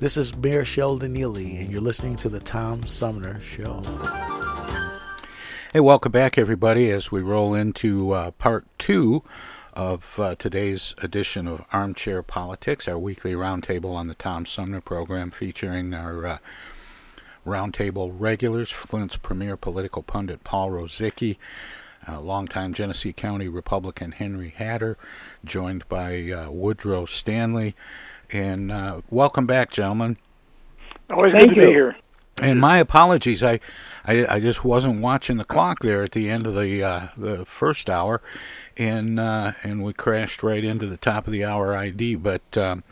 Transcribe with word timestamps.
This 0.00 0.16
is 0.16 0.34
Mayor 0.34 0.64
Sheldon 0.64 1.14
Neeley, 1.14 1.60
and 1.60 1.70
you're 1.70 1.82
listening 1.82 2.16
to 2.16 2.30
the 2.30 2.40
Tom 2.40 2.86
Sumner 2.86 3.38
Show. 3.38 3.82
Hey, 5.74 5.80
welcome 5.80 6.10
back, 6.10 6.38
everybody, 6.38 6.90
as 6.90 7.12
we 7.12 7.20
roll 7.20 7.52
into 7.52 8.12
uh, 8.12 8.30
part 8.30 8.64
two 8.78 9.22
of 9.74 10.18
uh, 10.18 10.36
today's 10.36 10.94
edition 11.02 11.46
of 11.46 11.66
Armchair 11.70 12.22
Politics, 12.22 12.88
our 12.88 12.98
weekly 12.98 13.34
roundtable 13.34 13.94
on 13.94 14.08
the 14.08 14.14
Tom 14.14 14.46
Sumner 14.46 14.80
program, 14.80 15.30
featuring 15.30 15.92
our 15.92 16.26
uh, 16.26 16.38
roundtable 17.46 18.10
regulars, 18.18 18.70
Flint's 18.70 19.18
premier 19.18 19.58
political 19.58 20.02
pundit 20.02 20.44
Paul 20.44 20.70
Rozycki, 20.70 21.36
uh, 22.08 22.18
longtime 22.22 22.72
Genesee 22.72 23.12
County 23.12 23.48
Republican 23.48 24.12
Henry 24.12 24.54
Hatter, 24.56 24.96
joined 25.44 25.86
by 25.90 26.30
uh, 26.30 26.50
Woodrow 26.50 27.04
Stanley. 27.04 27.76
And 28.32 28.70
uh, 28.70 29.00
welcome 29.10 29.46
back, 29.46 29.70
gentlemen. 29.70 30.16
Always 31.10 31.32
Thank 31.32 31.54
good 31.54 31.54
to 31.54 31.60
you. 31.60 31.66
be 31.66 31.72
here. 31.72 31.96
And 32.40 32.60
my 32.60 32.78
apologies, 32.78 33.42
I, 33.42 33.60
I, 34.04 34.36
I 34.36 34.40
just 34.40 34.64
wasn't 34.64 35.00
watching 35.00 35.36
the 35.36 35.44
clock 35.44 35.80
there 35.80 36.04
at 36.04 36.12
the 36.12 36.30
end 36.30 36.46
of 36.46 36.54
the 36.54 36.82
uh, 36.82 37.08
the 37.16 37.44
first 37.44 37.90
hour, 37.90 38.22
and 38.76 39.20
uh, 39.20 39.52
and 39.62 39.84
we 39.84 39.92
crashed 39.92 40.42
right 40.42 40.64
into 40.64 40.86
the 40.86 40.96
top 40.96 41.26
of 41.26 41.32
the 41.32 41.44
hour 41.44 41.74
ID. 41.74 42.14
But 42.14 42.56
um, 42.56 42.82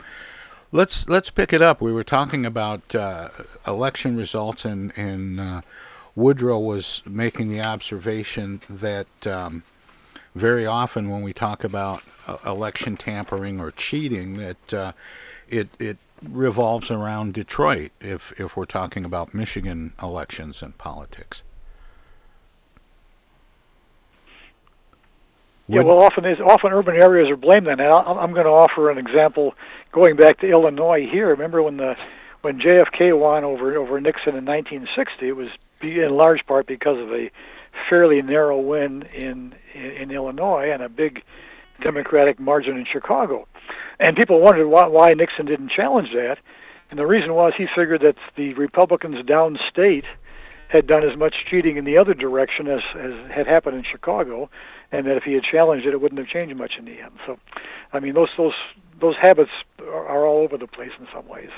let's 0.71 1.07
let's 1.07 1.29
pick 1.29 1.53
it 1.53 1.61
up. 1.61 1.81
We 1.81 1.91
were 1.91 2.03
talking 2.03 2.45
about 2.45 2.93
uh, 2.93 3.29
election 3.65 4.17
results, 4.17 4.65
and 4.65 4.93
and 4.95 5.39
uh, 5.39 5.61
Woodrow 6.15 6.59
was 6.59 7.01
making 7.05 7.49
the 7.49 7.61
observation 7.61 8.61
that 8.69 9.25
um, 9.25 9.63
very 10.35 10.65
often 10.65 11.09
when 11.09 11.23
we 11.23 11.33
talk 11.33 11.63
about 11.63 12.03
uh, 12.27 12.37
election 12.45 12.97
tampering 12.97 13.59
or 13.59 13.71
cheating, 13.71 14.37
that 14.37 14.73
uh, 14.73 14.91
it 15.49 15.69
it 15.79 15.97
revolves 16.27 16.91
around 16.91 17.33
Detroit. 17.33 17.91
If 17.99 18.39
if 18.39 18.55
we're 18.55 18.65
talking 18.65 19.05
about 19.05 19.33
Michigan 19.33 19.93
elections 20.01 20.61
and 20.61 20.77
politics. 20.77 21.41
Yeah, 25.67 25.81
well, 25.81 26.01
often 26.01 26.25
is 26.25 26.39
often 26.39 26.71
urban 26.73 26.95
areas 26.95 27.29
are 27.29 27.37
blamed. 27.37 27.67
Then 27.67 27.79
I'm 27.79 28.33
going 28.33 28.45
to 28.45 28.51
offer 28.51 28.89
an 28.89 28.97
example 28.97 29.53
going 29.91 30.15
back 30.15 30.39
to 30.39 30.47
Illinois. 30.47 31.07
Here, 31.07 31.27
remember 31.27 31.61
when 31.61 31.77
the 31.77 31.95
when 32.41 32.59
JFK 32.59 33.17
won 33.17 33.43
over 33.43 33.77
over 33.79 34.01
Nixon 34.01 34.35
in 34.35 34.45
1960? 34.45 35.27
It 35.27 35.35
was 35.35 35.49
in 35.81 36.09
large 36.09 36.43
part 36.47 36.65
because 36.65 36.97
of 36.97 37.13
a 37.13 37.29
fairly 37.87 38.21
narrow 38.23 38.59
win 38.59 39.03
in 39.13 39.53
in, 39.75 39.91
in 39.91 40.11
Illinois 40.11 40.71
and 40.71 40.81
a 40.81 40.89
big 40.89 41.21
Democratic 41.81 42.39
margin 42.39 42.77
in 42.77 42.85
Chicago. 42.91 43.47
And 43.99 44.15
people 44.15 44.39
wondered 44.39 44.67
why, 44.67 44.87
why 44.87 45.13
Nixon 45.13 45.45
didn't 45.45 45.71
challenge 45.71 46.09
that. 46.13 46.37
And 46.89 46.99
the 46.99 47.05
reason 47.05 47.33
was 47.33 47.53
he 47.57 47.67
figured 47.75 48.01
that 48.01 48.15
the 48.35 48.53
Republicans 48.53 49.25
downstate 49.25 50.05
had 50.69 50.87
done 50.87 51.03
as 51.07 51.17
much 51.17 51.33
cheating 51.49 51.77
in 51.77 51.85
the 51.85 51.97
other 51.97 52.13
direction 52.13 52.67
as, 52.67 52.81
as 52.95 53.31
had 53.31 53.47
happened 53.47 53.75
in 53.75 53.83
Chicago, 53.83 54.49
and 54.91 55.05
that 55.07 55.17
if 55.17 55.23
he 55.23 55.33
had 55.33 55.43
challenged 55.43 55.85
it, 55.85 55.93
it 55.93 56.01
wouldn't 56.01 56.19
have 56.19 56.27
changed 56.27 56.55
much 56.55 56.73
in 56.77 56.85
the 56.85 56.99
end. 56.99 57.11
So, 57.25 57.37
I 57.91 57.99
mean, 57.99 58.13
those 58.13 58.29
those 58.37 58.53
those 58.99 59.15
habits 59.19 59.51
are, 59.79 60.07
are 60.07 60.25
all 60.25 60.43
over 60.43 60.57
the 60.57 60.67
place 60.67 60.91
in 60.99 61.07
some 61.13 61.27
ways. 61.27 61.49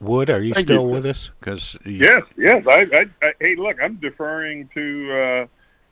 Wood, 0.00 0.30
are 0.30 0.42
you 0.42 0.54
Thank 0.54 0.66
still 0.66 0.82
you. 0.82 0.88
with 0.88 1.06
us? 1.06 1.30
Because 1.38 1.76
yes, 1.84 2.22
yes. 2.36 2.64
I, 2.68 2.80
I, 2.80 3.26
I, 3.26 3.32
hey, 3.38 3.54
look, 3.56 3.76
I'm 3.82 3.96
deferring 3.96 4.68
to 4.74 5.12
uh, 5.12 5.46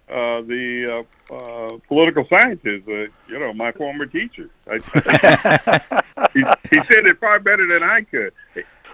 uh, 0.09 0.12
uh, 0.12 0.43
the 0.43 1.05
uh, 1.31 1.34
uh 1.34 1.78
political 1.89 2.27
scientists. 2.28 2.89
Uh, 2.89 3.06
you 3.28 3.39
know, 3.39 3.53
my 3.53 3.72
former 3.72 4.06
teacher. 4.06 4.50
I, 4.67 4.78
he, 6.33 6.41
he, 6.41 6.77
said 6.89 7.06
it 7.06 7.19
far 7.19 7.41
better 7.41 7.67
than 7.67 7.83
I 7.83 8.03
could. 8.03 8.33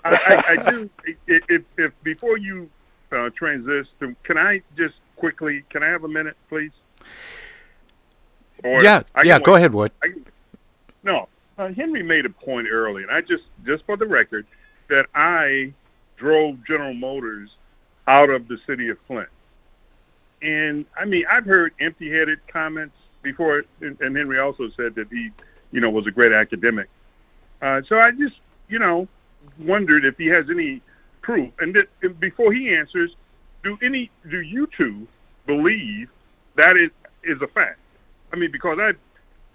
I, 0.05 0.57
I 0.59 0.71
do. 0.71 0.91
If, 1.27 1.63
if 1.77 1.93
before 2.03 2.39
you 2.39 2.69
uh, 3.13 3.31
transition, 3.37 4.17
can 4.25 4.39
I 4.39 4.63
just 4.77 4.95
quickly? 5.17 5.65
Can 5.71 5.83
I 5.83 5.89
have 5.89 6.05
a 6.05 6.09
minute, 6.09 6.37
please? 6.49 6.73
Or 8.65 8.83
yeah, 8.83 9.03
yeah. 9.25 9.39
Go 9.39 9.57
ahead, 9.57 9.75
Wood. 9.75 9.93
no, 11.03 11.29
Henry 11.59 12.03
made 12.03 12.27
a 12.27 12.31
point 12.31 12.69
early, 12.71 13.03
and 13.03 13.11
I 13.11 13.21
just, 13.21 13.45
just 13.67 13.85
for 13.87 13.97
the 13.97 14.07
record 14.07 14.47
that 14.89 15.07
I 15.15 15.73
drove 16.17 16.65
General 16.65 16.95
Motors 16.95 17.51
out 18.07 18.31
of 18.31 18.47
the 18.49 18.59
city 18.67 18.89
of 18.89 18.99
Flint. 19.07 19.29
And 20.43 20.85
I 20.99 21.05
mean, 21.05 21.25
I've 21.31 21.45
heard 21.45 21.73
empty-headed 21.81 22.41
comments 22.49 22.97
before, 23.23 23.63
and, 23.81 24.01
and 24.01 24.17
Henry 24.17 24.41
also 24.41 24.69
said 24.77 24.97
that 24.97 25.07
he, 25.11 25.31
you 25.71 25.81
know, 25.81 25.91
was 25.91 26.07
a 26.07 26.11
great 26.11 26.33
academic. 26.33 26.89
Uh, 27.61 27.81
so 27.89 27.97
I 27.99 28.11
just, 28.11 28.35
you 28.69 28.81
know, 28.81 29.07
wondered 29.61 30.05
if 30.05 30.17
he 30.19 30.27
has 30.27 30.47
any 30.51 30.83
proof. 31.21 31.53
And 31.61 31.77
that, 31.77 32.19
before 32.19 32.53
he 32.53 32.75
answers, 32.75 33.15
do 33.63 33.79
any, 33.83 34.11
do 34.29 34.41
you 34.41 34.69
two 34.77 35.07
believe 35.47 36.09
that 36.57 36.77
is 36.77 36.91
is 37.23 37.41
a 37.41 37.47
fact? 37.47 37.79
I 38.33 38.37
mean, 38.37 38.51
because 38.51 38.79
I, 38.81 38.93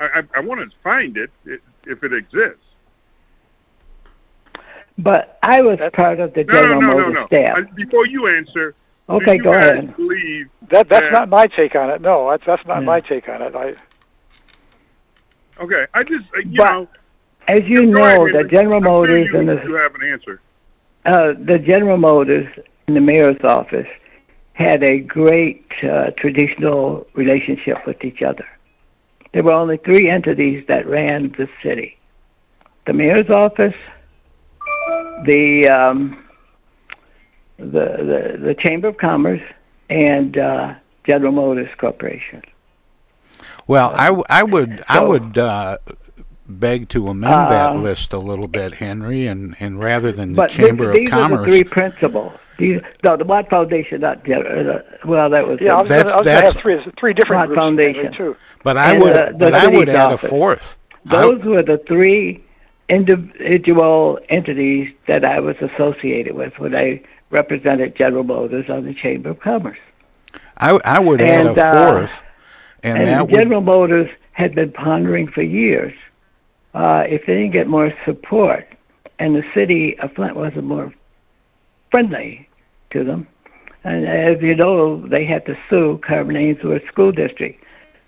I, 0.02 0.22
I 0.36 0.40
want 0.40 0.62
to 0.62 0.78
find 0.82 1.18
it 1.18 1.30
if 1.46 2.04
it 2.04 2.14
exists. 2.14 2.64
But 4.98 5.38
I 5.44 5.62
was 5.62 5.78
That's, 5.80 5.94
part 5.94 6.20
of 6.20 6.34
the 6.34 6.44
no, 6.46 6.54
General 6.54 6.82
no, 6.82 6.88
no, 6.88 6.98
Motors 6.98 7.14
no, 7.14 7.22
no. 7.22 7.28
staff. 7.28 7.76
Before 7.76 8.06
you 8.08 8.28
answer, 8.28 8.74
okay, 9.10 9.38
go 9.38 9.52
ahead. 9.52 9.96
Believe 9.96 10.50
that 10.70 10.88
that's 10.90 11.02
that, 11.02 11.12
not 11.12 11.30
my 11.30 11.46
take 11.46 11.76
on 11.76 11.90
it. 11.90 12.02
No, 12.02 12.30
that's 12.30 12.44
that's 12.46 12.66
not 12.68 12.80
yeah. 12.80 12.86
my 12.86 13.00
take 13.02 13.28
on 13.30 13.42
it. 13.42 13.56
I. 13.56 13.76
Okay, 15.62 15.86
I 15.94 16.04
just 16.04 16.26
uh, 16.36 16.40
you 16.40 16.58
but, 16.58 16.70
know. 16.72 16.88
As 17.48 17.62
you 17.66 17.86
know, 17.86 18.04
ahead, 18.04 18.46
the 18.46 18.50
General 18.50 18.82
Motors 18.82 19.28
sure 19.30 19.40
and 19.40 19.50
the 19.50 19.62
you 19.64 19.76
have 19.76 19.96
an 19.96 20.12
answer. 20.12 20.42
Uh, 21.06 21.34
the 21.40 21.60
General 21.60 21.98
Motors 21.98 22.48
and 22.88 22.96
the 22.96 23.02
mayor's 23.02 23.40
office 23.44 23.88
had 24.54 24.84
a 24.84 25.00
great 25.00 25.66
uh, 25.84 26.12
traditional 26.18 27.08
relationship 27.14 27.78
with 27.86 28.04
each 28.04 28.22
other. 28.22 28.46
There 29.34 29.44
were 29.44 29.54
only 29.54 29.78
three 29.78 30.10
entities 30.10 30.66
that 30.68 30.88
ran 30.88 31.34
the 31.38 31.48
city 31.64 31.98
the 32.88 32.94
mayor's 32.94 33.30
office, 33.30 33.76
the, 35.26 35.70
um, 35.70 36.24
the, 37.58 37.64
the, 37.66 38.38
the 38.40 38.56
Chamber 38.66 38.88
of 38.90 38.98
Commerce, 38.98 39.42
and 39.90 40.38
uh, 40.38 40.76
General 41.06 41.32
Motors 41.32 41.70
Corporation. 41.78 42.42
Well, 43.68 43.92
I, 43.96 44.08
w- 44.08 44.24
I 44.30 44.44
would 44.44 44.84
I 44.88 45.04
would 45.04 45.38
uh, 45.38 45.78
beg 46.48 46.90
to 46.90 47.10
amend 47.10 47.34
uh, 47.34 47.50
that 47.50 47.76
list 47.78 48.14
a 48.14 48.18
little 48.18 48.48
bit, 48.48 48.76
Henry, 48.76 49.28
and, 49.28 49.56
and 49.60 49.80
rather 49.80 50.12
than 50.12 50.34
the 50.34 50.48
Chamber 50.48 50.94
these, 50.94 51.08
of 51.08 51.12
Commerce. 51.12 51.46
These 51.46 51.56
are 51.56 51.58
the 51.58 51.64
three 51.64 51.64
principles. 51.64 52.34
These, 52.58 52.82
no, 53.04 53.18
the 53.18 53.26
Mott 53.26 53.50
Foundation, 53.50 54.02
not 54.02 54.20
uh, 54.30 54.80
well, 55.06 55.30
that 55.30 55.48
was 55.48 55.60
yeah. 55.62 55.76
I 55.76 55.82
was 55.82 55.90
that's 55.90 56.12
gonna, 56.12 56.24
that's 56.24 56.54
have 56.54 56.62
three, 56.62 56.80
three 57.00 57.14
different 57.14 57.50
Mott 57.50 57.56
Foundation 57.56 58.14
too. 58.14 58.36
But 58.64 58.78
I 58.78 58.94
and, 58.94 59.04
would 59.04 59.18
uh, 59.18 59.32
but 59.38 59.54
I 59.54 59.68
would 59.68 59.90
add 59.90 60.14
office. 60.14 60.24
a 60.24 60.30
fourth. 60.30 60.78
Those 61.06 61.44
I, 61.44 61.48
were 61.48 61.62
the 61.62 61.82
three 61.88 62.44
individual 62.90 64.18
entities 64.30 64.90
that 65.08 65.26
I 65.26 65.40
was 65.40 65.56
associated 65.62 66.36
with 66.36 66.58
when 66.58 66.76
I 66.76 67.04
represented 67.30 67.96
General 67.96 68.24
Motors 68.24 68.66
on 68.70 68.86
the 68.86 68.94
Chamber 68.94 69.30
of 69.30 69.40
Commerce. 69.40 69.80
I 70.58 70.80
I 70.84 71.00
would 71.00 71.22
and, 71.22 71.50
add 71.50 71.58
a 71.58 71.92
fourth, 71.92 72.22
uh, 72.22 72.26
and, 72.84 73.10
and 73.10 73.34
General 73.34 73.62
would, 73.62 73.66
Motors 73.66 74.10
had 74.32 74.56
been 74.56 74.72
pondering 74.72 75.28
for 75.28 75.42
years 75.42 75.94
uh, 76.74 77.04
if 77.08 77.26
they 77.26 77.34
didn't 77.34 77.54
get 77.54 77.68
more 77.68 77.92
support, 78.06 78.68
and 79.20 79.36
the 79.36 79.44
city 79.54 79.98
of 80.00 80.14
Flint 80.14 80.36
wasn't 80.36 80.64
more 80.64 80.94
friendly 81.92 82.48
to 82.92 83.04
them. 83.04 83.28
And 83.84 84.06
as 84.08 84.42
you 84.42 84.56
know, 84.56 85.08
they 85.08 85.26
had 85.26 85.46
to 85.46 85.58
sue 85.70 86.00
Carman 86.06 86.36
Ainsworth 86.36 86.86
School 86.88 87.12
District 87.12 87.64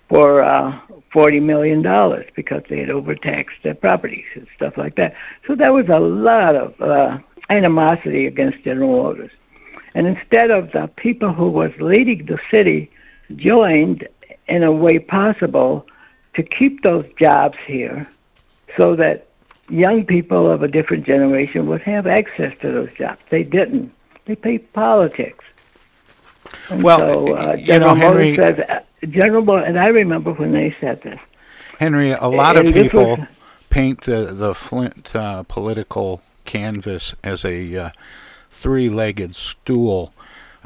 for 0.08 0.42
uh, 0.42 0.78
forty 1.12 1.40
million 1.40 1.82
dollars 1.82 2.26
because 2.36 2.62
they 2.68 2.78
had 2.78 2.90
overtaxed 2.90 3.56
their 3.62 3.74
properties 3.74 4.26
and 4.34 4.46
stuff 4.54 4.76
like 4.76 4.96
that. 4.96 5.14
So 5.46 5.54
that 5.56 5.72
was 5.72 5.86
a 5.88 6.00
lot 6.00 6.54
of 6.54 6.80
uh, 6.80 7.18
animosity 7.50 8.26
against 8.26 8.62
General 8.64 9.02
Motors. 9.02 9.30
And 9.94 10.06
instead 10.06 10.50
of 10.50 10.72
the 10.72 10.88
people 10.96 11.32
who 11.32 11.48
was 11.50 11.72
leading 11.80 12.26
the 12.26 12.38
city 12.54 12.90
joined 13.36 14.06
in 14.46 14.62
a 14.62 14.72
way 14.72 14.98
possible 14.98 15.86
to 16.34 16.42
keep 16.42 16.82
those 16.82 17.04
jobs 17.18 17.58
here 17.66 18.08
so 18.76 18.94
that 18.94 19.26
young 19.68 20.04
people 20.06 20.50
of 20.50 20.62
a 20.62 20.68
different 20.68 21.04
generation 21.06 21.66
would 21.66 21.82
have 21.82 22.06
access 22.06 22.56
to 22.60 22.70
those 22.70 22.92
jobs. 22.94 23.20
They 23.30 23.42
didn't. 23.42 23.92
They 24.26 24.36
played 24.36 24.72
politics. 24.72 25.44
And 26.68 26.82
well, 26.82 26.98
so, 26.98 27.36
uh, 27.36 27.56
you 27.58 27.66
General 27.66 27.94
know, 27.94 28.00
Henry, 28.00 28.30
Motors 28.30 28.56
said, 28.56 28.70
uh, 28.70 29.06
General 29.06 29.44
Motors, 29.44 29.64
and 29.68 29.78
I 29.78 29.88
remember 29.88 30.32
when 30.32 30.52
they 30.52 30.74
said 30.80 31.02
this. 31.02 31.18
Henry, 31.78 32.10
a 32.12 32.28
lot 32.28 32.56
and 32.56 32.68
of 32.68 32.74
people 32.74 33.16
was- 33.16 33.28
paint 33.70 34.02
the 34.02 34.32
the 34.34 34.54
Flint 34.54 35.14
uh, 35.14 35.42
political 35.44 36.22
canvas 36.44 37.14
as 37.24 37.44
a 37.44 37.76
uh, 37.76 37.90
three-legged 38.50 39.34
stool, 39.36 40.12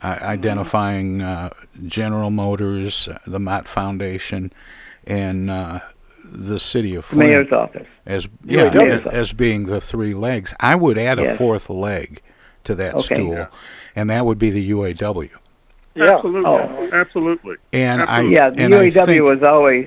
uh, 0.02 0.18
identifying 0.22 1.22
uh, 1.22 1.50
General 1.86 2.30
Motors, 2.30 3.08
uh, 3.08 3.18
the 3.26 3.38
Mott 3.40 3.68
Foundation, 3.68 4.52
and 5.06 5.50
uh, 5.50 5.80
the 6.24 6.58
city 6.58 6.94
of 6.94 7.04
Flint 7.04 7.28
mayor's 7.30 7.52
office. 7.52 7.86
as 8.06 8.26
Yeah, 8.44 8.64
yeah, 8.64 8.70
mayor's 8.72 8.92
as, 9.00 9.06
office. 9.06 9.12
as 9.18 9.32
being 9.32 9.66
the 9.66 9.80
three 9.80 10.14
legs. 10.14 10.54
I 10.60 10.74
would 10.74 10.98
add 10.98 11.18
a 11.18 11.22
Yes. 11.22 11.38
fourth 11.38 11.68
leg 11.70 12.20
to 12.64 12.74
that 12.76 12.94
Okay. 12.94 13.14
stool, 13.16 13.34
Yeah. 13.34 13.46
and 13.94 14.08
that 14.10 14.24
would 14.26 14.38
be 14.38 14.50
the 14.50 14.62
UAW. 14.70 15.28
Absolutely. 15.96 16.42
Oh. 16.50 16.88
Absolutely. 16.92 17.56
And 17.72 18.02
I 18.02 18.22
Yeah, 18.22 18.50
the 18.50 18.62
and 18.64 18.74
I 18.74 18.78
UAW 18.88 19.06
think- 19.06 19.28
was 19.28 19.42
always 19.46 19.86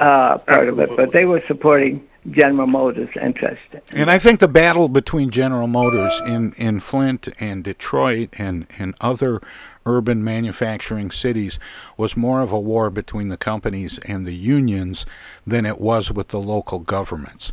uh, 0.00 0.38
part 0.38 0.68
of 0.68 0.78
it, 0.80 0.90
but 0.96 1.12
they 1.12 1.24
were 1.24 1.42
supporting 1.46 2.02
General 2.30 2.66
Motors' 2.66 3.08
interest. 3.22 3.62
And 3.92 4.10
I 4.10 4.18
think 4.18 4.40
the 4.40 4.48
battle 4.48 4.88
between 4.88 5.30
General 5.30 5.66
Motors 5.66 6.20
in, 6.26 6.52
in 6.54 6.80
Flint 6.80 7.28
and 7.40 7.64
Detroit 7.64 8.30
and, 8.38 8.66
and 8.78 8.94
other 9.00 9.40
urban 9.86 10.22
manufacturing 10.22 11.10
cities 11.10 11.58
was 11.96 12.16
more 12.16 12.42
of 12.42 12.52
a 12.52 12.60
war 12.60 12.90
between 12.90 13.28
the 13.30 13.36
companies 13.38 13.98
and 14.00 14.26
the 14.26 14.34
unions 14.34 15.06
than 15.46 15.64
it 15.64 15.80
was 15.80 16.12
with 16.12 16.28
the 16.28 16.40
local 16.40 16.80
governments. 16.80 17.52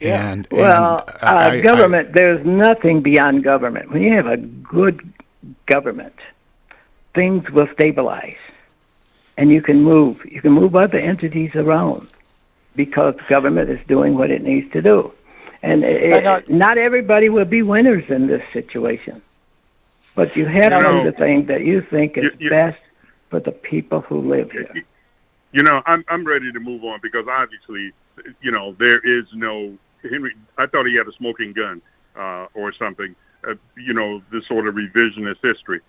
And, 0.00 0.46
Well, 0.50 0.98
and 1.06 1.10
uh, 1.22 1.26
I- 1.26 1.50
I- 1.56 1.60
government, 1.60 2.12
there's 2.14 2.44
nothing 2.46 3.02
beyond 3.02 3.44
government. 3.44 3.90
When 3.90 4.02
you 4.02 4.14
have 4.14 4.26
a 4.26 4.36
good 4.38 5.12
government, 5.66 6.14
things 7.14 7.50
will 7.50 7.68
stabilize. 7.74 8.36
And 9.36 9.52
you 9.52 9.60
can 9.60 9.82
move. 9.82 10.24
You 10.24 10.40
can 10.40 10.52
move 10.52 10.74
other 10.74 10.98
entities 10.98 11.54
around 11.54 12.08
because 12.76 13.14
government 13.28 13.70
is 13.70 13.80
doing 13.86 14.14
what 14.14 14.30
it 14.30 14.42
needs 14.42 14.70
to 14.72 14.82
do. 14.82 15.12
And 15.62 15.82
it, 15.82 16.22
know- 16.22 16.42
not 16.48 16.78
everybody 16.78 17.28
will 17.28 17.44
be 17.44 17.62
winners 17.62 18.04
in 18.08 18.26
this 18.28 18.42
situation. 18.52 19.22
But 20.14 20.36
you 20.36 20.46
have 20.46 20.70
to 20.70 20.78
do 20.80 21.10
the 21.10 21.12
thing 21.12 21.46
that 21.46 21.64
you 21.64 21.80
think 21.82 22.16
is 22.18 22.24
you- 22.24 22.32
you- 22.40 22.50
best 22.50 22.78
for 23.30 23.40
the 23.40 23.52
people 23.52 24.00
who 24.00 24.20
live 24.20 24.50
here. 24.50 24.68
You 25.52 25.62
know, 25.62 25.82
I'm 25.86 26.04
I'm 26.08 26.24
ready 26.24 26.52
to 26.52 26.60
move 26.60 26.84
on 26.84 26.98
because 27.02 27.26
obviously, 27.28 27.92
you 28.40 28.50
know, 28.50 28.74
there 28.78 28.98
is 28.98 29.24
no 29.32 29.76
Henry. 30.02 30.34
I 30.56 30.66
thought 30.66 30.86
he 30.86 30.94
had 30.96 31.06
a 31.08 31.12
smoking 31.12 31.52
gun 31.52 31.80
uh, 32.16 32.46
or 32.54 32.72
something. 32.72 33.14
Uh, 33.48 33.54
you 33.76 33.94
know, 33.94 34.20
this 34.30 34.46
sort 34.46 34.66
of 34.68 34.74
revisionist 34.74 35.38
history. 35.42 35.80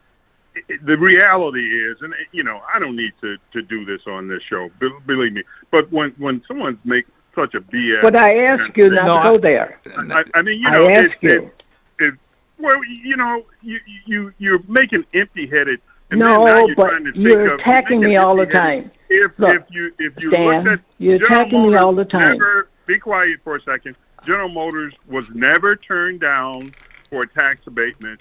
I- 0.69 0.73
I- 0.73 0.77
The 0.83 0.97
reality 0.97 1.65
is, 1.89 2.01
and 2.01 2.13
you 2.31 2.44
know, 2.44 2.61
I 2.73 2.79
don't 2.79 2.95
need 2.95 3.13
to 3.21 3.38
to 3.53 3.61
do 3.61 3.85
this 3.85 4.01
on 4.07 4.27
this 4.27 4.41
show. 4.44 4.69
Believe 5.06 5.33
me. 5.33 5.44
But 5.71 5.91
when 5.91 6.11
when 6.17 6.41
someone 6.47 6.77
makes 6.83 7.09
such 7.35 7.53
a 7.56 7.61
BS, 7.61 8.01
But 8.01 8.15
I 8.15 8.45
ask 8.45 8.75
you 8.77 8.89
not 8.89 9.06
No, 9.06 9.17
to 9.17 9.29
go 9.29 9.38
there. 9.38 9.79
I, 9.97 10.23
I 10.35 10.41
mean, 10.41 10.59
you 10.61 10.67
I 10.67 10.77
know, 10.77 10.88
ask 10.89 11.17
it, 11.21 11.31
you. 11.31 11.51
It, 12.00 12.06
it, 12.06 12.13
well, 12.57 12.83
you 12.85 13.15
know, 13.15 13.45
you 13.61 13.79
you 14.06 14.33
you're 14.39 14.59
making 14.67 15.06
empty-headed. 15.13 15.79
And 16.11 16.19
No, 16.21 16.44
then 16.44 16.67
you're 16.67 16.75
but 16.75 16.89
trying 16.89 17.06
to 17.06 17.11
think 17.11 17.27
you're 17.27 17.53
of- 17.53 17.59
attacking 17.59 18.00
me 18.01 18.17
all 18.17 18.35
the 18.35 18.47
time. 18.47 18.89
If 19.09 19.38
Look, 19.38 19.53
if 19.53 19.63
you 19.69 19.91
if 20.00 20.13
you 20.17 20.31
Stan, 20.31 20.63
looked 20.63 20.67
at 20.67 20.79
you're 20.97 21.19
General 21.19 21.41
attacking 21.41 21.71
me 21.71 21.77
all 21.77 21.94
the 21.94 22.06
time. 22.06 22.33
Never, 22.39 22.67
be 22.88 22.97
quiet 23.00 23.39
for 23.44 23.56
a 23.57 23.61
second. 23.61 23.95
General 24.25 24.50
Motors 24.50 24.94
was 25.07 25.29
never 25.29 25.75
turned 25.75 26.19
down 26.19 26.71
for 27.09 27.25
tax 27.27 27.65
abatement 27.67 28.19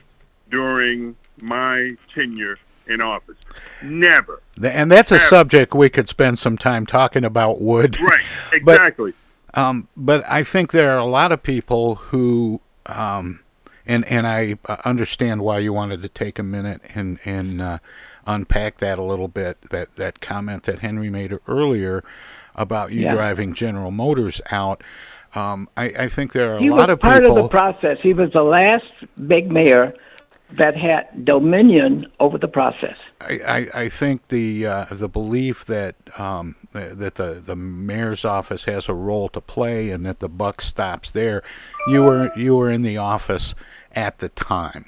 during 0.51 1.17
my 1.43 1.93
tenure 2.15 2.59
in 2.87 3.01
office. 3.01 3.37
Never. 3.83 4.41
And 4.63 4.91
that's 4.91 5.13
a 5.13 5.17
Ever. 5.17 5.25
subject 5.25 5.75
we 5.75 5.89
could 5.91 6.09
spend 6.09 6.39
some 6.39 6.57
time 6.57 6.87
talking 6.87 7.25
about 7.25 7.61
wood. 7.61 7.99
Right. 8.01 8.25
But- 8.65 8.77
Exactly. 8.81 9.13
Um, 9.55 9.89
but 9.97 10.25
I 10.31 10.45
think 10.45 10.73
there 10.73 10.91
are 10.93 10.99
a 10.99 11.05
lot 11.07 11.33
of 11.33 11.43
people 11.43 11.97
who, 11.97 12.61
um, 12.87 13.41
and 13.87 14.05
and 14.05 14.27
I 14.27 14.57
uh, 14.67 14.77
understand 14.85 15.41
why 15.41 15.59
you 15.59 15.73
wanted 15.73 16.03
to 16.03 16.09
take 16.11 16.39
a 16.39 16.43
minute 16.43 16.83
and 16.95 17.19
and 17.25 17.61
uh, 17.63 17.79
unpack 18.27 18.77
that 18.79 18.99
a 18.99 19.03
little 19.03 19.27
bit. 19.27 19.57
That 19.71 19.97
that 19.97 20.21
comment 20.21 20.65
that 20.65 20.81
Henry 20.81 21.09
made 21.09 21.37
earlier 21.49 22.05
about 22.55 22.93
you 22.93 23.05
Yeah. 23.05 23.15
driving 23.15 23.55
General 23.55 23.91
Motors 23.91 24.41
out. 24.51 24.83
Um, 25.35 25.69
I, 25.79 25.85
I 25.99 26.09
think 26.09 26.33
there 26.33 26.53
are 26.53 26.57
a 26.59 26.61
He 26.61 26.69
lot 26.71 26.77
was 26.89 26.89
of 26.91 26.99
people. 26.99 27.11
part 27.11 27.27
of 27.27 27.35
the 27.35 27.49
process. 27.49 27.99
He 28.03 28.13
was 28.13 28.31
the 28.33 28.43
last 28.43 28.85
big 29.27 29.51
mayor 29.51 29.95
that 30.57 30.77
had 30.77 31.25
dominion 31.27 32.07
over 32.21 32.39
the 32.39 32.49
process. 32.49 32.97
I, 33.21 33.41
I, 33.75 33.83
I 33.83 33.89
think 33.89 34.29
the 34.29 34.67
uh, 34.67 34.87
the 34.91 35.09
belief 35.09 35.67
that 35.67 35.97
um, 36.19 36.57
that 36.73 37.17
the, 37.17 37.43
the 37.45 37.57
mayor's 37.57 38.25
office 38.25 38.65
has 38.65 38.89
a 38.89 38.95
role 38.95 39.29
to 39.31 39.41
play 39.41 39.91
and 39.91 40.07
that 40.07 40.21
the 40.21 40.29
buck 40.29 40.61
stops 40.61 41.11
there. 41.11 41.43
You 41.87 42.03
were 42.03 42.31
you 42.37 42.57
were 42.57 42.71
in 42.71 42.83
the 42.83 42.97
office 42.97 43.55
at 43.93 44.19
the 44.19 44.31
time, 44.31 44.87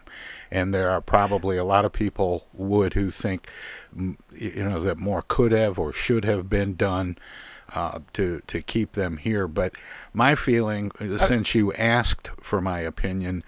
and 0.50 0.72
there 0.72 0.90
are 0.90 1.00
probably 1.00 1.56
a 1.58 1.64
lot 1.64 1.84
of 1.84 1.92
people 1.92 2.46
would 2.54 2.94
who 2.94 3.10
think 3.10 3.48
mm, 3.94 4.16
you 4.32 4.64
know 4.64 4.80
that 4.80 4.96
more 4.96 5.22
could 5.22 5.52
have 5.52 5.78
or 5.78 5.92
should 5.92 6.24
have 6.24 6.48
been 6.48 6.74
done 6.74 7.18
uh, 7.74 7.98
to 8.14 8.40
to 8.46 8.62
keep 8.62 8.92
them 8.92 9.18
here. 9.18 9.46
But 9.46 9.74
my 10.14 10.34
feeling, 10.34 10.90
uh, 11.00 11.18
since 11.18 11.54
you 11.54 11.72
asked 11.74 12.30
for 12.40 12.60
my 12.60 12.80
opinion, 12.80 13.44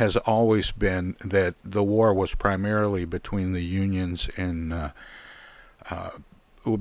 has 0.00 0.16
always 0.16 0.70
been 0.72 1.14
that 1.22 1.54
the 1.62 1.82
war 1.84 2.14
was 2.14 2.34
primarily 2.34 3.04
between 3.04 3.52
the 3.52 3.60
unions 3.62 4.30
and 4.38 4.72
uh, 4.72 4.90
uh, 5.90 6.10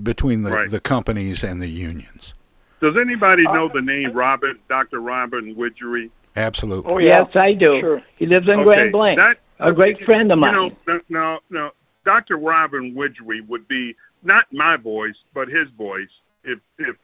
between 0.04 0.44
the, 0.44 0.52
Right. 0.52 0.72
the 0.72 0.80
companies 0.80 1.44
and 1.44 1.62
the 1.62 1.68
unions. 1.68 2.34
Does 2.82 2.96
anybody 3.00 3.44
know 3.44 3.68
the 3.74 3.82
name 3.82 4.14
Robert, 4.14 4.56
Dr. 4.70 5.02
Robert 5.02 5.44
Widgery? 5.56 6.10
Absolutely. 6.38 6.92
Oh. 6.94 6.98
Yes, 7.00 7.28
I 7.36 7.52
do. 7.54 7.80
Sure. 7.82 8.02
He 8.18 8.26
lives 8.26 8.48
in 8.48 8.62
Okay, 8.62 8.64
Grand 8.64 8.92
Blanc. 8.94 9.20
that- 9.20 9.40
a 9.60 9.74
great 9.74 9.98
friend 10.06 10.32
of 10.32 10.40
mine. 10.40 10.54
You 10.54 10.60
mine. 10.62 10.76
know, 10.88 10.94
no, 11.10 11.20
no, 11.20 11.40
no. 11.50 11.70
Dr. 12.06 12.38
Robin 12.38 12.96
Widgery 12.96 13.42
would 13.42 13.68
be 13.68 13.94
not 14.24 14.46
my 14.54 14.78
voice, 14.78 15.18
but 15.34 15.50
his 15.50 15.68
voice. 15.78 16.08
If, 16.46 16.60
if 16.78 16.96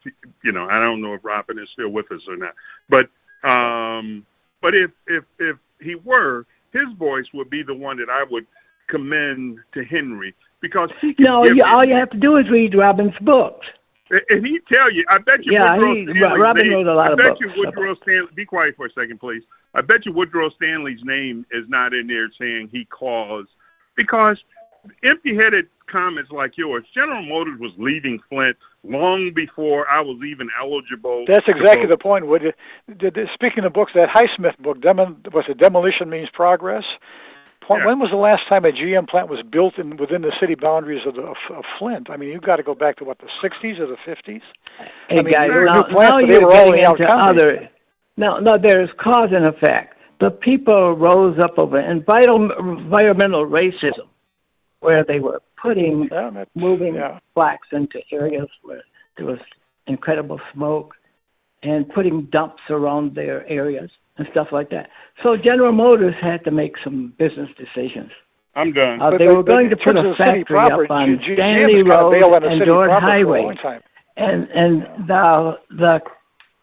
you 0.45 0.53
know, 0.53 0.65
I 0.71 0.75
don't 0.75 1.01
know 1.01 1.13
if 1.15 1.25
Robin 1.25 1.59
is 1.59 1.67
still 1.73 1.89
with 1.89 2.09
us 2.13 2.21
or 2.29 2.37
not, 2.37 2.53
but 2.87 3.09
um, 3.51 4.25
but 4.61 4.73
if 4.73 4.91
if 5.07 5.25
if 5.37 5.57
he 5.85 5.95
were, 5.95 6.45
his 6.73 6.85
voice 6.97 7.25
would 7.33 7.49
be 7.49 7.63
the 7.63 7.73
one 7.73 7.97
that 7.97 8.09
I 8.09 8.23
would 8.29 8.45
commend 8.89 9.59
to 9.73 9.83
Henry 9.85 10.33
because 10.61 10.89
he 11.01 11.13
can 11.13 11.25
No, 11.25 11.45
you, 11.45 11.59
all 11.65 11.85
you 11.85 11.95
have 11.95 12.09
to 12.11 12.17
do 12.17 12.37
is 12.37 12.45
read 12.51 12.75
Robin's 12.75 13.13
books. 13.21 13.65
and 14.29 14.45
he 14.45 14.59
tell 14.71 14.91
you, 14.91 15.03
I 15.09 15.17
bet 15.19 15.43
you 15.45 15.53
Yeah, 15.53 15.75
Woodrow 15.75 15.95
he- 15.95 16.03
Stanley's 16.05 16.41
Robin 16.41 16.67
name, 16.67 16.73
wrote 16.77 16.87
a 16.87 16.93
lot 16.95 17.09
I 17.09 17.13
of 17.13 17.17
bet 17.17 17.27
books. 17.29 17.41
you 17.41 17.51
Woodrow 17.55 17.95
Stanley. 18.03 18.27
Be 18.35 18.45
quiet 18.45 18.75
for 18.75 18.85
a 18.87 18.91
second, 18.91 19.19
please. 19.19 19.43
I 19.73 19.81
bet 19.81 20.05
you 20.05 20.13
Woodrow 20.13 20.49
Stanley's 20.51 20.99
name 21.03 21.45
is 21.51 21.65
not 21.69 21.93
in 21.93 22.07
there 22.07 22.29
saying 22.39 22.69
he 22.71 22.85
caused 22.85 23.49
because 23.97 24.37
empty-headed 25.07 25.65
comments 25.91 26.31
like 26.31 26.57
yours. 26.57 26.83
General 26.93 27.23
Motors 27.23 27.59
was 27.59 27.71
leaving 27.77 28.19
Flint 28.29 28.57
long 28.83 29.31
before 29.35 29.87
I 29.89 30.01
was 30.01 30.19
even 30.25 30.49
eligible. 30.59 31.25
That's 31.27 31.45
exactly 31.47 31.87
the 31.89 31.97
point. 31.97 32.27
Would 32.27 32.53
the, 32.87 33.11
the, 33.11 33.27
speaking 33.33 33.63
of 33.65 33.73
books, 33.73 33.91
that 33.95 34.09
Highsmith 34.09 34.57
book, 34.59 34.81
Demo, 34.81 35.15
was 35.33 35.45
it 35.47 35.57
Demolition 35.57 36.09
Means 36.09 36.29
Progress? 36.33 36.83
Point, 37.61 37.81
Yeah. 37.81 37.87
When 37.87 37.99
was 37.99 38.11
the 38.11 38.21
last 38.21 38.43
time 38.47 38.65
a 38.65 38.71
GM 38.71 39.07
plant 39.07 39.29
was 39.29 39.41
built 39.41 39.77
in 39.79 39.97
within 39.97 40.21
the 40.21 40.33
city 40.39 40.55
boundaries 40.55 41.01
of, 41.07 41.15
the, 41.15 41.21
of, 41.21 41.37
of 41.49 41.63
Flint? 41.79 42.09
I 42.09 42.17
mean, 42.17 42.29
you've 42.29 42.45
got 42.45 42.57
to 42.57 42.63
go 42.63 42.75
back 42.75 42.97
to 42.97 43.03
what 43.03 43.17
the 43.19 43.29
'60s 43.41 43.79
or 43.79 43.87
the 43.87 43.97
'50s. 44.05 44.41
Hey 45.09 45.17
I 45.17 45.21
mean, 45.21 45.33
guys, 45.33 45.49
now, 45.49 45.83
plants, 45.83 46.11
now 46.11 46.19
you're 46.21 46.45
were 46.45 46.53
all 46.53 46.71
getting 46.71 46.83
in 46.83 46.91
into 46.91 47.11
other. 47.11 47.69
No, 48.17 48.39
no, 48.39 48.53
there's 48.61 48.89
cause 49.01 49.29
and 49.31 49.45
effect. 49.45 49.95
The 50.19 50.29
people 50.29 50.95
rose 50.95 51.37
up 51.43 51.57
over 51.57 51.79
environmental, 51.79 52.79
environmental 52.79 53.45
racism, 53.45 54.07
where 54.85 55.03
they 55.03 55.19
were 55.19 55.41
putting 55.61 56.07
Yeah, 56.11 56.45
moving 56.53 56.95
yeah. 56.95 57.19
blacks 57.33 57.67
into 57.71 57.99
areas 58.11 58.47
where 58.63 58.83
there 59.17 59.25
was 59.25 59.39
incredible 59.87 60.39
smoke, 60.53 60.93
and 61.63 61.89
putting 61.89 62.17
dumps 62.31 62.61
around 62.69 63.15
their 63.15 63.47
areas 63.49 63.89
and 64.17 64.27
stuff 64.31 64.47
like 64.51 64.69
that. 64.69 64.89
So 65.23 65.35
General 65.35 65.71
Motors 65.73 66.15
had 66.21 66.43
to 66.45 66.51
make 66.51 66.73
some 66.83 67.13
business 67.17 67.49
decisions. 67.57 68.11
I'm 68.55 68.71
done. 68.71 69.01
Uh, 69.01 69.11
But- 69.11 69.19
they 69.21 69.27
but- 69.27 69.35
were 69.37 69.43
going 69.43 69.65
in 69.65 69.69
to 69.71 69.77
put 69.77 69.95
terms 69.95 70.05
a 70.05 70.09
of 70.11 70.17
the 70.17 70.23
factory 70.23 70.43
proper, 70.55 70.83
up 70.85 70.91
on 70.91 71.19
G- 71.19 71.25
GM 71.25 71.35
Stanley 71.35 71.59
has 71.59 71.83
kinda 71.83 71.95
Road 71.95 72.13
the 72.43 72.47
and 72.49 72.59
city 72.59 72.69
Dorn 72.71 72.89
proper 72.89 73.05
for 73.05 73.11
a 73.11 73.15
Highway 73.15 73.41
long 73.41 73.79
and 74.17 74.49
and 74.61 74.73
the 75.07 75.59
the 75.71 76.01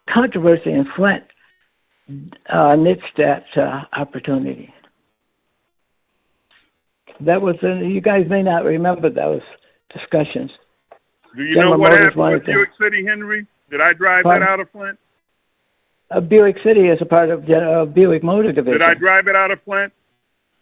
controversy 0.08 0.72
in 0.72 0.84
Flint 0.96 1.24
uh, 2.48 2.74
nixed 2.76 3.14
that 3.18 3.44
uh, 3.56 3.84
opportunity. 4.00 4.72
That 7.26 7.40
was 7.42 7.56
in, 7.62 7.90
you 7.90 8.00
guys 8.00 8.26
may 8.28 8.42
not 8.42 8.64
remember 8.64 9.10
those 9.10 9.42
discussions. 9.92 10.50
Do 11.36 11.42
you 11.44 11.54
General 11.54 11.74
know 11.74 11.78
what 11.80 11.92
Motors 11.92 12.06
happened 12.14 12.32
with 12.34 12.44
to- 12.46 12.52
Buick 12.52 12.68
City, 12.80 13.04
Henry? 13.06 13.46
Did 13.70 13.80
I 13.80 13.92
drive 13.92 14.24
Pardon? 14.24 14.42
that 14.42 14.48
out 14.50 14.60
of 14.60 14.70
Flint? 14.70 14.98
Uh, 16.10 16.20
Buick 16.20 16.56
City 16.64 16.88
is 16.88 16.98
a 17.00 17.06
part 17.06 17.30
of 17.30 17.44
uh, 17.48 17.84
Buick 17.86 18.22
Motor 18.22 18.52
Division. 18.52 18.80
Did 18.80 18.86
I 18.86 18.94
drive 18.94 19.26
it 19.28 19.36
out 19.36 19.50
of 19.50 19.62
Flint? 19.64 19.92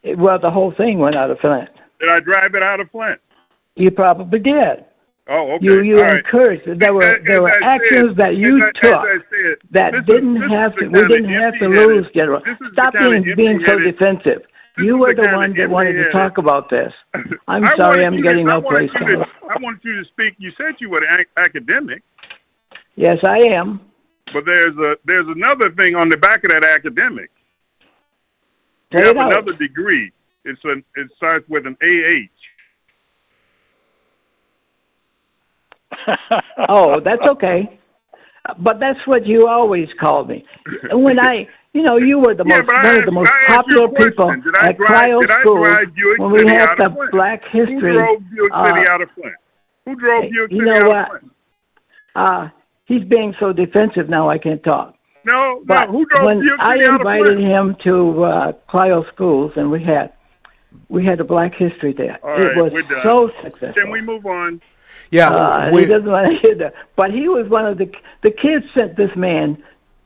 It- 0.03 0.19
well, 0.19 0.39
the 0.41 0.51
whole 0.51 0.73
thing 0.77 0.99
went 0.99 1.17
out 1.17 1.31
of 1.31 1.39
Flint. 1.41 1.69
Did 1.99 2.11
I 2.11 2.19
drive 2.21 2.55
it 2.55 2.63
out 2.63 2.81
of 2.81 2.91
Flint? 2.91 3.21
You 3.77 3.91
probably 3.91 4.39
did. 4.41 4.85
Oh, 5.29 5.53
okay. 5.57 5.65
You 5.67 5.83
you 5.83 5.97
All 5.97 6.03
right. 6.03 6.19
encouraged. 6.19 6.67
There 6.81 6.93
were 6.95 7.05
As- 7.05 7.23
there 7.25 7.35
as 7.37 7.41
were 7.41 7.51
I 7.51 7.55
said- 7.55 7.75
actions 7.75 8.17
that 8.17 8.35
you 8.37 8.59
as 8.59 8.73
took 8.83 8.95
said, 9.31 9.57
that 9.73 9.93
didn't 10.07 10.37
is 10.43 10.51
have 10.51 10.75
to. 10.77 10.87
We 10.89 11.03
didn't 11.07 11.29
have 11.35 11.55
to 11.61 11.69
lose, 11.69 12.07
General. 12.17 12.41
this 12.45 12.55
is 12.55 12.75
the 12.75 12.83
Stop 12.83 12.95
being 12.99 13.23
being 13.37 13.61
so 13.67 13.79
defensive. 13.79 14.43
You 14.83 14.99
were 14.99 15.09
the 15.11 15.23
the 15.23 15.29
kind 15.29 15.35
of 15.35 15.41
one 15.41 15.57
that 15.57 15.71
wanted 15.71 15.93
to 15.95 16.11
talk 16.13 16.39
about 16.39 16.71
this. 16.71 16.93
I'm 17.49 17.65
I 17.65 17.77
sorry, 17.79 18.05
I'm 18.05 18.23
getting 18.23 18.47
to, 18.47 18.55
no 18.55 18.63
place. 18.63 18.91
to, 18.91 19.25
I 19.49 19.57
wanted 19.61 19.81
you 19.85 20.03
to 20.03 20.05
speak. 20.11 20.35
You 20.39 20.51
said 20.57 20.75
you 20.81 20.91
were 20.91 21.03
an 21.05 21.25
academic, 21.37 22.03
Yes, 22.97 23.19
I 23.27 23.39
am. 23.53 23.81
but 24.33 24.45
there's 24.45 24.77
a 24.77 24.95
there's 25.05 25.27
another 25.29 25.71
thing 25.79 25.95
on 25.95 26.09
the 26.09 26.17
back 26.19 26.45
of 26.45 26.51
that 26.51 26.65
academic. 26.65 27.31
You 28.93 29.05
have 29.05 29.17
out. 29.17 29.33
another 29.33 29.57
degree. 29.57 30.13
It's 30.45 30.61
an 30.65 30.85
it 30.97 31.09
starts 31.17 31.49
with 31.49 31.67
an 31.67 31.77
AH. 31.83 32.31
oh, 36.69 37.01
that's 37.05 37.23
okay. 37.33 37.79
But 38.59 38.81
that's 38.81 38.99
what 39.07 39.27
you 39.27 39.47
always 39.47 39.89
called 40.01 40.29
me. 40.29 40.45
When 40.91 41.21
I, 41.21 41.47
you 41.73 41.83
know, 41.83 41.97
you 41.99 42.19
were 42.19 42.35
the 42.35 42.45
Yeah, 42.47 42.57
most 42.59 42.67
but 42.67 42.79
I 42.79 42.83
one 42.83 42.91
of 42.91 42.97
asked- 42.99 43.07
the 43.07 43.13
most 43.13 43.31
I 43.33 43.37
asked 43.37 43.67
you 43.69 43.77
a 43.85 43.89
popular 43.89 43.89
people 44.11 44.25
question. 44.27 44.43
Did 44.43 44.57
I 44.59 44.65
at 44.71 44.77
drive- 44.77 44.89
cryo 45.07 45.21
did 45.21 45.31
I 45.31 45.41
school 45.43 45.65
drive 45.65 45.95
Buick 45.95 46.19
when 46.19 46.31
we 46.33 46.39
City 46.41 46.51
had 46.51 46.69
out 46.69 46.79
the 46.79 46.87
of 46.87 46.95
Flint? 46.95 47.11
Black 47.13 47.43
History. 47.45 47.75
Who 47.75 47.99
drove 47.99 48.19
Buick 48.31 48.53
City 48.65 48.87
uh, 48.89 48.93
out 48.95 49.03
of 49.03 49.11
Flint? 49.13 49.35
Who 49.87 49.95
drove 49.97 50.23
hey, 50.25 50.31
Buick 50.31 50.51
you 50.53 50.59
City 50.59 50.71
know 50.71 50.81
out 50.81 50.87
what? 50.89 51.15
of 51.15 51.21
Flint? 51.21 51.33
Uh, 52.17 52.49
he's 52.87 53.05
being 53.05 53.35
so 53.39 53.53
defensive 53.53 54.09
now. 54.09 54.29
I 54.29 54.39
can't 54.39 54.63
talk. 54.65 54.95
No, 55.25 55.63
But 55.67 55.87
no. 55.87 55.93
Who 55.93 56.07
drove 56.07 56.29
when 56.29 56.41
Buick 56.41 56.59
I 56.61 56.75
City 56.77 56.87
out 56.87 56.95
of 56.95 57.01
invited 57.03 57.37
Flint? 57.39 57.59
him 57.59 57.77
to 57.85 58.25
uh, 58.25 58.53
Clio 58.69 59.05
schools, 59.15 59.53
and 59.57 59.71
we 59.71 59.83
had 59.85 60.13
we 60.89 61.05
had 61.05 61.21
a 61.21 61.25
Black 61.25 61.53
History 61.55 61.93
there. 61.93 62.19
All 62.23 62.37
it 62.39 62.45
right, 62.47 62.57
was 62.57 62.73
we're 62.73 62.83
done. 62.83 63.03
so 63.07 63.31
successful. 63.43 63.73
Can 63.75 63.91
we 63.91 64.01
move 64.01 64.25
on? 64.27 64.61
Yeah, 65.11 65.31
Uh, 65.31 65.71
we- 65.73 65.81
he 65.83 65.87
doesn't 65.87 66.09
want 66.11 66.27
to 66.29 66.35
hear 66.43 66.55
that. 66.57 66.75
But 66.97 67.11
he 67.11 67.29
was 67.29 67.49
one 67.49 67.67
of 67.67 67.79
the 67.79 67.91
the 68.23 68.31
kids 68.31 68.65
sent 68.79 68.97
this 68.97 69.11
man 69.17 69.63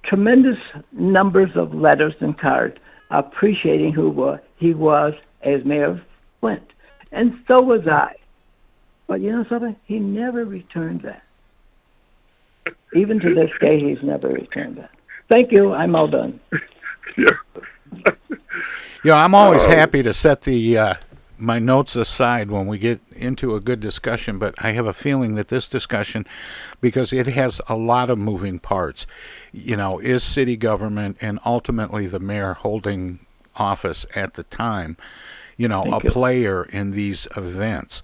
tremendous 0.09 0.59
numbers 0.93 1.51
of 1.57 1.75
letters 1.75 2.15
and 2.21 2.39
cards 2.39 2.77
appreciating 3.11 3.93
who 3.93 4.39
he 4.57 4.75
was 4.75 5.15
as 5.43 5.65
mayor 5.65 5.91
of 5.91 6.01
Flint, 6.41 6.63
and 7.13 7.39
so 7.47 7.63
was 7.63 7.87
I. 7.87 8.17
But 9.07 9.21
you 9.21 9.31
know 9.33 9.45
something? 9.49 9.77
He 9.87 9.99
never 9.99 10.45
returned 10.45 11.03
that. 11.03 11.23
Even 12.95 13.21
to 13.21 13.35
this 13.35 13.51
day, 13.61 13.79
he's 13.81 14.03
never 14.03 14.29
returned 14.29 14.79
that. 14.79 14.91
Thank 15.31 15.53
you. 15.53 15.73
I'm 15.73 15.95
all 15.95 16.09
done. 16.09 16.41
You 19.05 19.11
know, 19.11 19.17
I'm 19.17 19.35
always 19.35 19.63
Oh. 19.63 19.69
happy 19.69 20.03
to 20.03 20.15
set 20.15 20.41
the 20.43 20.79
uh, 20.79 20.95
my 21.39 21.59
notes 21.59 21.97
aside 21.97 22.51
when 22.51 22.67
we 22.67 22.79
get 22.79 23.01
into 23.15 23.55
a 23.55 23.61
good 23.61 23.81
discussion, 23.81 24.39
but 24.39 24.55
I 24.59 24.73
have 24.73 24.87
a 24.87 24.93
feeling 24.93 25.35
that 25.35 25.49
this 25.49 25.69
discussion, 25.69 26.27
because 26.81 27.13
it 27.13 27.27
has 27.27 27.61
a 27.69 27.77
lot 27.77 28.11
of 28.11 28.19
moving 28.19 28.59
parts, 28.59 29.07
you 29.53 29.77
know, 29.77 29.99
is 29.99 30.23
city 30.23 30.57
government 30.57 31.17
and 31.21 31.39
ultimately 31.45 32.07
the 32.07 32.21
mayor 32.21 32.55
holding 32.55 33.21
office 33.57 34.07
at 34.15 34.35
the 34.35 34.43
time, 34.45 34.97
you 35.57 35.69
know, 35.69 35.83
Thank 35.83 36.05
a 36.05 36.07
you. 36.07 36.13
player 36.13 36.65
in 36.65 36.93
these 36.93 37.27
events. 37.37 38.03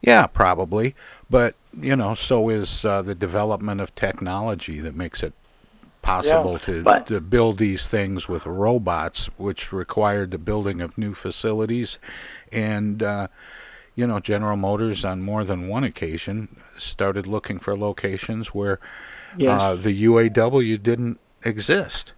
Yeah, 0.00 0.26
probably, 0.26 0.94
but 1.30 1.54
you 1.80 1.96
know, 1.96 2.14
so 2.14 2.48
is 2.50 2.84
uh, 2.84 3.02
the 3.02 3.14
development 3.14 3.80
of 3.80 3.94
technology 3.94 4.78
that 4.80 4.94
makes 4.94 5.22
it 5.22 5.32
possible 6.02 6.58
to, 6.60 6.82
but- 6.82 7.06
to 7.06 7.20
build 7.20 7.58
these 7.58 7.86
things 7.88 8.28
with 8.28 8.44
robots, 8.46 9.26
which 9.38 9.72
required 9.72 10.30
the 10.30 10.38
building 10.38 10.80
of 10.80 10.98
new 10.98 11.14
facilities. 11.14 11.98
And, 12.54 13.02
uh, 13.02 13.28
you 13.94 14.06
know, 14.06 14.20
General 14.20 14.56
Motors, 14.56 15.04
on 15.04 15.22
more 15.22 15.44
than 15.44 15.68
one 15.68 15.84
occasion, 15.84 16.56
started 16.78 17.26
looking 17.26 17.58
for 17.58 17.76
locations 17.76 18.48
where 18.48 18.80
Yes. 19.36 19.60
uh, 19.60 19.74
the 19.74 20.04
UAW 20.04 20.80
didn't 20.82 21.18
exist. 21.44 22.12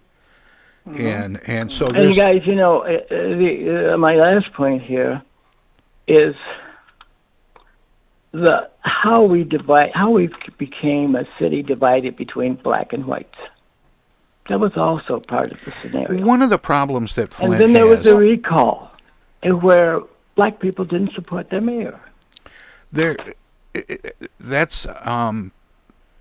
And 0.85 1.41
and 1.45 1.69
so 1.69 1.87
And 1.87 2.15
guys, 2.15 2.43
you 2.45 2.55
know, 2.55 2.81
uh, 2.83 2.85
uh, 2.85 2.99
the, 3.09 3.91
uh, 3.93 3.97
my 3.97 4.15
last 4.15 4.53
point 4.53 4.83
here 4.83 5.21
is 6.07 6.33
the 8.31 8.69
how 8.81 9.23
we 9.23 9.43
divide, 9.43 9.91
how 9.93 10.11
we 10.11 10.29
became 10.57 11.15
a 11.15 11.25
city 11.39 11.61
divided 11.61 12.15
between 12.15 12.55
black 12.55 12.93
and 12.93 13.05
whites. 13.05 13.35
That 14.47 14.61
was 14.61 14.77
also 14.77 15.19
part 15.19 15.51
of 15.51 15.59
the 15.65 15.73
scenario. 15.81 16.25
one 16.25 16.41
of 16.41 16.49
the 16.49 16.57
problems 16.57 17.15
that 17.15 17.33
Flint 17.33 17.55
and 17.55 17.61
then 17.61 17.73
there 17.73 17.87
has. 17.87 18.05
was 18.05 18.07
a 18.07 18.17
recall, 18.17 18.91
uh, 19.43 19.49
where 19.57 19.99
black 20.37 20.59
people 20.59 20.85
didn't 20.85 21.11
support 21.13 21.49
their 21.49 21.59
mayor. 21.61 21.99
there, 22.93 23.17
i- 23.75 23.83
i- 23.89 23.97
that's 24.39 24.87
um, 25.01 25.51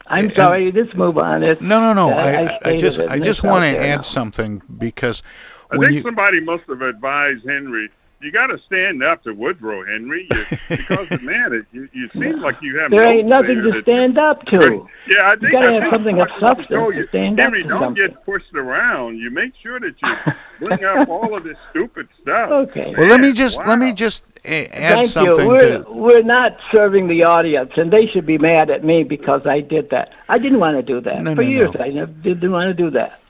I'm 0.08 0.32
sorry. 0.34 0.72
Let's 0.72 0.94
move 0.96 1.16
on. 1.18 1.42
It's, 1.44 1.60
no, 1.60 1.78
no, 1.80 1.92
no. 1.92 2.10
I- 2.10 2.32
I 2.32 2.44
I, 2.64 2.70
I, 2.70 2.76
just 2.76 2.98
I 2.98 3.18
just 3.20 3.42
want 3.44 3.62
to 3.64 3.76
add 3.78 3.96
now. 3.96 4.00
something 4.18 4.62
because 4.78 5.22
I 5.70 5.76
when 5.76 5.88
think 5.88 5.96
you 5.98 6.02
somebody 6.02 6.40
must 6.40 6.64
have 6.68 6.82
advised 6.82 7.44
Henry. 7.46 7.88
You 8.26 8.32
got 8.32 8.48
to 8.48 8.58
stand 8.66 9.04
up 9.04 9.22
to 9.22 9.32
Woodrow, 9.34 9.84
Henry, 9.86 10.26
you, 10.28 10.58
because 10.68 11.08
man, 11.22 11.52
it, 11.52 11.64
you, 11.70 11.88
you 11.92 12.08
seem 12.12 12.40
like 12.40 12.56
you 12.60 12.76
have. 12.80 12.90
There 12.90 13.04
no 13.06 13.10
ain't 13.12 13.28
nothing 13.28 13.62
to 13.62 13.82
stand 13.82 14.18
up 14.18 14.42
to. 14.46 14.88
Yeah, 15.08 15.26
I 15.26 15.30
think 15.30 15.42
You 15.42 15.52
gotta 15.52 15.72
have 15.80 15.92
something 15.92 16.16
of 16.20 16.28
somebody 16.28 16.30
must 16.30 16.32
have 16.32 16.40
substance 16.58 16.68
told 16.68 16.92
to 16.94 16.98
you, 17.02 17.06
stand 17.08 17.38
up 17.38 17.44
Henry, 17.44 17.62
to 17.62 17.68
don't 17.68 17.80
something. 17.80 18.04
get 18.08 18.24
pushed 18.26 18.52
around. 18.56 19.18
You 19.18 19.30
make 19.30 19.52
sure 19.62 19.78
that 19.78 19.94
you 20.02 20.32
bring 20.58 20.84
up 20.84 21.08
all 21.14 21.36
of 21.36 21.44
this 21.44 21.56
stupid 21.70 22.08
stuff. 22.20 22.50
Okay. 22.50 22.94
well, 22.98 23.06
let 23.06 23.20
me 23.20 23.32
just 23.32 23.58
wow. 23.58 23.66
let 23.68 23.78
me 23.78 23.92
just 23.92 24.24
a- 24.44 24.66
add 24.74 24.94
Thank 24.96 25.10
something 25.12 25.38
you. 25.38 25.46
We're 25.48 25.78
to. 25.84 25.92
we're 25.92 26.22
not 26.22 26.56
serving 26.74 27.06
the 27.06 27.22
audience, 27.22 27.70
and 27.76 27.92
they 27.92 28.08
should 28.12 28.26
be 28.26 28.38
mad 28.38 28.70
at 28.70 28.82
me 28.82 29.04
because 29.04 29.46
I 29.46 29.60
did 29.60 29.90
that. 29.90 30.10
I 30.28 30.38
didn't 30.38 30.58
want 30.58 30.76
to 30.78 30.82
do 30.82 31.00
that 31.02 31.22
No, 31.22 31.36
for 31.36 31.42
no, 31.42 31.48
years. 31.48 31.70
no. 31.78 31.84
I 31.84 31.90
didn't 32.06 32.50
want 32.50 32.76
to 32.76 32.82
do 32.82 32.90
that. 32.90 33.20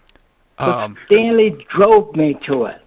But 0.57 0.69
Um, 0.71 0.97
Stanley 1.13 1.67
drove 1.77 2.17
me 2.17 2.39
to 2.47 2.65
it. 2.65 2.81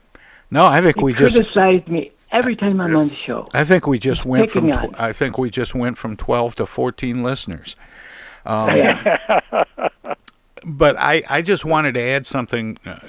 No, 0.52 0.66
I 0.66 0.82
think 0.82 0.98
He 0.98 1.04
we 1.04 1.14
just 1.14 1.36
criticized 1.36 1.88
me 1.88 2.12
every 2.32 2.56
time 2.56 2.80
I'm 2.82 2.96
on 2.96 3.10
the 3.10 3.16
show. 3.26 3.48
I 3.54 3.64
think 3.64 3.88
we 3.88 4.00
just 4.00 4.26
went 4.26 4.50
from 4.52 4.72
tw- 4.72 5.00
I 5.00 5.14
think 5.14 5.38
we 5.38 5.50
just 5.50 5.74
went 5.74 5.98
from 5.98 6.16
12 6.16 6.56
to 6.56 6.66
14 6.66 7.24
listeners. 7.24 7.76
Um, 8.46 8.76
Yeah. 8.76 9.38
but 10.66 10.98
I, 10.98 11.24
I 11.30 11.42
just 11.42 11.66
wanted 11.66 11.94
to 11.94 12.02
add 12.02 12.26
something 12.26 12.78
uh, 12.86 13.00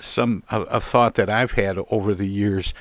some 0.00 0.42
a, 0.50 0.62
a 0.62 0.80
thought 0.80 1.14
that 1.14 1.30
I've 1.30 1.52
had 1.52 1.78
over 1.90 2.14
the 2.14 2.26
years 2.26 2.74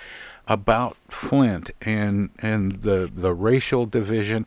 about 0.48 0.98
Flint 1.10 1.72
and 1.82 2.30
and 2.40 2.84
the 2.84 3.10
the 3.14 3.34
racial 3.34 3.86
division. 3.86 4.46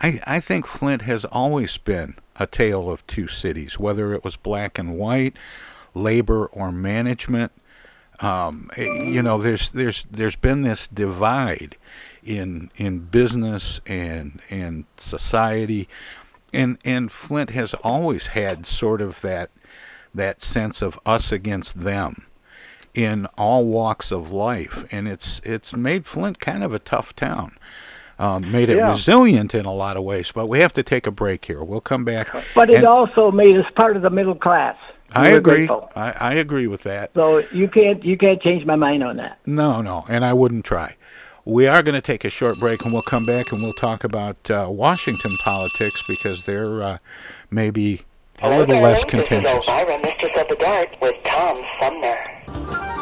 I 0.00 0.20
I 0.26 0.40
think 0.40 0.66
Flint 0.66 1.02
has 1.02 1.24
always 1.24 1.76
been 1.78 2.14
a 2.36 2.46
tale 2.46 2.90
of 2.90 3.06
two 3.06 3.28
cities, 3.28 3.78
whether 3.78 4.14
it 4.14 4.24
was 4.24 4.36
black 4.36 4.78
and 4.78 4.96
white, 4.96 5.36
labor 5.94 6.46
or 6.46 6.72
management. 6.72 7.52
Um, 8.20 8.70
eh, 8.76 8.84
you 8.84 9.22
know, 9.22 9.38
there's 9.38 9.70
there's 9.70 10.06
there's 10.10 10.36
been 10.36 10.62
this 10.62 10.88
divide 10.88 11.76
in 12.22 12.70
in 12.76 13.00
business 13.00 13.80
and 13.86 14.40
and 14.50 14.84
society, 14.96 15.88
and 16.52 16.78
and 16.84 17.10
Flint 17.10 17.50
has 17.50 17.74
always 17.82 18.28
had 18.28 18.66
sort 18.66 19.00
of 19.00 19.20
that 19.22 19.50
that 20.14 20.42
sense 20.42 20.82
of 20.82 21.00
us 21.06 21.32
against 21.32 21.80
them 21.80 22.26
in 22.94 23.26
all 23.38 23.64
walks 23.64 24.10
of 24.10 24.30
life, 24.30 24.84
and 24.92 25.08
it's 25.08 25.40
it's 25.44 25.74
made 25.74 26.06
Flint 26.06 26.38
kind 26.38 26.62
of 26.62 26.72
a 26.74 26.78
tough 26.78 27.14
town. 27.16 27.56
Um, 28.18 28.52
made 28.52 28.68
it 28.68 28.76
Yeah. 28.76 28.90
resilient 28.90 29.52
in 29.54 29.64
a 29.64 29.72
lot 29.72 29.96
of 29.96 30.04
ways, 30.04 30.30
but 30.32 30.46
we 30.46 30.60
have 30.60 30.72
to 30.74 30.82
take 30.84 31.06
a 31.06 31.10
break 31.10 31.46
here. 31.46 31.64
We'll 31.64 31.80
come 31.80 32.04
back. 32.04 32.28
But 32.54 32.70
it 32.70 32.76
and 32.76 32.86
also 32.86 33.32
made 33.32 33.56
us 33.56 33.66
part 33.74 33.96
of 33.96 34.02
the 34.02 34.10
middle 34.10 34.34
class. 34.36 34.76
I 35.14 35.28
agree. 35.30 35.68
I, 35.96 36.10
I 36.12 36.34
agree 36.34 36.66
with 36.66 36.82
that. 36.82 37.10
So 37.14 37.38
you 37.52 37.68
can't 37.68 38.02
you 38.04 38.16
can't 38.18 38.40
change 38.42 38.64
my 38.64 38.76
mind 38.76 39.02
on 39.02 39.16
that. 39.16 39.38
No, 39.46 39.80
no, 39.82 40.04
and 40.08 40.24
I 40.24 40.32
wouldn't 40.32 40.64
try. 40.64 40.96
We 41.44 41.66
are 41.66 41.82
going 41.82 41.96
to 41.96 42.00
take 42.00 42.24
a 42.24 42.30
short 42.30 42.58
break, 42.60 42.84
and 42.84 42.92
we'll 42.92 43.02
come 43.02 43.26
back 43.26 43.50
and 43.52 43.62
we'll 43.62 43.72
talk 43.72 44.04
about 44.04 44.48
uh, 44.50 44.68
Washington 44.70 45.36
politics 45.38 46.00
because 46.06 46.44
they're 46.44 46.80
uh, 46.82 46.98
maybe 47.50 48.02
a 48.38 48.42
Hello, 48.42 48.58
little 48.58 48.74
darling. 48.76 48.82
less 48.82 49.02
This 49.04 49.10
contentious. 49.10 49.62
is 49.64 49.68
Elvira, 49.68 50.00
Mistress 50.02 50.32
of 50.36 50.48
the 50.48 50.56
Dark, 50.56 51.00
with 51.00 51.16
Tom 51.24 51.64
Sumner. 51.80 53.01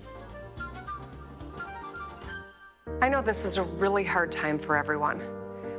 I 2.99 3.09
know 3.09 3.21
this 3.21 3.45
is 3.45 3.57
a 3.57 3.63
really 3.63 4.03
hard 4.03 4.31
time 4.31 4.59
for 4.59 4.75
everyone. 4.75 5.21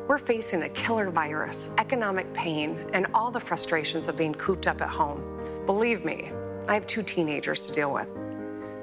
We're 0.09 0.19
facing 0.19 0.63
a 0.63 0.69
killer 0.69 1.11
virus, 1.11 1.71
economic 1.79 2.33
pain, 2.33 2.91
and 2.93 3.07
all 3.15 3.31
the 3.31 3.41
frustrations 3.41 4.09
of 4.09 4.17
being 4.17 4.35
cooped 4.35 4.67
up 4.67 4.81
at 4.81 4.89
home. 4.89 5.23
Believe 5.67 6.05
me, 6.05 6.33
I 6.69 6.75
have 6.75 6.87
two 6.87 7.03
teenagers 7.03 7.67
to 7.67 7.73
deal 7.73 7.93
with. 7.93 8.09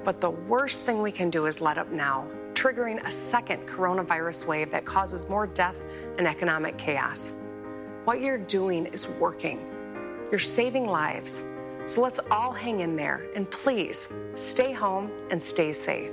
But 0.04 0.20
the 0.20 0.30
worst 0.30 0.82
thing 0.82 1.02
we 1.02 1.12
can 1.12 1.28
do 1.28 1.46
is 1.46 1.60
let 1.60 1.76
up 1.76 1.90
now, 1.90 2.26
triggering 2.54 3.06
a 3.06 3.12
second 3.12 3.66
coronavirus 3.66 4.46
wave 4.46 4.70
that 4.70 4.86
causes 4.86 5.28
more 5.28 5.46
death 5.46 5.76
and 6.18 6.26
economic 6.26 6.78
chaos. 6.78 7.34
What 8.04 8.20
you're 8.20 8.38
doing 8.38 8.86
is 8.86 9.06
working. 9.06 9.60
You're 10.30 10.38
saving 10.38 10.86
lives. 10.86 11.44
So 11.84 12.00
let's 12.00 12.20
all 12.30 12.52
hang 12.52 12.80
in 12.80 12.96
there 12.96 13.26
and 13.34 13.50
please 13.50 14.08
stay 14.34 14.72
home 14.72 15.10
and 15.30 15.42
stay 15.42 15.72
safe. 15.72 16.12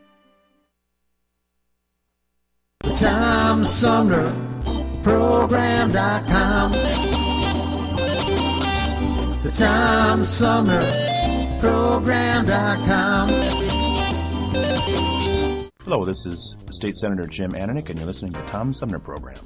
Tom 2.83 3.63
Sumner 3.63 4.31
Program.com. 5.03 6.71
The 9.43 9.51
Tom 9.51 10.25
Sumner 10.25 10.81
TomSumnerProgram.com. 11.61 13.29
Hello, 15.83 16.05
this 16.05 16.25
is 16.25 16.55
State 16.71 16.95
Senator 16.95 17.25
Jim 17.27 17.51
Ananich, 17.53 17.89
and 17.89 17.99
you're 17.99 18.07
listening 18.07 18.31
to 18.33 18.39
the 18.39 18.47
Tom 18.47 18.73
Sumner 18.73 18.97
Program. 18.97 19.37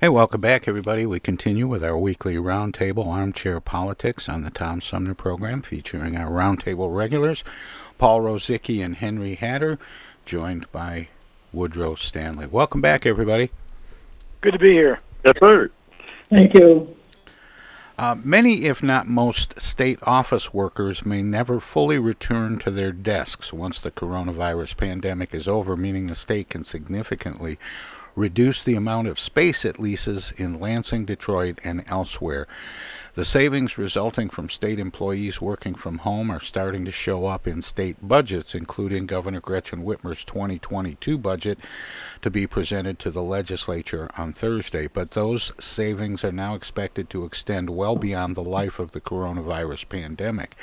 Hey, 0.00 0.08
welcome 0.08 0.40
back, 0.40 0.68
everybody. 0.68 1.06
We 1.06 1.18
continue 1.18 1.66
with 1.66 1.82
our 1.82 1.98
weekly 1.98 2.36
roundtable 2.36 3.06
armchair 3.06 3.60
politics 3.60 4.28
on 4.28 4.44
the 4.44 4.50
Tom 4.50 4.80
Sumner 4.80 5.14
program, 5.14 5.60
featuring 5.62 6.16
our 6.16 6.30
roundtable 6.30 6.94
regulars, 6.94 7.42
Paul 7.98 8.20
Rozycki 8.20 8.84
and 8.84 8.96
Henry 8.96 9.34
Hatter, 9.34 9.78
joined 10.24 10.70
by 10.70 11.08
Woodrow 11.52 11.94
Stanley. 11.94 12.46
Welcome 12.46 12.80
back, 12.80 13.06
everybody. 13.06 13.50
Good 14.40 14.52
to 14.52 14.58
be 14.58 14.72
here. 14.72 15.00
Yes, 15.24 15.34
sir. 15.38 15.70
Thank 16.30 16.54
you. 16.54 16.96
Uh, 17.98 18.16
many, 18.24 18.64
if 18.64 18.82
not 18.82 19.06
most, 19.06 19.60
state 19.60 19.98
office 20.02 20.52
workers 20.52 21.04
may 21.04 21.22
never 21.22 21.60
fully 21.60 21.98
return 21.98 22.58
to 22.58 22.70
their 22.70 22.90
desks 22.90 23.52
once 23.52 23.78
the 23.78 23.90
coronavirus 23.90 24.76
pandemic 24.76 25.34
is 25.34 25.46
over, 25.46 25.76
meaning 25.76 26.06
the 26.06 26.14
state 26.14 26.48
can 26.48 26.64
significantly 26.64 27.58
reduce 28.16 28.62
the 28.62 28.74
amount 28.74 29.08
of 29.08 29.20
space 29.20 29.64
it 29.64 29.78
leases 29.78 30.32
in 30.36 30.58
Lansing, 30.58 31.04
Detroit, 31.04 31.60
and 31.62 31.84
elsewhere. 31.86 32.46
The 33.14 33.26
savings 33.26 33.76
resulting 33.76 34.30
from 34.30 34.48
state 34.48 34.78
employees 34.78 35.38
working 35.38 35.74
from 35.74 35.98
home 35.98 36.30
are 36.30 36.40
starting 36.40 36.86
to 36.86 36.90
show 36.90 37.26
up 37.26 37.46
in 37.46 37.60
state 37.60 37.98
budgets, 38.00 38.54
including 38.54 39.04
Governor 39.04 39.40
Gretchen 39.40 39.84
Whitmer's 39.84 40.24
2022 40.24 41.18
budget 41.18 41.58
to 42.22 42.30
be 42.30 42.46
presented 42.46 42.98
to 43.00 43.10
the 43.10 43.22
legislature 43.22 44.08
on 44.16 44.32
Thursday. 44.32 44.86
But 44.86 45.10
those 45.10 45.52
savings 45.60 46.24
are 46.24 46.32
now 46.32 46.54
expected 46.54 47.10
to 47.10 47.26
extend 47.26 47.68
well 47.68 47.96
beyond 47.96 48.34
the 48.34 48.42
life 48.42 48.78
of 48.78 48.92
the 48.92 49.00
coronavirus 49.00 49.90
pandemic. 49.90 50.56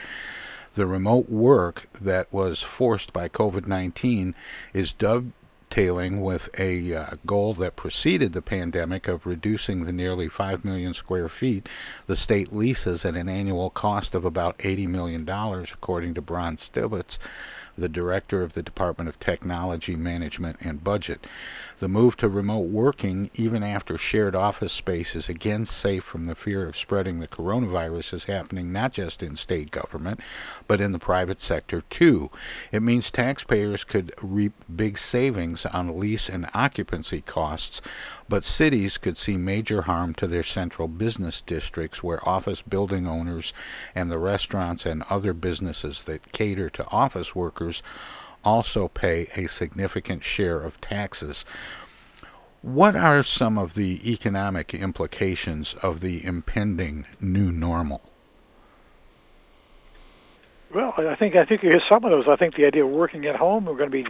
The 0.73 0.87
remote 0.87 1.29
work 1.29 1.87
that 2.01 2.33
was 2.33 2.63
forced 2.63 3.13
by 3.13 3.29
COVID 3.29 3.67
19 3.67 4.33
is 4.73 4.91
dubbed 4.91 5.33
dovetailing 5.69 6.21
with 6.21 6.49
a 6.57 6.95
uh, 6.95 7.09
goal 7.25 7.53
that 7.53 7.75
preceded 7.75 8.33
the 8.33 8.41
pandemic 8.41 9.07
of 9.07 9.25
reducing 9.25 9.85
the 9.85 9.91
nearly 9.91 10.27
5 10.27 10.65
million 10.65 10.93
square 10.93 11.29
feet 11.29 11.69
the 12.07 12.15
state 12.15 12.51
leases 12.51 13.05
at 13.05 13.15
an 13.15 13.29
annual 13.29 13.69
cost 13.69 14.15
of 14.15 14.25
about 14.25 14.57
$80 14.59 14.87
million, 14.87 15.29
according 15.29 16.15
to 16.15 16.21
Brom 16.21 16.57
Stibitz, 16.57 17.17
the 17.77 17.89
director 17.89 18.41
of 18.41 18.53
the 18.53 18.63
Department 18.63 19.07
of 19.09 19.19
Technology 19.19 19.95
Management 19.95 20.57
and 20.61 20.83
Budget. 20.83 21.25
The 21.79 21.87
move 21.87 22.17
to 22.17 22.27
remote 22.27 22.67
working, 22.67 23.29
even 23.35 23.63
after 23.63 23.97
shared 23.97 24.35
office 24.35 24.73
space 24.73 25.15
is 25.15 25.29
again 25.29 25.63
safe 25.63 26.03
from 26.03 26.25
the 26.25 26.35
fear 26.35 26.67
of 26.67 26.75
spreading 26.75 27.19
the 27.21 27.27
coronavirus, 27.27 28.13
is 28.13 28.23
happening 28.25 28.73
not 28.73 28.91
just 28.91 29.23
in 29.23 29.37
state 29.37 29.71
government, 29.71 30.19
but 30.67 30.81
in 30.81 30.91
the 30.91 30.99
private 30.99 31.39
sector 31.39 31.83
too. 31.89 32.31
It 32.73 32.81
means 32.81 33.09
taxpayers 33.11 33.85
could 33.85 34.13
reap 34.21 34.51
big 34.73 34.97
savings 34.97 35.65
on 35.65 35.97
lease 35.97 36.27
and 36.27 36.49
occupancy 36.53 37.21
costs, 37.21 37.81
but 38.27 38.43
cities 38.43 38.97
could 38.97 39.17
see 39.17 39.37
major 39.37 39.83
harm 39.83 40.13
to 40.15 40.27
their 40.27 40.43
central 40.43 40.89
business 40.89 41.41
districts 41.41 42.03
where 42.03 42.27
office 42.27 42.61
building 42.61 43.07
owners 43.07 43.53
and 43.95 44.11
the 44.11 44.19
restaurants 44.19 44.85
and 44.85 45.03
other 45.09 45.31
businesses 45.31 46.03
that 46.03 46.33
cater 46.33 46.69
to 46.71 46.85
office 46.87 47.33
workers 47.33 47.81
also 48.43 48.87
pay 48.87 49.27
a 49.35 49.47
significant 49.47 50.23
share 50.23 50.59
of 50.61 50.79
taxes. 50.81 51.45
What 52.61 52.95
are 52.95 53.23
some 53.23 53.57
of 53.57 53.73
the 53.73 54.11
economic 54.11 54.73
implications 54.73 55.75
of 55.81 56.01
the 56.01 56.25
impending 56.25 57.05
new 57.21 57.51
normal? 57.51 58.01
Well, 60.73 60.93
I 60.97 61.15
think 61.15 61.35
I 61.35 61.45
think 61.45 61.63
you 61.63 61.71
hit 61.71 61.81
some 61.89 62.03
of 62.03 62.11
those. 62.11 62.25
I 62.27 62.35
think 62.35 62.55
the 62.55 62.65
idea 62.65 62.85
of 62.85 62.91
working 62.91 63.25
at 63.25 63.35
home, 63.35 63.65
we're 63.65 63.77
going 63.77 63.89
to 63.91 64.03
be 64.03 64.07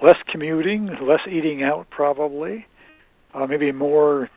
less 0.00 0.16
commuting, 0.26 0.86
less 1.00 1.20
eating 1.28 1.62
out, 1.62 1.88
probably, 1.90 2.66
uh, 3.34 3.46
maybe 3.46 3.70
more 3.70 4.28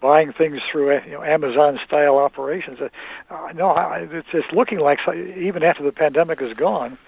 buying 0.00 0.32
things 0.32 0.60
through 0.72 0.98
you 1.04 1.12
know, 1.12 1.22
Amazon-style 1.22 2.16
operations. 2.16 2.78
Uh, 2.80 3.52
no, 3.54 3.68
I, 3.68 4.08
it's, 4.10 4.28
it's 4.32 4.52
looking 4.52 4.78
like 4.78 4.98
even 5.36 5.62
after 5.62 5.84
the 5.84 5.92
pandemic 5.92 6.40
is 6.40 6.54
gone, 6.54 6.98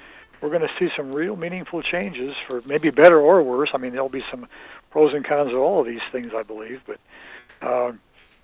we're 0.42 0.50
going 0.50 0.62
to 0.62 0.70
see 0.78 0.88
some 0.96 1.12
real 1.12 1.36
meaningful 1.36 1.82
changes 1.82 2.34
for 2.48 2.60
maybe 2.66 2.90
better 2.90 3.18
or 3.18 3.42
worse. 3.42 3.70
I 3.72 3.78
mean, 3.78 3.92
there'll 3.92 4.08
be 4.08 4.24
some 4.30 4.48
pros 4.90 5.14
and 5.14 5.24
cons 5.24 5.52
of 5.52 5.58
all 5.58 5.80
of 5.80 5.86
these 5.86 6.00
things, 6.10 6.32
I 6.36 6.42
believe, 6.42 6.82
but 6.84 6.98
uh, 7.62 7.92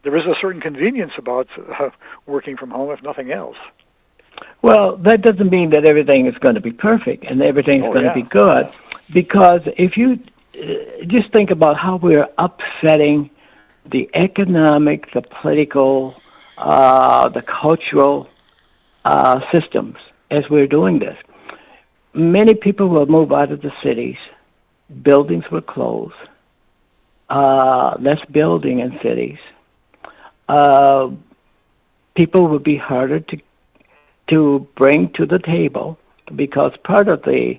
there 0.05 0.17
is 0.17 0.25
a 0.25 0.35
certain 0.41 0.61
convenience 0.61 1.13
about 1.19 1.49
uh, 1.59 1.91
working 2.25 2.57
from 2.57 2.71
home, 2.71 2.93
if 2.93 3.03
nothing 3.03 3.33
else. 3.33 3.57
Well, 4.63 4.97
that 4.99 5.23
doesn't 5.23 5.51
mean 5.51 5.71
that 5.71 5.85
everything 5.85 6.27
is 6.27 6.35
going 6.39 6.55
to 6.55 6.61
be 6.61 6.71
perfect 6.71 7.25
and 7.25 7.43
everything's 7.43 7.85
oh, 7.85 7.93
going 7.93 8.05
yeah. 8.05 8.15
to 8.15 8.23
be 8.23 8.29
good, 8.29 8.71
because 9.13 9.63
if 9.77 9.97
you 9.97 10.21
uh, 10.55 11.05
just 11.07 11.33
think 11.33 11.51
about 11.51 11.77
how 11.77 11.97
we're 11.97 12.29
upsetting 12.39 13.31
the 13.85 14.09
economic, 14.15 15.13
the 15.13 15.23
political, 15.23 16.15
uh, 16.57 17.29
the 17.29 17.43
cultural 17.43 18.29
uh, 19.05 19.41
systems 19.53 19.97
as 20.31 20.49
we're 20.49 20.67
doing 20.69 21.01
this 21.01 21.17
many 22.15 22.55
people 22.55 22.89
will 22.89 23.07
move 23.07 23.33
out 23.33 23.53
of 23.53 23.63
the 23.63 23.73
cities. 23.83 24.17
Buildings 25.03 25.45
will 25.51 25.63
close. 25.63 26.13
Uh, 27.29 27.97
less 28.01 28.19
building 28.31 28.81
in 28.81 28.99
cities. 29.03 29.39
Uh, 30.49 31.11
people 32.17 32.49
will 32.49 32.59
be 32.59 32.77
harder 32.77 33.21
to 33.21 33.37
to 34.31 34.67
bring 34.77 35.11
to 35.15 35.25
the 35.25 35.39
table 35.39 35.99
because 36.37 36.73
part 36.85 37.09
of 37.09 37.23
the 37.23 37.55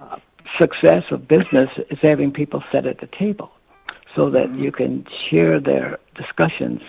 uh, 0.00 0.16
success 0.60 1.02
of 1.10 1.26
business 1.26 1.70
is 1.90 1.98
having 2.02 2.30
people 2.30 2.62
sit 2.70 2.84
at 2.86 3.00
the 3.00 3.08
table 3.18 3.50
so 4.14 4.30
that 4.30 4.46
mm-hmm. 4.46 4.62
you 4.64 4.72
can 4.72 5.06
share 5.30 5.60
their 5.60 5.98
discussions 6.14 6.80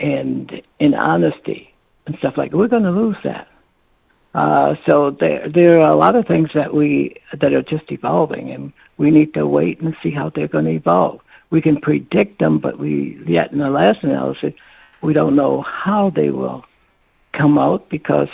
and 0.00 0.62
in 0.80 0.94
honesty 0.94 1.72
and 2.06 2.16
stuff 2.18 2.34
like 2.36 2.50
that. 2.50 2.56
We're 2.56 2.68
going 2.68 2.84
to 2.84 2.90
lose 2.90 3.16
that. 3.24 3.48
Uh, 4.34 4.76
so 4.86 5.10
there 5.10 5.48
there 5.48 5.80
are 5.80 5.90
a 5.90 5.96
lot 5.96 6.14
of 6.14 6.26
things 6.26 6.50
that 6.54 6.74
we 6.74 7.16
that 7.32 7.52
are 7.52 7.62
just 7.62 7.90
evolving, 7.90 8.50
and 8.50 8.72
we 8.96 9.10
need 9.10 9.34
to 9.34 9.46
wait 9.46 9.80
and 9.80 9.96
see 10.02 10.10
how 10.10 10.30
they're 10.30 10.48
going 10.48 10.66
to 10.66 10.72
evolve. 10.72 11.20
We 11.50 11.62
can 11.62 11.80
predict 11.80 12.38
them, 12.38 12.58
but 12.58 12.78
we 12.78 13.20
yet 13.26 13.52
in 13.52 13.58
the 13.58 13.70
last 13.70 14.02
analysis, 14.02 14.54
we 15.00 15.12
don't 15.14 15.36
know 15.36 15.62
how 15.62 16.10
they 16.10 16.30
will 16.30 16.64
come 17.32 17.58
out 17.58 17.88
because 17.88 18.28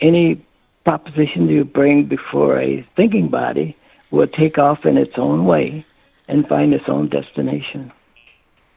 any 0.00 0.42
proposition 0.84 1.48
you 1.48 1.64
bring 1.64 2.04
before 2.04 2.58
a 2.58 2.82
thinking 2.96 3.28
body 3.28 3.76
will 4.10 4.28
take 4.28 4.56
off 4.56 4.86
in 4.86 4.96
its 4.96 5.18
own 5.18 5.44
way 5.44 5.84
and 6.28 6.48
find 6.48 6.72
its 6.72 6.88
own 6.88 7.08
destination. 7.08 7.92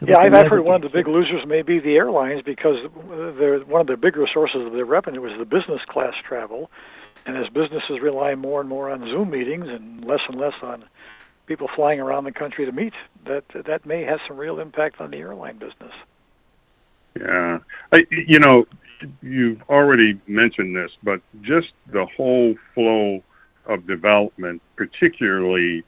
Yeah, 0.05 0.17
I've, 0.19 0.33
I've 0.33 0.47
heard 0.47 0.61
one 0.61 0.83
of 0.83 0.91
the 0.91 0.97
big 0.97 1.07
losers 1.07 1.45
may 1.47 1.61
be 1.61 1.79
the 1.79 1.93
airlines 1.95 2.41
because 2.43 2.77
they're 3.37 3.59
one 3.59 3.81
of 3.81 3.87
the 3.87 3.97
bigger 3.97 4.25
sources 4.33 4.65
of 4.65 4.73
their 4.73 4.85
revenue 4.85 5.23
is 5.25 5.37
the 5.37 5.45
business 5.45 5.81
class 5.87 6.13
travel, 6.27 6.71
and 7.27 7.37
as 7.37 7.47
businesses 7.49 8.01
rely 8.01 8.33
more 8.33 8.61
and 8.61 8.69
more 8.69 8.89
on 8.89 9.01
Zoom 9.01 9.29
meetings 9.29 9.65
and 9.67 10.03
less 10.03 10.21
and 10.27 10.39
less 10.39 10.55
on 10.63 10.85
people 11.45 11.69
flying 11.75 11.99
around 11.99 12.23
the 12.23 12.31
country 12.31 12.65
to 12.65 12.71
meet, 12.71 12.93
that 13.25 13.43
that 13.67 13.85
may 13.85 14.03
have 14.03 14.19
some 14.27 14.37
real 14.37 14.59
impact 14.59 14.99
on 14.99 15.11
the 15.11 15.17
airline 15.17 15.59
business. 15.59 15.93
Yeah, 17.19 17.59
I, 17.91 17.99
you 18.09 18.39
know, 18.39 18.65
you've 19.21 19.61
already 19.69 20.19
mentioned 20.25 20.75
this, 20.75 20.91
but 21.03 21.21
just 21.41 21.67
the 21.91 22.07
whole 22.17 22.55
flow 22.73 23.21
of 23.67 23.85
development, 23.85 24.63
particularly 24.75 25.83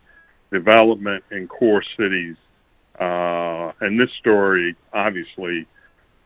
development 0.52 1.24
in 1.32 1.48
core 1.48 1.84
cities 1.98 2.36
uh, 3.00 3.72
and 3.82 4.00
this 4.00 4.12
story, 4.20 4.76
obviously, 4.94 5.66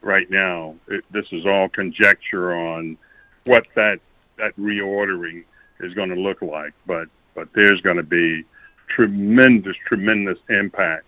right 0.01 0.29
now, 0.29 0.75
it, 0.87 1.03
this 1.11 1.25
is 1.31 1.45
all 1.45 1.69
conjecture 1.69 2.55
on 2.55 2.97
what 3.45 3.65
that 3.75 3.99
that 4.37 4.55
reordering 4.57 5.43
is 5.79 5.93
going 5.93 6.09
to 6.09 6.19
look 6.19 6.41
like. 6.41 6.73
But 6.85 7.07
but 7.35 7.49
there's 7.53 7.81
going 7.81 7.97
to 7.97 8.03
be 8.03 8.43
tremendous, 8.87 9.75
tremendous 9.87 10.37
impact 10.49 11.05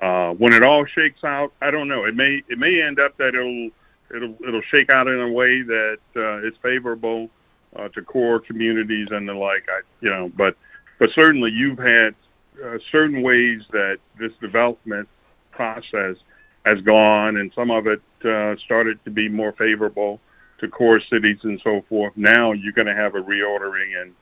uh, 0.00 0.30
when 0.32 0.52
it 0.52 0.64
all 0.64 0.84
shakes 0.86 1.22
out. 1.24 1.52
I 1.60 1.70
don't 1.70 1.88
know. 1.88 2.04
It 2.04 2.14
may 2.14 2.42
it 2.48 2.58
may 2.58 2.82
end 2.82 2.98
up 2.98 3.16
that 3.18 3.34
it'll 3.34 3.70
it'll 4.14 4.36
it'll 4.46 4.62
shake 4.70 4.90
out 4.90 5.06
in 5.06 5.20
a 5.20 5.30
way 5.30 5.62
that 5.62 5.98
uh, 6.16 6.46
is 6.46 6.54
favorable 6.62 7.30
uh, 7.76 7.88
to 7.88 8.02
core 8.02 8.40
communities 8.40 9.08
and 9.10 9.28
the 9.28 9.34
like. 9.34 9.66
I 9.68 9.80
you 10.00 10.10
know, 10.10 10.30
but 10.36 10.56
but 10.98 11.10
certainly 11.14 11.50
you've 11.50 11.78
had 11.78 12.14
uh, 12.64 12.78
certain 12.90 13.22
ways 13.22 13.62
that 13.70 13.98
this 14.18 14.32
development 14.40 15.08
process 15.52 16.16
has 16.64 16.80
gone, 16.82 17.36
and 17.36 17.52
some 17.54 17.70
of 17.70 17.86
it 17.86 18.02
uh, 18.24 18.56
started 18.64 19.02
to 19.04 19.10
be 19.10 19.28
more 19.28 19.52
favorable 19.52 20.20
to 20.60 20.68
core 20.68 21.00
cities 21.10 21.38
and 21.42 21.60
so 21.62 21.84
forth. 21.88 22.12
Now 22.16 22.52
you're 22.52 22.72
going 22.72 22.86
to 22.86 22.94
have 22.94 23.14
a 23.14 23.20
reordering, 23.20 24.00
and 24.00 24.14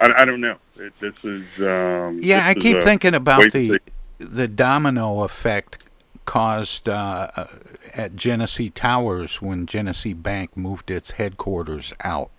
I, 0.00 0.22
I 0.22 0.24
don't 0.24 0.40
know. 0.40 0.56
It, 0.76 0.98
this 1.00 1.14
is 1.22 1.44
um, 1.58 2.20
yeah. 2.22 2.38
this 2.38 2.44
I 2.44 2.54
keep 2.54 2.82
thinking 2.82 3.14
about 3.14 3.52
the 3.52 3.80
the 4.18 4.48
domino 4.48 5.22
effect 5.22 5.82
caused 6.24 6.88
uh, 6.88 7.30
uh, 7.36 7.46
at 7.94 8.16
Genesee 8.16 8.70
Towers 8.70 9.40
when 9.40 9.66
Genesee 9.66 10.12
Bank 10.12 10.56
moved 10.56 10.90
its 10.90 11.12
headquarters 11.12 11.94
out. 12.02 12.30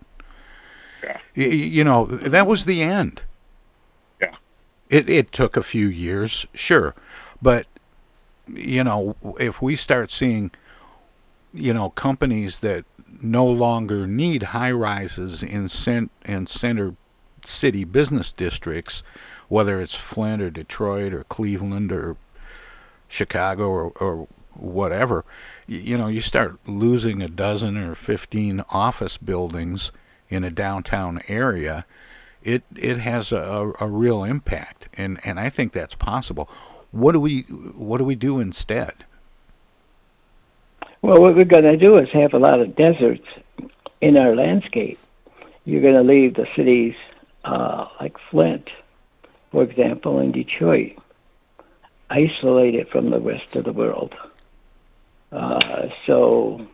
Yeah. 1.03 1.19
Y- 1.35 1.43
you 1.45 1.83
know, 1.83 2.05
that 2.05 2.45
was 2.47 2.65
the 2.65 2.81
end. 2.81 3.21
It 4.89 5.09
it 5.09 5.31
took 5.31 5.57
a 5.57 5.63
few 5.63 5.87
years, 5.87 6.45
sure, 6.53 6.95
but 7.41 7.67
you 8.47 8.83
know, 8.83 9.15
if 9.39 9.61
we 9.61 9.75
start 9.75 10.11
seeing, 10.11 10.51
you 11.53 11.73
know, 11.73 11.89
companies 11.89 12.59
that 12.59 12.85
no 13.21 13.45
longer 13.45 14.07
need 14.07 14.43
high 14.43 14.71
rises 14.71 15.43
in 15.43 15.67
cent 15.67 16.11
in 16.25 16.47
center 16.47 16.95
city 17.43 17.83
business 17.83 18.31
districts, 18.31 19.03
whether 19.47 19.81
it's 19.81 19.95
Flint 19.95 20.41
or 20.41 20.49
Detroit 20.49 21.13
or 21.13 21.23
Cleveland 21.25 21.91
or 21.91 22.17
Chicago 23.07 23.69
or, 23.69 23.91
or 23.99 24.27
whatever, 24.53 25.23
you, 25.65 25.79
you 25.79 25.97
know, 25.97 26.07
you 26.07 26.21
start 26.21 26.57
losing 26.67 27.21
a 27.21 27.27
dozen 27.27 27.77
or 27.77 27.95
15 27.95 28.63
office 28.69 29.17
buildings 29.17 29.91
in 30.29 30.43
a 30.43 30.51
downtown 30.51 31.21
area, 31.27 31.85
it 32.43 32.63
it 32.75 32.97
has 32.97 33.31
a, 33.31 33.73
a, 33.79 33.87
real 33.87 34.23
impact, 34.23 34.89
and, 34.93 35.19
and 35.23 35.39
I 35.39 35.49
think 35.49 35.73
that's 35.73 35.95
possible. 35.95 36.49
What 36.91 37.11
do 37.11 37.19
we 37.19 37.41
what 37.41 37.97
do 37.97 38.03
we 38.03 38.15
do 38.15 38.39
instead? 38.39 39.05
Well, 41.01 41.21
what 41.21 41.35
we're 41.35 41.45
going 41.45 41.63
to 41.63 41.77
do 41.77 41.97
is 41.97 42.09
have 42.13 42.33
a 42.33 42.39
lot 42.39 42.59
of 42.59 42.75
deserts 42.75 43.27
in 44.01 44.17
our 44.17 44.35
landscape. 44.35 44.99
You're 45.65 45.81
going 45.81 45.93
to 45.93 46.01
leave 46.01 46.35
the 46.35 46.47
cities 46.55 46.95
uh, 47.43 47.87
like 47.99 48.15
Flint, 48.31 48.69
for 49.51 49.63
example, 49.63 50.19
in 50.19 50.31
Detroit, 50.31 50.97
isolated 52.09 52.89
from 52.89 53.09
the 53.09 53.19
rest 53.19 53.55
of 53.55 53.65
the 53.65 53.73
world. 53.73 54.15
Uh, 55.31 55.87
so 56.05 56.67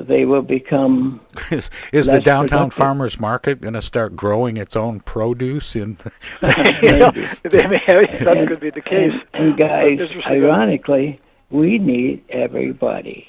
they 0.00 0.24
will 0.24 0.42
become. 0.42 1.20
is 1.50 1.70
is 1.92 2.06
the 2.06 2.20
downtown 2.20 2.70
productive. 2.70 2.72
farmers 2.74 3.20
market 3.20 3.60
going 3.60 3.74
to 3.74 3.82
start 3.82 4.16
growing 4.16 4.56
its 4.56 4.74
own 4.74 5.00
produce? 5.00 5.76
In 5.76 5.98
you 6.42 6.96
know, 6.96 7.10
they 7.42 7.66
may 7.66 7.78
have, 7.86 8.02
that 8.24 8.44
could 8.48 8.60
be 8.60 8.70
the 8.70 8.80
case. 8.80 9.12
And, 9.34 9.48
and 9.48 9.58
guys, 9.58 9.98
ironically, 10.26 11.20
we 11.50 11.78
need 11.78 12.24
everybody 12.30 13.28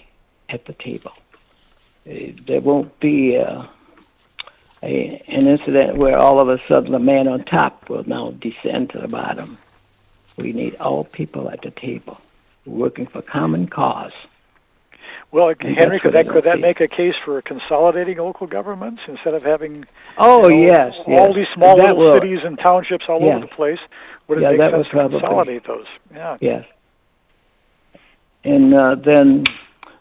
at 0.49 0.65
the 0.65 0.73
table. 0.73 1.11
Uh, 2.09 2.31
there 2.47 2.61
won't 2.61 2.97
be 2.99 3.35
a, 3.35 3.69
a, 4.81 5.23
an 5.27 5.47
incident 5.47 5.97
where 5.97 6.17
all 6.17 6.41
of 6.41 6.49
a 6.49 6.59
sudden 6.67 6.91
the 6.91 6.99
man 6.99 7.27
on 7.27 7.43
top 7.45 7.89
will 7.89 8.07
now 8.07 8.31
descend 8.31 8.89
to 8.91 8.99
the 8.99 9.07
bottom. 9.07 9.57
We 10.37 10.53
need 10.53 10.75
all 10.75 11.03
people 11.03 11.49
at 11.49 11.61
the 11.61 11.71
table 11.71 12.19
working 12.65 13.05
for 13.05 13.21
common 13.21 13.67
cause. 13.67 14.13
Well, 15.33 15.51
Henry, 15.59 15.99
could 15.99 16.13
that 16.13 16.29
could 16.29 16.43
that 16.43 16.59
make 16.59 16.79
a 16.79 16.87
case 16.87 17.15
for 17.25 17.41
consolidating 17.41 18.19
local 18.19 18.45
governments 18.45 19.01
instead 19.07 19.33
of 19.33 19.41
having 19.41 19.83
oh 20.19 20.47
you 20.47 20.67
know, 20.67 20.73
yes, 20.73 20.93
all 21.07 21.13
yes. 21.13 21.35
these 21.35 21.47
small 21.55 21.75
that 21.75 21.87
little 21.87 21.97
will, 21.97 22.13
cities 22.13 22.41
and 22.43 22.55
townships 22.59 23.05
all 23.09 23.19
yeah. 23.19 23.37
over 23.37 23.39
the 23.39 23.47
place? 23.47 23.79
Would 24.27 24.37
it 24.37 24.41
yeah, 24.41 24.49
make 24.51 24.59
that 24.59 24.71
sense 24.73 24.85
to 24.85 24.91
probably, 24.91 25.19
consolidate 25.19 25.65
those? 25.65 25.85
Yeah. 26.13 26.37
Yes. 26.39 26.65
And 28.43 28.75
uh, 28.75 28.95
then 29.03 29.45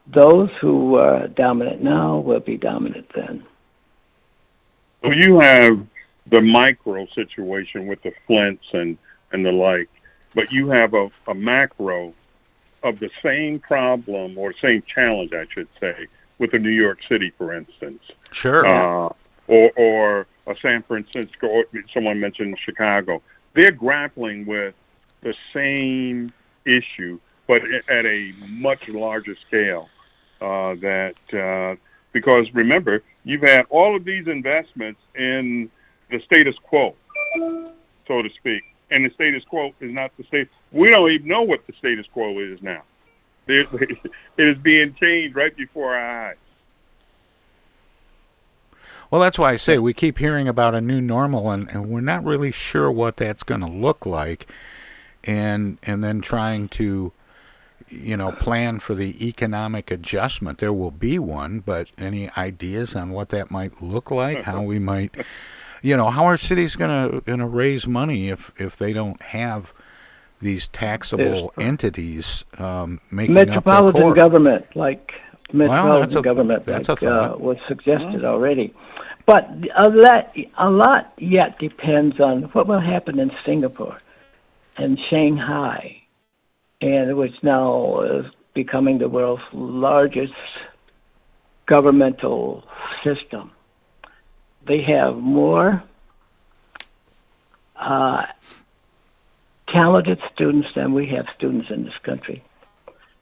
those 0.06 0.50
who 0.60 0.96
are 0.96 1.28
dominant 1.28 1.82
now 1.82 2.18
will 2.18 2.40
be 2.40 2.58
dominant 2.58 3.10
then. 3.14 3.42
Well, 5.02 5.14
you 5.14 5.40
have 5.40 5.86
the 6.26 6.42
micro 6.42 7.06
situation 7.14 7.86
with 7.86 8.02
the 8.02 8.12
Flints 8.26 8.66
and 8.74 8.98
and 9.32 9.46
the 9.46 9.52
like, 9.52 9.88
but 10.34 10.52
you 10.52 10.68
have 10.68 10.92
a, 10.92 11.08
a 11.26 11.34
macro 11.34 12.12
of 12.82 12.98
the 12.98 13.10
same 13.22 13.58
problem 13.58 14.36
or 14.36 14.52
same 14.54 14.82
challenge, 14.82 15.32
I 15.32 15.46
should 15.52 15.68
say, 15.78 16.06
with 16.38 16.52
the 16.52 16.58
New 16.58 16.70
York 16.70 16.98
City, 17.08 17.32
for 17.36 17.54
instance. 17.54 18.02
Sure. 18.30 18.66
Uh, 18.66 19.12
or 19.48 19.70
or 19.76 20.26
a 20.46 20.56
San 20.60 20.82
Francisco. 20.82 21.46
Or 21.46 21.64
someone 21.92 22.20
mentioned 22.20 22.58
Chicago. 22.64 23.22
They're 23.54 23.70
grappling 23.70 24.46
with 24.46 24.74
the 25.20 25.34
same 25.52 26.32
issue, 26.64 27.18
but 27.46 27.62
at 27.88 28.06
a 28.06 28.32
much 28.48 28.88
larger 28.88 29.36
scale. 29.46 29.88
Uh, 30.40 30.74
that 30.76 31.14
uh, 31.32 31.76
because 32.12 32.52
remember, 32.52 33.02
you've 33.24 33.42
had 33.42 33.62
all 33.70 33.94
of 33.94 34.04
these 34.04 34.26
investments 34.26 35.00
in 35.14 35.70
the 36.10 36.20
status 36.20 36.56
quo, 36.64 36.94
so 38.06 38.22
to 38.22 38.28
speak 38.30 38.64
and 38.92 39.04
the 39.04 39.10
status 39.14 39.42
quo 39.44 39.72
is 39.80 39.92
not 39.92 40.16
the 40.16 40.24
state. 40.24 40.48
We 40.72 40.90
don't 40.90 41.10
even 41.10 41.28
know 41.28 41.42
what 41.42 41.66
the 41.66 41.72
status 41.78 42.06
quo 42.12 42.38
is 42.38 42.62
now. 42.62 42.82
it 43.48 43.98
is 44.38 44.56
being 44.58 44.94
changed 44.94 45.34
right 45.36 45.54
before 45.56 45.94
our 45.94 46.28
eyes. 46.28 46.36
Well, 49.10 49.20
that's 49.20 49.38
why 49.38 49.52
I 49.52 49.56
say 49.56 49.78
we 49.78 49.92
keep 49.92 50.18
hearing 50.18 50.48
about 50.48 50.74
a 50.74 50.80
new 50.80 51.00
normal, 51.00 51.50
and, 51.50 51.68
and 51.68 51.90
we're 51.90 52.00
not 52.00 52.24
really 52.24 52.50
sure 52.50 52.90
what 52.90 53.18
that's 53.18 53.42
going 53.42 53.60
to 53.60 53.66
look 53.66 54.06
like, 54.06 54.46
and 55.22 55.76
and 55.82 56.02
then 56.02 56.22
trying 56.22 56.68
to, 56.70 57.12
you 57.90 58.16
know, 58.16 58.32
plan 58.32 58.78
for 58.78 58.94
the 58.94 59.26
economic 59.26 59.90
adjustment. 59.90 60.58
There 60.58 60.72
will 60.72 60.90
be 60.90 61.18
one, 61.18 61.60
but 61.60 61.88
any 61.98 62.30
ideas 62.30 62.96
on 62.96 63.10
what 63.10 63.28
that 63.30 63.50
might 63.50 63.82
look 63.82 64.10
like? 64.10 64.42
how 64.44 64.62
we 64.62 64.78
might 64.78 65.14
you 65.82 65.96
know, 65.96 66.10
how 66.10 66.24
are 66.24 66.36
cities 66.36 66.76
gonna 66.76 67.20
gonna 67.26 67.46
raise 67.46 67.86
money 67.86 68.28
if 68.28 68.52
if 68.56 68.78
they 68.78 68.92
don't 68.92 69.20
have 69.20 69.74
these 70.42 70.68
taxable 70.68 71.52
entities 71.58 72.44
um, 72.58 73.00
making 73.10 73.34
metropolitan 73.34 74.02
up 74.02 74.16
government, 74.16 74.66
like 74.74 75.12
metropolitan 75.52 76.08
well, 76.10 76.18
a, 76.18 76.22
government, 76.22 76.66
that's 76.66 76.88
like. 76.88 77.02
Uh, 77.02 77.36
was 77.38 77.56
suggested 77.68 78.24
already. 78.24 78.74
But 79.24 79.48
a 79.76 79.88
lot, 79.88 80.36
a 80.58 80.68
lot 80.68 81.12
yet 81.16 81.58
depends 81.58 82.18
on 82.18 82.42
what 82.52 82.66
will 82.66 82.80
happen 82.80 83.20
in 83.20 83.30
Singapore 83.46 84.00
and 84.76 85.00
Shanghai, 85.08 86.02
and 86.80 87.16
which 87.16 87.34
now 87.42 88.00
is 88.00 88.26
becoming 88.52 88.98
the 88.98 89.08
world's 89.08 89.42
largest 89.52 90.34
governmental 91.66 92.64
system. 93.04 93.52
They 94.66 94.82
have 94.82 95.16
more 95.16 95.82
uh, 97.76 98.26
talented 99.72 100.20
students 100.32 100.68
than 100.74 100.92
we 100.92 101.06
have 101.08 101.26
students 101.36 101.68
in 101.70 101.84
this 101.84 101.96
country. 102.02 102.42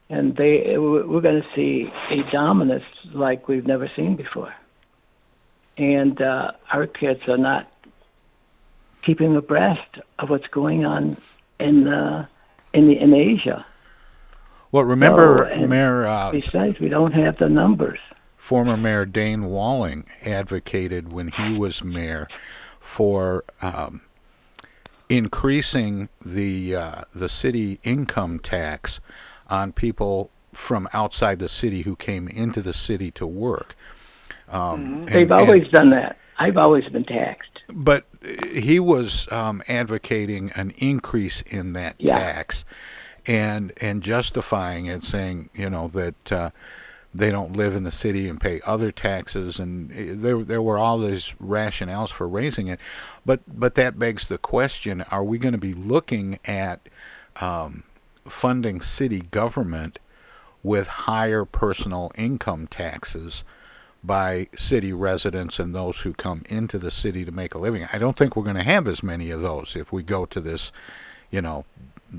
And 0.08 0.36
they, 0.36 0.76
we're 0.76 1.20
going 1.20 1.40
to 1.40 1.48
see 1.54 1.88
a 2.10 2.30
dominance 2.32 2.84
like 3.12 3.46
we've 3.46 3.66
never 3.66 3.90
seen 3.94 4.16
before. 4.16 4.52
And 5.78 6.20
uh, 6.20 6.52
our 6.72 6.86
kids 6.86 7.20
are 7.28 7.38
not 7.38 7.72
keeping 9.04 9.36
abreast 9.36 9.98
of 10.18 10.30
what's 10.30 10.48
going 10.48 10.84
on 10.84 11.16
in 11.58 11.86
uh, 11.86 12.26
in, 12.74 12.88
the, 12.88 12.98
in 12.98 13.14
Asia. 13.14 13.64
Well, 14.72 14.84
remember, 14.84 15.50
so, 15.52 15.66
Mayor. 15.66 16.06
Uh, 16.06 16.32
besides, 16.32 16.78
we 16.80 16.88
don't 16.88 17.12
have 17.12 17.38
the 17.38 17.48
numbers 17.48 17.98
former 18.40 18.76
Mayor 18.76 19.04
Dayne 19.04 19.44
Walling 19.44 20.04
advocated 20.24 21.12
when 21.12 21.28
he 21.28 21.56
was 21.56 21.84
mayor 21.84 22.26
for 22.80 23.44
um, 23.62 24.00
increasing 25.10 26.08
the 26.24 26.74
uh, 26.74 27.02
the 27.14 27.28
city 27.28 27.80
income 27.82 28.38
tax 28.38 29.00
on 29.48 29.72
people 29.72 30.30
from 30.54 30.88
outside 30.92 31.40
the 31.40 31.48
city 31.48 31.82
who 31.82 31.96
came 31.96 32.28
into 32.28 32.62
the 32.62 32.72
city 32.72 33.10
to 33.10 33.26
work. 33.26 33.74
Um, 34.48 34.60
mm-hmm. 34.60 35.04
They've 35.06 35.32
always 35.32 35.64
and, 35.64 35.72
done 35.72 35.90
that. 35.90 36.16
I've 36.38 36.56
always 36.56 36.84
been 36.88 37.04
taxed. 37.04 37.50
But 37.68 38.06
he 38.52 38.80
was 38.80 39.30
um, 39.30 39.62
advocating 39.68 40.52
an 40.52 40.72
increase 40.78 41.42
in 41.42 41.74
that 41.74 41.96
yeah. 41.98 42.18
tax, 42.18 42.64
and 43.26 43.72
and 43.78 44.02
justifying 44.02 44.86
it, 44.86 45.02
saying 45.02 45.50
you 45.54 45.68
know 45.68 45.88
that. 45.88 46.32
Uh, 46.32 46.50
they 47.12 47.30
don't 47.30 47.56
live 47.56 47.74
in 47.74 47.82
the 47.82 47.90
city 47.90 48.28
and 48.28 48.40
pay 48.40 48.60
other 48.64 48.92
taxes, 48.92 49.58
and 49.58 49.90
there 50.22 50.44
there 50.44 50.62
were 50.62 50.78
all 50.78 50.98
these 50.98 51.34
rationales 51.42 52.10
for 52.10 52.28
raising 52.28 52.68
it, 52.68 52.78
but 53.26 53.40
but 53.48 53.74
that 53.74 53.98
begs 53.98 54.28
the 54.28 54.38
question: 54.38 55.02
Are 55.02 55.24
we 55.24 55.38
going 55.38 55.52
to 55.52 55.58
be 55.58 55.74
looking 55.74 56.38
at 56.44 56.88
um, 57.40 57.82
funding 58.28 58.80
city 58.80 59.22
government 59.22 59.98
with 60.62 60.86
higher 60.86 61.44
personal 61.44 62.12
income 62.14 62.68
taxes 62.68 63.42
by 64.04 64.46
city 64.56 64.92
residents 64.92 65.58
and 65.58 65.74
those 65.74 66.02
who 66.02 66.12
come 66.12 66.44
into 66.48 66.78
the 66.78 66.92
city 66.92 67.24
to 67.24 67.32
make 67.32 67.54
a 67.54 67.58
living? 67.58 67.88
I 67.92 67.98
don't 67.98 68.16
think 68.16 68.36
we're 68.36 68.44
going 68.44 68.54
to 68.54 68.62
have 68.62 68.86
as 68.86 69.02
many 69.02 69.30
of 69.30 69.40
those 69.40 69.74
if 69.74 69.92
we 69.92 70.04
go 70.04 70.26
to 70.26 70.40
this, 70.40 70.70
you 71.30 71.42
know, 71.42 71.64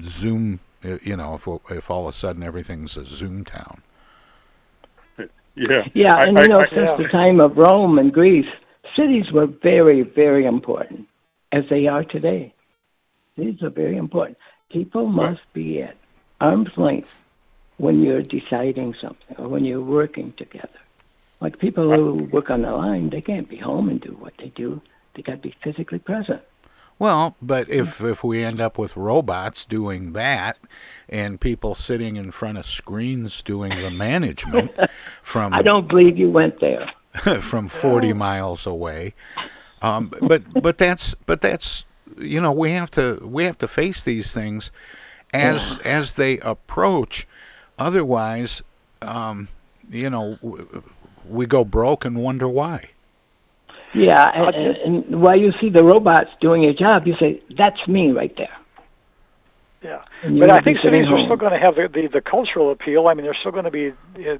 Zoom. 0.04 0.60
You 0.84 1.16
know, 1.16 1.36
if 1.36 1.48
if 1.72 1.92
all 1.92 2.10
of 2.10 2.14
a 2.14 2.18
sudden 2.18 2.44
everything's 2.44 2.98
a 2.98 3.06
Zoom 3.06 3.46
town. 3.46 3.84
Yeah. 5.56 5.84
Yeah, 5.94 6.16
I, 6.16 6.22
and 6.24 6.38
you 6.38 6.44
I, 6.44 6.48
know, 6.48 6.60
I, 6.62 6.70
since 6.70 6.88
yeah. 6.88 6.98
the 6.98 7.10
time 7.12 7.40
of 7.40 7.58
Rome 7.58 8.00
and 8.00 8.12
Greece, 8.12 8.46
cities 8.96 9.32
were 9.32 9.48
very, 9.48 10.02
very 10.02 10.46
important, 10.46 11.08
as 11.52 11.64
they 11.70 11.88
are 11.88 12.04
today. 12.04 12.54
Cities 13.36 13.62
are 13.62 13.70
very 13.70 13.98
important. 13.98 14.38
People 14.70 15.08
must 15.08 15.42
be 15.54 15.82
at 15.82 15.96
arm's 16.40 16.76
length 16.78 17.10
when 17.78 18.02
you're 18.02 18.22
deciding 18.22 18.94
something 19.02 19.36
or 19.38 19.48
when 19.48 19.66
you're 19.66 19.84
working 19.84 20.34
together. 20.38 20.70
Like 21.42 21.60
people 21.60 21.92
who 21.92 22.30
work 22.32 22.50
on 22.50 22.62
the 22.62 22.72
line, 22.72 23.10
they 23.10 23.22
can't 23.22 23.50
be 23.50 23.58
home 23.58 23.90
and 23.90 24.00
do 24.00 24.12
what 24.12 24.34
they 24.38 24.50
do. 24.50 24.82
They 25.16 25.24
got 25.24 25.34
to 25.34 25.38
be 25.38 25.56
physically 25.64 26.00
present. 26.00 26.42
Well, 27.02 27.36
but 27.42 27.68
if 27.68 28.00
if 28.04 28.24
we 28.24 28.44
end 28.44 28.62
up 28.62 28.78
with 28.78 28.96
robots 28.96 29.66
doing 29.66 30.14
that, 30.14 30.60
and 31.10 31.42
people 31.42 31.74
sitting 31.74 32.16
in 32.16 32.30
front 32.30 32.60
of 32.60 32.68
screens 32.68 33.42
doing 33.42 33.72
the 33.82 33.90
management 33.90 34.70
from 35.24 35.52
I 35.52 35.64
don't 35.64 35.88
believe 35.88 36.20
you 36.20 36.30
went 36.30 36.60
there. 36.60 36.92
from 37.42 37.70
40 37.70 38.14
miles 38.14 38.68
away. 38.68 39.16
Um, 39.82 40.14
but 40.22 40.44
but 40.62 40.78
that's 40.78 41.16
but 41.26 41.42
that's 41.42 41.86
you 42.20 42.40
know 42.40 42.52
we 42.52 42.70
have 42.74 42.92
to 42.92 43.20
we 43.26 43.46
have 43.46 43.58
to 43.58 43.68
face 43.68 44.04
these 44.04 44.32
things 44.32 44.70
as 45.34 45.80
as 45.84 46.14
they 46.14 46.38
approach. 46.42 47.28
Otherwise, 47.80 48.62
um, 49.02 49.48
you 49.90 50.12
know, 50.12 50.38
we 51.28 51.48
go 51.48 51.66
broke 51.66 52.06
and 52.06 52.18
wonder 52.18 52.48
why. 52.48 52.92
Yeah, 53.94 54.24
and, 54.34 54.56
and, 54.56 55.06
and 55.06 55.22
while 55.22 55.38
you 55.38 55.52
see 55.60 55.70
the 55.70 55.84
robots 55.84 56.30
doing 56.40 56.66
a 56.66 56.74
job, 56.74 57.06
you 57.06 57.16
say, 57.20 57.42
"That's 57.58 57.88
me 57.88 58.12
right 58.12 58.34
there." 58.38 58.56
Yeah, 59.84 60.04
but 60.40 60.52
I 60.52 60.60
think 60.60 60.78
cities 60.84 61.08
are 61.10 61.24
still 61.26 61.38
going 61.38 61.54
to 61.54 61.60
have 61.60 61.76
the, 61.76 61.88
the 61.92 62.08
the 62.08 62.22
cultural 62.22 62.72
appeal. 62.72 63.08
I 63.08 63.14
mean, 63.16 63.26
there's 63.26 63.38
still 63.40 63.52
going 63.52 63.66
to 63.66 63.72
be 63.72 63.90
uh, 63.90 64.38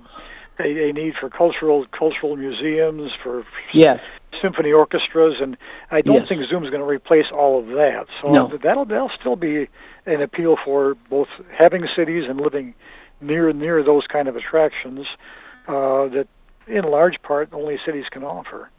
a, 0.60 0.90
a 0.90 0.94
need 0.94 1.16
for 1.20 1.30
cultural 1.30 1.86
cultural 1.98 2.36
museums 2.36 3.12
for 3.24 3.44
Yes. 3.74 4.00
symphony 4.42 4.72
orchestras, 4.72 5.36
and 5.42 5.58
I 5.90 6.02
don't 6.02 6.16
Yes. 6.16 6.30
think 6.30 6.42
Zoom's 6.50 6.70
going 6.70 6.82
to 6.82 6.88
replace 6.88 7.26
all 7.34 7.60
of 7.60 7.68
that. 7.68 8.06
So 8.22 8.32
No. 8.32 8.58
that'll 8.64 8.86
that'll 8.86 9.12
still 9.20 9.36
be 9.36 9.68
an 10.06 10.22
appeal 10.22 10.58
for 10.64 10.96
both 11.10 11.28
having 11.58 11.88
cities 11.96 12.24
and 12.30 12.40
living 12.40 12.74
near 13.20 13.52
near 13.52 13.82
those 13.82 14.06
kind 14.08 14.28
of 14.28 14.36
attractions 14.36 15.08
uh, 15.68 16.08
that, 16.10 16.28
in 16.68 16.84
large 16.86 17.22
part, 17.24 17.50
only 17.52 17.80
cities 17.86 18.06
can 18.12 18.24
offer. 18.24 18.70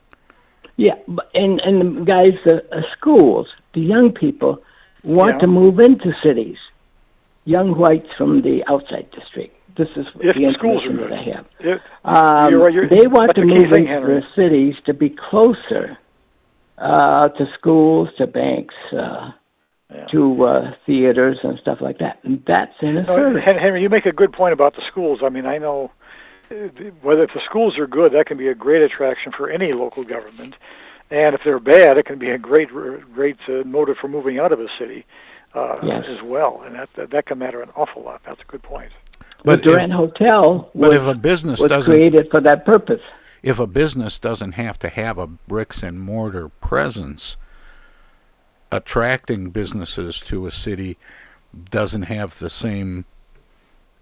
Yeah, 0.77 0.95
and 1.35 1.61
and 1.61 1.99
the 1.99 2.05
guys, 2.05 2.33
the 2.45 2.57
uh, 2.77 2.81
schools, 2.97 3.47
the 3.75 3.81
young 3.81 4.13
people 4.13 4.63
want 5.05 5.35
Yeah. 5.35 5.39
to 5.41 5.49
move 5.49 5.79
into 5.81 6.13
cities. 6.23 6.57
Young 7.45 7.77
whites 7.79 8.09
from 8.17 8.43
the 8.43 8.63
outside 8.69 9.09
district. 9.11 9.55
This 9.77 9.89
is 9.97 10.07
If 10.21 10.37
the 10.37 10.45
the 10.47 10.53
schools 10.59 10.83
are 10.85 10.91
information 10.91 10.97
that 10.97 11.13
I 11.13 11.23
have. 11.35 11.47
If- 11.61 11.81
Um, 12.05 12.51
You're 12.51 12.63
right, 12.65 12.73
you're- 12.75 12.89
they 12.89 13.07
want 13.07 13.35
to 13.35 13.45
move 13.45 13.71
thing, 13.71 13.87
into 13.87 13.89
Henry. 13.93 14.21
the 14.21 14.27
cities 14.37 14.75
to 14.87 14.95
be 14.95 15.11
closer 15.11 15.99
uh, 16.79 17.29
to 17.29 17.47
schools, 17.59 18.09
to 18.19 18.27
banks, 18.27 18.75
uh, 18.93 19.31
to 20.11 20.45
uh, 20.45 20.71
theaters 20.87 21.39
and 21.43 21.59
stuff 21.59 21.79
like 21.81 21.99
that. 21.99 22.19
And 22.25 22.43
that's 22.47 22.73
in 22.81 22.97
a 22.97 23.03
No. 23.03 23.41
Henry, 23.47 23.83
you 23.83 23.89
make 23.89 24.07
a 24.07 24.13
good 24.13 24.33
point 24.33 24.53
about 24.53 24.75
the 24.75 24.83
schools. 24.91 25.21
I 25.23 25.29
mean, 25.29 25.47
I 25.47 25.59
know 25.59 25.91
whether 27.03 27.25
if 27.25 27.31
the 27.35 27.41
schools 27.45 27.79
are 27.79 27.87
good, 27.87 28.13
that 28.13 28.27
can 28.27 28.37
be 28.39 28.49
a 28.49 28.55
great 28.55 28.83
attraction 28.83 29.33
for 29.33 29.49
any 29.51 29.73
local 29.73 30.05
government, 30.05 30.55
and 31.11 31.35
if 31.35 31.41
they're 31.45 31.59
bad, 31.59 31.99
it 31.99 32.07
can 32.07 32.19
be 32.19 32.31
a 32.31 32.39
great, 32.39 32.69
great 33.15 33.37
uh, 33.49 33.63
motive 33.65 33.97
for 34.01 34.09
moving 34.09 34.39
out 34.39 34.53
of 34.53 34.61
a 34.61 34.69
city 34.79 35.05
uh, 35.55 35.79
Yes. 35.83 36.05
as 36.09 36.23
well, 36.23 36.63
and 36.65 36.75
that, 36.75 36.93
that 36.95 37.11
that 37.11 37.27
can 37.27 37.39
matter 37.39 37.61
an 37.63 37.71
awful 37.77 38.03
lot. 38.03 38.23
That's 38.25 38.41
a 38.41 38.45
good 38.45 38.63
point. 38.63 38.93
the 39.19 39.25
But 39.45 39.63
Durant 39.63 39.93
if- 39.93 39.97
Hotel 39.97 40.71
but 40.75 40.95
if 40.95 41.03
a 41.07 41.15
business 41.15 41.61
was 41.61 41.69
doesn't- 41.71 41.93
created 41.93 42.29
for 42.31 42.41
that 42.41 42.65
purpose. 42.65 43.03
If 43.43 43.59
a 43.59 43.67
business 43.67 44.19
doesn't 44.21 44.53
have 44.53 44.79
to 44.79 44.89
have 44.89 45.19
a 45.19 45.27
bricks 45.27 45.83
and 45.83 45.99
mortar 46.01 46.49
presence, 46.49 47.37
attracting 48.71 49.51
businesses 49.51 50.21
to 50.21 50.47
a 50.47 50.53
city 50.53 50.97
doesn't 51.71 52.03
have 52.03 52.39
the 52.39 52.49
same 52.49 53.05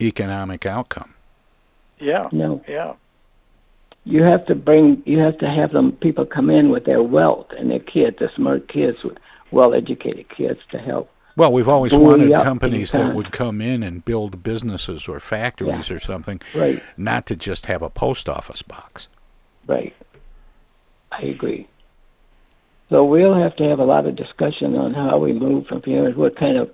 economic 0.00 0.66
outcome. 0.66 1.14
Yeah. 2.00 2.28
No. 2.32 2.62
Yeah. 2.68 2.94
You 4.04 4.22
have 4.22 4.46
to 4.46 4.54
bring, 4.54 5.02
you 5.04 5.18
have 5.18 5.38
to 5.38 5.46
have 5.48 5.72
them 5.72 5.92
people 5.92 6.24
come 6.24 6.48
in 6.50 6.70
with 6.70 6.84
their 6.84 7.02
wealth 7.02 7.48
and 7.56 7.70
their 7.70 7.80
kids, 7.80 8.16
the 8.18 8.30
smart 8.34 8.68
kids, 8.68 9.02
with 9.02 9.18
well-educated 9.50 10.28
kids 10.34 10.60
to 10.70 10.78
help. 10.78 11.10
Well, 11.36 11.52
we've 11.52 11.68
always 11.68 11.92
wanted 11.92 12.32
up 12.32 12.42
companies 12.42 12.92
that 12.92 13.14
would 13.14 13.30
come 13.30 13.60
in 13.60 13.82
and 13.82 14.04
build 14.04 14.42
businesses 14.42 15.06
or 15.06 15.20
factories 15.20 15.90
or 15.90 15.98
something, 15.98 16.40
Right. 16.54 16.82
not 16.96 17.26
to 17.26 17.36
just 17.36 17.66
have 17.66 17.82
a 17.82 17.90
post 17.90 18.28
office 18.28 18.62
box. 18.62 19.08
Right. 19.66 19.94
I 21.12 21.22
agree. 21.22 21.68
So 22.88 23.04
we'll 23.04 23.34
have 23.38 23.54
to 23.56 23.64
have 23.64 23.78
a 23.78 23.84
lot 23.84 24.06
of 24.06 24.16
discussion 24.16 24.76
on 24.76 24.94
how 24.94 25.18
we 25.18 25.32
move 25.32 25.66
from 25.66 25.82
here 25.82 26.06
and 26.06 26.16
what 26.16 26.36
kind 26.36 26.56
of 26.56 26.70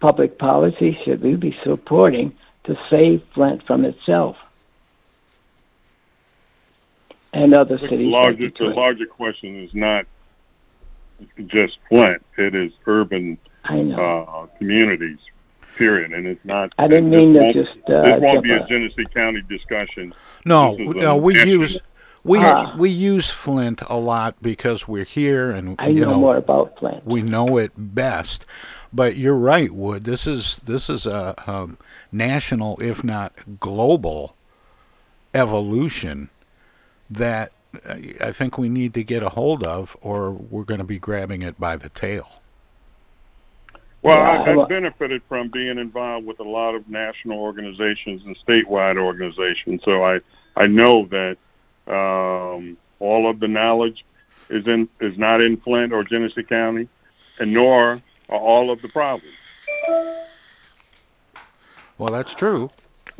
public 0.00 0.38
policy 0.38 0.98
should 1.04 1.22
we 1.22 1.36
be 1.36 1.54
supporting 1.62 2.32
to 2.64 2.76
save 2.90 3.22
Flint 3.34 3.62
from 3.66 3.84
itself 3.84 4.36
and 7.32 7.54
other 7.54 7.76
The 7.78 7.88
cities. 7.88 8.08
larger, 8.12 8.36
the 8.36 8.48
Detroit. 8.48 8.76
larger 8.76 9.06
question 9.06 9.62
is 9.62 9.70
not 9.74 10.04
just 11.46 11.78
Flint. 11.88 12.24
It 12.38 12.54
is 12.54 12.72
urban 12.86 13.38
uh, 13.68 14.46
communities, 14.58 15.18
period. 15.76 16.12
And 16.12 16.26
it's 16.26 16.44
not. 16.44 16.72
I 16.78 16.86
didn't 16.88 17.10
mean 17.10 17.34
to 17.34 17.52
just, 17.52 17.70
uh, 17.88 18.02
this 18.06 18.20
won't 18.20 18.42
be 18.42 18.52
a 18.52 18.58
jump 18.58 18.68
Genesee 18.70 19.06
County 19.14 19.42
discussion. 19.48 20.14
No, 20.44 20.74
no, 20.76 21.16
we 21.16 21.34
national- 21.34 21.60
use 21.60 21.80
we 22.22 22.38
Ah. 22.38 22.74
we 22.78 22.90
use 22.90 23.30
Flint 23.30 23.80
a 23.88 23.98
lot 23.98 24.34
because 24.42 24.86
we're 24.86 25.04
here 25.04 25.50
and 25.50 25.76
I 25.78 25.88
you 25.88 26.00
know, 26.02 26.18
more 26.20 26.36
about 26.36 26.78
Flint. 26.78 27.06
We 27.06 27.22
know 27.22 27.56
it 27.58 27.72
best. 27.76 28.44
But 28.92 29.16
you're 29.16 29.36
right, 29.36 29.70
Wood. 29.70 30.04
This 30.04 30.26
is 30.26 30.60
this 30.64 30.90
is 30.90 31.06
a, 31.06 31.34
a 31.46 31.68
national, 32.12 32.78
if 32.82 33.04
not 33.04 33.32
global, 33.60 34.34
evolution 35.34 36.28
that 37.10 37.52
uh, 37.86 37.96
I 38.20 38.32
think 38.32 38.58
we 38.58 38.68
need 38.68 38.94
to 38.94 39.04
get 39.04 39.22
a 39.22 39.30
hold 39.30 39.62
of, 39.64 39.96
or 40.00 40.30
we're 40.30 40.64
going 40.64 40.78
to 40.78 40.84
be 40.84 40.98
grabbing 40.98 41.42
it 41.42 41.58
by 41.60 41.76
the 41.76 41.88
tail. 41.88 42.28
Well, 44.02 44.16
I, 44.16 44.48
well- 44.50 44.62
I've 44.62 44.68
benefited 44.68 45.22
from 45.28 45.48
being 45.48 45.78
involved 45.78 46.26
with 46.26 46.40
a 46.40 46.44
lot 46.44 46.74
of 46.74 46.88
national 46.88 47.38
organizations 47.38 48.22
and 48.24 48.36
statewide 48.46 48.98
organizations, 48.98 49.82
so 49.84 50.02
I 50.04 50.18
I 50.56 50.66
know 50.66 51.06
that 51.06 51.36
um, 51.86 52.76
all 52.98 53.28
of 53.30 53.40
the 53.40 53.48
knowledge 53.48 54.04
is 54.48 54.66
in 54.66 54.88
is 55.00 55.16
not 55.18 55.40
in 55.40 55.56
Flint 55.58 55.92
or 55.92 56.02
Genesee 56.02 56.42
County, 56.42 56.88
and 57.38 57.52
nor 57.52 58.00
are 58.28 58.38
all 58.38 58.70
of 58.70 58.80
the 58.82 58.88
problems. 58.88 59.34
Well, 61.98 62.12
that's 62.12 62.34
true. 62.34 62.70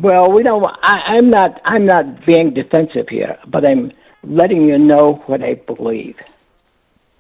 Well, 0.00 0.32
we 0.32 0.42
don't. 0.42 0.64
I, 0.64 1.16
I'm 1.18 1.28
not. 1.28 1.60
I'm 1.64 1.84
not 1.84 2.24
being 2.24 2.54
defensive 2.54 3.08
here, 3.08 3.38
but 3.46 3.66
I'm 3.66 3.92
letting 4.22 4.62
you 4.62 4.78
know 4.78 5.22
what 5.26 5.42
I 5.42 5.54
believe, 5.54 6.16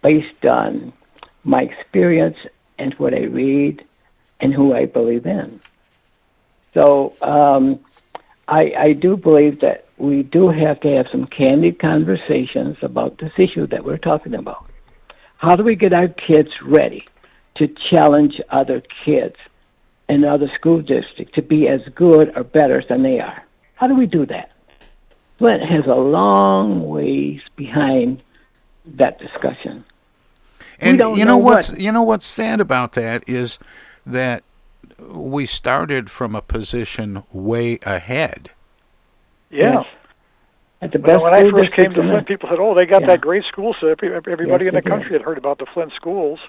based 0.02 0.44
on 0.46 0.94
my 1.44 1.60
experience 1.60 2.38
and 2.78 2.94
what 2.94 3.12
I 3.12 3.24
read, 3.24 3.84
and 4.40 4.54
who 4.54 4.72
I 4.72 4.86
believe 4.86 5.26
in. 5.26 5.60
So 6.72 7.14
um, 7.20 7.80
I, 8.48 8.72
I 8.78 8.92
do 8.94 9.16
believe 9.16 9.60
that 9.60 9.86
we 9.98 10.22
do 10.22 10.48
have 10.48 10.80
to 10.80 10.88
have 10.96 11.06
some 11.12 11.26
candid 11.26 11.78
conversations 11.80 12.78
about 12.80 13.18
this 13.18 13.32
issue 13.36 13.66
that 13.66 13.84
we're 13.84 13.98
talking 13.98 14.34
about. 14.34 14.64
How 15.36 15.54
do 15.54 15.64
we 15.64 15.76
get 15.76 15.92
our 15.92 16.08
kids 16.08 16.48
ready 16.64 17.06
to 17.56 17.68
challenge 17.90 18.40
other 18.48 18.82
kids 19.04 19.36
in 20.10 20.24
other 20.24 20.50
school 20.58 20.80
districts 20.80 21.34
to 21.34 21.42
be 21.42 21.68
as 21.68 21.80
good 21.94 22.32
or 22.36 22.44
better 22.44 22.82
than 22.88 23.02
they 23.02 23.20
are? 23.20 23.42
How 23.74 23.86
do 23.86 23.94
we 23.94 24.06
do 24.06 24.26
that? 24.26 24.50
Flint 25.38 25.62
has 25.62 25.86
a 25.86 25.94
long 25.94 26.86
ways 26.88 27.40
behind 27.56 28.22
that 28.84 29.18
discussion. 29.18 29.84
And 30.78 30.98
don't 30.98 31.18
you 31.18 31.24
know, 31.24 31.32
know 31.32 31.38
what's 31.38 31.70
what- 31.70 31.80
you 31.80 31.92
know 31.92 32.02
what's 32.02 32.26
sad 32.26 32.60
about 32.60 32.92
that 32.92 33.26
is 33.28 33.58
that 34.06 34.42
we 34.98 35.46
started 35.46 36.10
from 36.10 36.34
a 36.34 36.42
position 36.42 37.22
way 37.32 37.78
ahead. 37.84 38.50
Yeah. 39.50 39.74
Yes. 39.76 39.86
At 40.82 40.92
the 40.92 40.98
When, 40.98 41.06
best 41.06 41.20
when 41.20 41.34
I 41.34 41.40
first 41.50 41.72
came 41.76 41.92
to 41.92 42.00
Flint, 42.02 42.26
people 42.26 42.48
said, 42.48 42.58
"Oh, 42.58 42.74
they 42.74 42.86
got 42.86 43.02
Yeah. 43.02 43.08
that 43.08 43.20
great 43.20 43.44
school." 43.44 43.74
So 43.80 43.88
everybody 43.88 44.20
Yes, 44.46 44.60
in 44.60 44.66
the 44.66 44.70
they 44.72 44.80
did. 44.80 44.84
country 44.84 45.12
had 45.12 45.22
heard 45.22 45.36
about 45.38 45.58
the 45.58 45.66
Flint 45.66 45.92
schools. 45.94 46.40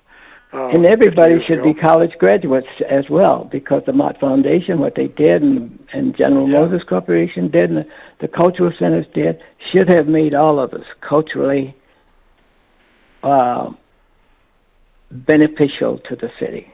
Uh, 0.54 0.68
and 0.68 0.86
everybody 0.86 1.36
should 1.48 1.60
ago. 1.60 1.74
be 1.74 1.80
college 1.80 2.12
graduates 2.20 2.68
as 2.90 3.06
well 3.10 3.48
because 3.50 3.84
the 3.86 3.94
Mott 3.94 4.20
Foundation, 4.20 4.80
what 4.80 4.96
they 4.96 5.08
did, 5.08 5.42
and, 5.42 5.80
and 5.94 6.16
General 6.18 6.46
Motors 6.46 6.84
Corporation 6.88 7.50
did, 7.50 7.70
and 7.70 7.78
the, 7.78 7.86
the 8.20 8.28
cultural 8.28 8.72
centers 8.78 9.06
did, 9.14 9.42
should 9.72 9.88
have 9.90 10.08
made 10.08 10.34
all 10.34 10.60
of 10.60 10.74
us 10.74 10.86
culturally 11.00 11.74
uh, 13.24 13.72
beneficial 15.10 16.00
to 16.10 16.18
the 16.18 16.30
city. 16.38 16.68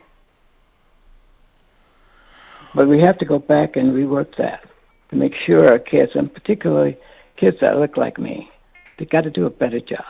But 2.73 2.87
we 2.87 3.01
have 3.01 3.19
to 3.19 3.25
go 3.25 3.37
back 3.37 3.75
and 3.75 3.93
rework 3.93 4.37
that 4.37 4.67
to 5.09 5.15
make 5.15 5.33
sure 5.45 5.67
our 5.67 5.79
kids, 5.79 6.11
and 6.15 6.33
particularly 6.33 6.97
kids 7.39 7.57
that 7.61 7.77
look 7.77 7.95
like 7.95 8.17
me, 8.17 8.49
they 8.97 9.05
got 9.05 9.21
to 9.21 9.29
do 9.29 9.45
a 9.45 9.49
better 9.51 9.79
job. 9.79 10.05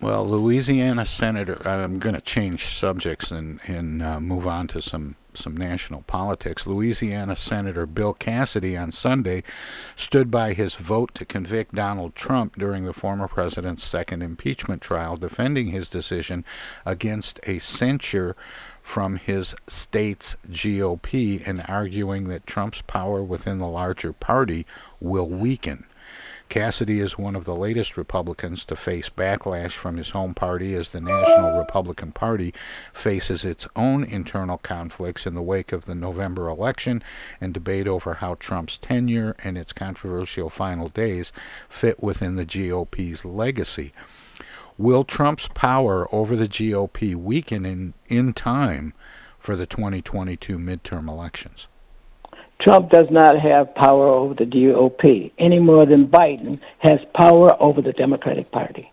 Well, 0.00 0.28
Louisiana 0.28 1.06
Senator, 1.06 1.66
I'm 1.66 1.98
going 1.98 2.14
to 2.14 2.20
change 2.20 2.76
subjects 2.76 3.30
and, 3.30 3.60
and 3.66 4.02
uh, 4.02 4.20
move 4.20 4.46
on 4.46 4.66
to 4.68 4.82
some, 4.82 5.16
some 5.32 5.56
national 5.56 6.02
politics. 6.02 6.66
Louisiana 6.66 7.36
Senator 7.36 7.86
Bill 7.86 8.12
Cassidy 8.12 8.76
on 8.76 8.92
Sunday 8.92 9.44
stood 9.96 10.30
by 10.30 10.52
his 10.52 10.74
vote 10.74 11.14
to 11.14 11.24
convict 11.24 11.74
Donald 11.74 12.14
Trump 12.14 12.56
during 12.56 12.84
the 12.84 12.92
former 12.92 13.28
president's 13.28 13.84
second 13.84 14.22
impeachment 14.22 14.82
trial, 14.82 15.16
defending 15.16 15.68
his 15.68 15.88
decision 15.88 16.44
against 16.84 17.40
a 17.44 17.58
censure 17.60 18.36
from 18.82 19.16
his 19.16 19.54
state's 19.66 20.36
GOP 20.50 21.42
and 21.46 21.64
arguing 21.66 22.24
that 22.28 22.46
Trump's 22.46 22.82
power 22.82 23.22
within 23.22 23.58
the 23.58 23.66
larger 23.66 24.12
party 24.12 24.66
will 25.00 25.28
weaken. 25.28 25.86
Cassidy 26.48 27.00
is 27.00 27.18
one 27.18 27.34
of 27.34 27.44
the 27.44 27.54
latest 27.54 27.96
Republicans 27.96 28.64
to 28.66 28.76
face 28.76 29.08
backlash 29.08 29.72
from 29.72 29.96
his 29.96 30.10
home 30.10 30.34
party 30.34 30.74
as 30.76 30.90
the 30.90 31.00
National 31.00 31.58
Republican 31.58 32.12
Party 32.12 32.54
faces 32.92 33.44
its 33.44 33.66
own 33.74 34.04
internal 34.04 34.58
conflicts 34.58 35.26
in 35.26 35.34
the 35.34 35.42
wake 35.42 35.72
of 35.72 35.84
the 35.84 35.94
November 35.94 36.48
election 36.48 37.02
and 37.40 37.52
debate 37.52 37.88
over 37.88 38.14
how 38.14 38.34
Trump's 38.34 38.78
tenure 38.78 39.34
and 39.42 39.58
its 39.58 39.72
controversial 39.72 40.48
final 40.48 40.88
days 40.88 41.32
fit 41.68 42.00
within 42.02 42.36
the 42.36 42.46
GOP's 42.46 43.24
legacy. 43.24 43.92
Will 44.78 45.04
Trump's 45.04 45.48
power 45.54 46.08
over 46.14 46.36
the 46.36 46.48
GOP 46.48 47.16
weaken 47.16 47.64
in, 47.64 47.94
in 48.06 48.32
time 48.32 48.92
for 49.38 49.56
the 49.56 49.66
2022 49.66 50.58
midterm 50.58 51.08
elections? 51.08 51.68
Trump 52.64 52.90
does 52.90 53.10
not 53.10 53.38
have 53.38 53.74
power 53.74 54.08
over 54.08 54.34
the 54.34 54.46
GOP 54.46 55.32
any 55.38 55.58
more 55.58 55.84
than 55.84 56.08
Biden 56.08 56.60
has 56.78 56.98
power 57.14 57.50
over 57.62 57.82
the 57.82 57.92
Democratic 57.92 58.50
Party. 58.50 58.90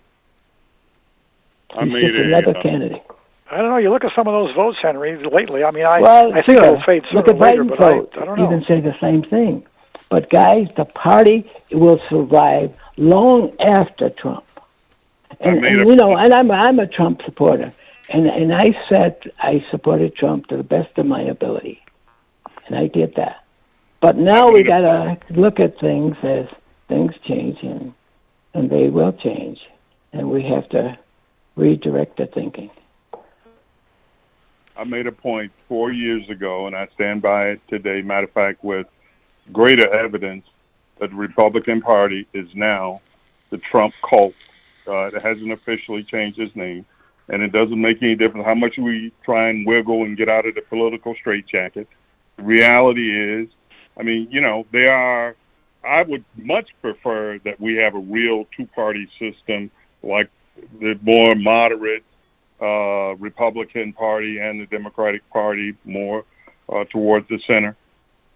I 1.74 1.86
He's 1.86 1.94
made 1.94 2.02
just 2.02 2.16
another 2.18 2.58
uh, 2.58 2.62
candidate. 2.62 3.04
I 3.50 3.62
don't 3.62 3.72
know. 3.72 3.78
You 3.78 3.90
look 3.90 4.04
at 4.04 4.12
some 4.14 4.28
of 4.28 4.34
those 4.34 4.54
votes, 4.56 4.78
Henry, 4.82 5.18
lately. 5.18 5.64
I 5.64 5.72
mean, 5.72 5.86
I 5.86 6.02
well, 6.02 6.34
I 6.34 6.42
think 6.42 6.60
sure. 6.60 6.68
it'll 6.68 6.84
fade 6.84 7.04
sooner 7.10 7.22
Look 7.22 7.30
at 7.30 7.36
or 7.36 7.40
later, 7.40 7.64
Biden's 7.64 7.70
but 7.70 7.80
vote. 7.80 8.14
I, 8.18 8.22
I 8.22 8.26
don't 8.26 8.38
know. 8.38 8.46
Even 8.46 8.66
say 8.66 8.82
the 8.82 8.96
same 9.00 9.24
thing. 9.24 9.66
But 10.10 10.30
guys, 10.30 10.68
the 10.76 10.86
party 10.86 11.50
will 11.72 12.00
survive 12.10 12.74
long 12.98 13.56
after 13.62 14.10
Trump. 14.10 14.44
And, 15.40 15.62
made 15.62 15.78
and 15.78 15.90
you 15.90 15.96
know, 15.96 16.12
and 16.12 16.34
I'm 16.34 16.52
I'm 16.52 16.80
a 16.80 16.88
Trump 16.88 17.22
supporter, 17.24 17.72
and 18.10 18.28
and 18.28 18.54
I 18.54 18.76
said 18.90 19.32
I 19.40 19.66
supported 19.72 20.16
Trump 20.16 20.48
to 20.48 20.58
the 20.58 20.64
best 20.64 20.98
of 20.98 21.06
my 21.06 21.22
ability, 21.22 21.82
and 22.68 22.76
I 22.76 22.88
did 22.88 23.16
that. 23.16 23.41
But 24.02 24.18
now 24.18 24.52
we 24.52 24.64
gotta 24.64 25.18
look 25.30 25.60
at 25.60 25.80
things 25.80 26.16
as 26.24 26.48
things 26.88 27.14
change, 27.28 27.58
and 27.62 27.94
and 28.54 28.70
they 28.70 28.90
will 28.90 29.14
change, 29.14 29.60
and 30.12 30.30
we 30.30 30.44
have 30.44 30.68
to 30.70 30.98
redirect 31.56 32.18
the 32.18 32.26
thinking. 32.26 32.72
I 34.76 34.84
made 34.84 35.06
a 35.06 35.12
point 35.12 35.52
four 35.68 35.92
years 35.92 36.28
ago, 36.30 36.66
and 36.66 36.76
I 36.76 36.88
stand 36.96 37.22
by 37.22 37.50
it 37.50 37.62
today. 37.70 38.02
Matter 38.02 38.26
of 38.26 38.32
fact, 38.32 38.64
with 38.64 38.88
greater 39.54 39.88
evidence 39.94 40.46
that 41.00 41.12
the 41.12 41.16
Republican 41.16 41.82
Party 41.82 42.28
is 42.34 42.48
now 42.56 43.02
the 43.52 43.60
Trump 43.60 43.94
cult. 44.08 44.34
Uh, 44.88 45.08
it 45.08 45.22
hasn't 45.22 45.52
officially 45.52 46.04
changed 46.04 46.40
its 46.40 46.56
name, 46.56 46.86
and 47.30 47.44
it 47.44 47.52
doesn't 47.52 47.80
make 47.80 48.02
any 48.02 48.16
difference 48.16 48.46
how 48.46 48.56
much 48.56 48.78
we 48.80 49.12
try 49.24 49.50
and 49.50 49.68
wiggle 49.68 50.04
and 50.04 50.18
get 50.18 50.28
out 50.28 50.48
of 50.48 50.56
the 50.56 50.62
political 50.62 51.14
straitjacket. 51.14 51.88
The 52.38 52.44
reality 52.44 53.42
is, 53.42 53.48
I 53.98 54.04
mean, 54.04 54.28
you 54.32 54.42
know, 54.42 54.66
there 54.72 54.92
are. 54.92 55.36
I 55.84 56.04
would 56.04 56.24
much 56.38 56.70
prefer 56.82 57.40
that 57.44 57.60
we 57.60 57.78
have 57.78 57.96
a 57.96 58.00
real 58.00 58.46
two-party 58.56 59.10
system, 59.18 59.72
like 60.04 60.30
the 60.80 61.00
more 61.02 61.34
moderate 61.36 62.04
uh, 62.62 63.16
Republican 63.16 63.94
Party 63.94 64.38
and 64.38 64.62
the 64.62 64.68
Democratic 64.68 65.28
Party 65.32 65.74
more 65.84 66.24
uh, 66.70 66.84
towards 66.86 67.28
the 67.30 67.40
center. 67.48 67.76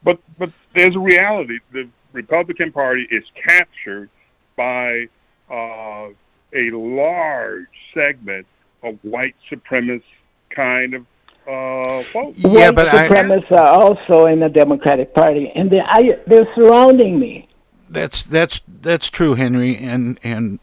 But 0.03 0.19
but 0.39 0.51
there's 0.75 0.95
a 0.95 0.99
reality. 0.99 1.59
The 1.71 1.87
Republican 2.13 2.71
Party 2.71 3.07
is 3.11 3.23
captured 3.47 4.09
by 4.55 5.07
uh, 5.51 6.09
a 6.53 6.71
large 6.71 7.67
segment 7.93 8.47
of 8.81 8.97
white 9.03 9.35
supremacist 9.51 10.03
kind 10.49 10.93
of 10.93 11.05
uh, 11.47 12.03
folks. 12.03 12.37
Yeah, 12.39 12.67
White 12.69 12.75
but 12.75 12.87
I- 12.89 13.07
supremacists 13.07 13.51
are 13.51 13.73
also 13.81 14.25
in 14.25 14.39
the 14.39 14.49
Democratic 14.49 15.13
Party, 15.13 15.51
and 15.55 15.69
they 15.69 15.79
I, 15.81 16.19
they're 16.27 16.47
surrounding 16.55 17.19
me. 17.19 17.47
That's 17.89 18.23
that's 18.23 18.61
that's 18.81 19.09
true, 19.09 19.35
Henry, 19.35 19.77
and 19.77 20.19
and 20.23 20.59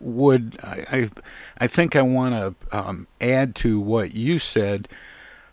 would 0.00 0.58
I 0.62 0.86
I, 0.90 1.10
I 1.58 1.66
think 1.66 1.96
I 1.96 2.02
want 2.02 2.34
to 2.70 2.76
um, 2.78 3.06
add 3.20 3.54
to 3.56 3.80
what 3.80 4.14
you 4.14 4.38
said 4.38 4.88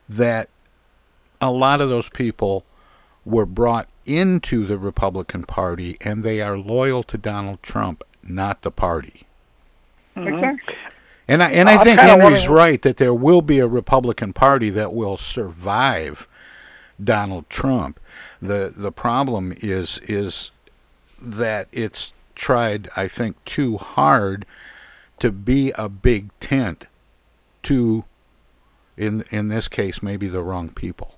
that 0.09 0.49
a 1.39 1.51
lot 1.51 1.81
of 1.81 1.89
those 1.89 2.09
people 2.09 2.65
were 3.25 3.45
brought 3.45 3.87
into 4.05 4.65
the 4.65 4.77
Republican 4.77 5.43
Party 5.43 5.97
and 6.01 6.23
they 6.23 6.41
are 6.41 6.57
loyal 6.57 7.03
to 7.03 7.17
Donald 7.17 7.63
Trump, 7.63 8.03
not 8.21 8.61
the 8.63 8.71
party. 8.71 9.23
Exactly. 10.15 10.75
And 11.27 11.41
I 11.41 11.51
and 11.51 11.69
I 11.69 11.73
I'm 11.77 11.85
think 11.85 11.99
kinda 11.99 12.11
Henry's 12.23 12.47
wondering- 12.47 12.51
right 12.51 12.81
that 12.81 12.97
there 12.97 13.13
will 13.13 13.41
be 13.41 13.59
a 13.59 13.67
Republican 13.67 14.33
Party 14.33 14.69
that 14.71 14.93
will 14.93 15.17
survive 15.17 16.27
Donald 17.03 17.49
Trump. 17.49 17.99
The 18.41 18.73
the 18.75 18.91
problem 18.91 19.53
is 19.61 19.99
is 20.03 20.51
that 21.21 21.67
it's 21.71 22.13
tried, 22.35 22.89
I 22.97 23.07
think, 23.07 23.43
too 23.45 23.77
hard 23.77 24.45
to 25.19 25.31
be 25.31 25.71
a 25.77 25.87
big 25.87 26.29
tent 26.39 26.87
to 27.63 28.03
in 28.97 29.23
in 29.31 29.47
this 29.47 29.67
case 29.69 30.03
maybe 30.03 30.27
the 30.27 30.43
wrong 30.43 30.69
people. 30.69 31.15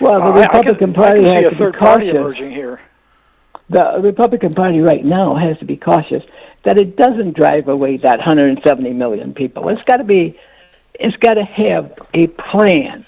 Well, 0.00 0.20
the 0.20 0.26
Uh, 0.26 0.28
I- 0.28 0.30
I 0.30 0.46
can- 0.46 0.60
Republican 0.60 0.90
I 0.90 0.94
Party 0.94 1.18
can 1.24 1.26
see 1.26 1.34
has 1.34 1.38
a 1.38 1.44
to 1.44 1.50
be 1.50 1.56
third 1.58 1.76
party 1.76 2.06
cautious. 2.06 2.16
emerging 2.16 2.50
here. 2.52 2.80
The 3.70 4.00
Republican 4.02 4.54
Party 4.54 4.80
right 4.80 5.04
now 5.04 5.36
has 5.36 5.58
to 5.58 5.64
be 5.64 5.76
cautious 5.76 6.22
that 6.64 6.78
it 6.78 6.96
doesn't 6.96 7.36
drive 7.36 7.68
away 7.68 7.98
that 7.98 8.18
170 8.18 8.92
million 8.94 9.34
people. 9.34 9.68
It's 9.68 9.82
got 9.84 9.96
to 9.96 10.04
be, 10.04 10.38
it's 10.94 11.16
got 11.16 11.34
to 11.34 11.44
have 11.44 11.92
a 12.14 12.26
plan 12.28 13.04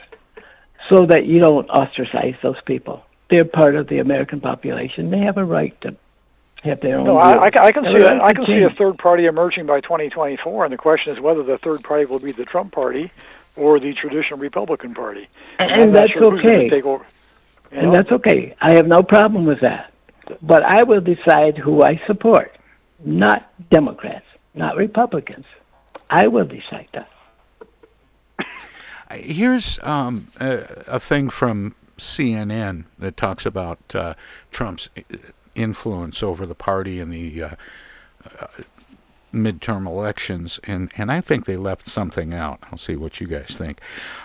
so 0.89 1.07
that 1.07 1.25
you 1.27 1.41
don't 1.41 1.69
ostracize 1.71 2.35
those 2.43 2.61
people. 2.67 3.03
They're 3.31 3.45
part 3.45 3.77
of 3.77 3.89
the 3.89 3.99
American 3.99 4.41
population. 4.41 5.11
They 5.11 5.21
have 5.21 5.39
a 5.39 5.45
right 5.45 5.79
to 5.83 5.97
have 6.63 6.81
their 6.81 6.99
own. 6.99 7.07
No, 7.07 7.17
I. 7.17 7.47
I, 7.47 7.51
can- 7.51 7.63
I 7.65 7.73
can 7.73 7.85
They 7.85 7.95
see 7.95 8.07
a, 8.07 8.23
I 8.23 8.33
can 8.33 8.45
see 8.47 8.63
a 8.63 8.75
third 8.77 8.99
party 8.99 9.27
emerging 9.27 9.67
by 9.67 9.81
2024, 9.81 10.65
and 10.65 10.73
the 10.73 10.77
question 10.77 11.15
is 11.15 11.21
whether 11.21 11.43
the 11.43 11.59
third 11.59 11.83
party 11.83 12.05
will 12.05 12.19
be 12.19 12.33
the 12.33 12.45
Trump 12.45 12.73
party 12.73 13.11
or 13.57 13.81
the 13.81 13.95
traditional 13.95 14.39
Republican 14.39 14.95
Party. 14.95 15.29
And 15.59 15.71
I'm 15.71 15.93
that's 15.93 16.11
okay. 16.17 16.83
Over. 16.83 17.05
You 17.73 17.79
and 17.79 17.87
know? 17.87 17.93
that's 17.93 18.11
okay. 18.11 18.57
I 18.61 18.73
have 18.73 18.87
no 18.87 19.03
problem 19.03 19.47
with 19.47 19.61
that. 19.61 19.93
But 20.43 20.63
I 20.63 20.83
will 20.85 21.01
decide 21.01 21.59
who 21.59 21.83
I 21.83 22.01
support, 22.07 22.57
not 23.05 23.53
Democrats, 23.71 24.27
not 24.55 24.77
Republicans. 24.77 25.47
I 26.09 26.27
will 26.27 26.47
decide 26.47 26.89
that. 26.93 27.09
Here's 29.13 29.79
um, 29.83 30.29
a, 30.39 30.85
a 30.87 31.01
thing 31.01 31.31
from 31.31 31.75
CNN 31.99 32.85
that 32.99 33.17
talks 33.17 33.45
about 33.45 33.79
uh, 33.95 34.15
Trump's 34.51 34.89
influence 35.55 36.23
over 36.23 36.47
the 36.47 36.55
party 36.55 37.01
and 37.01 37.13
the 37.13 37.43
uh, 37.43 37.51
uh, 38.41 38.47
midterm 39.33 39.87
elections, 39.87 40.61
and, 40.65 40.91
and 40.97 41.11
I 41.11 41.21
think 41.21 41.45
they 41.45 41.57
left 41.57 41.89
something 41.89 42.35
out. 42.35 42.61
I'll 42.71 42.79
see 42.79 42.97
what 42.97 43.21
you 43.21 43.27
guys 43.27 43.57
think. 43.57 43.81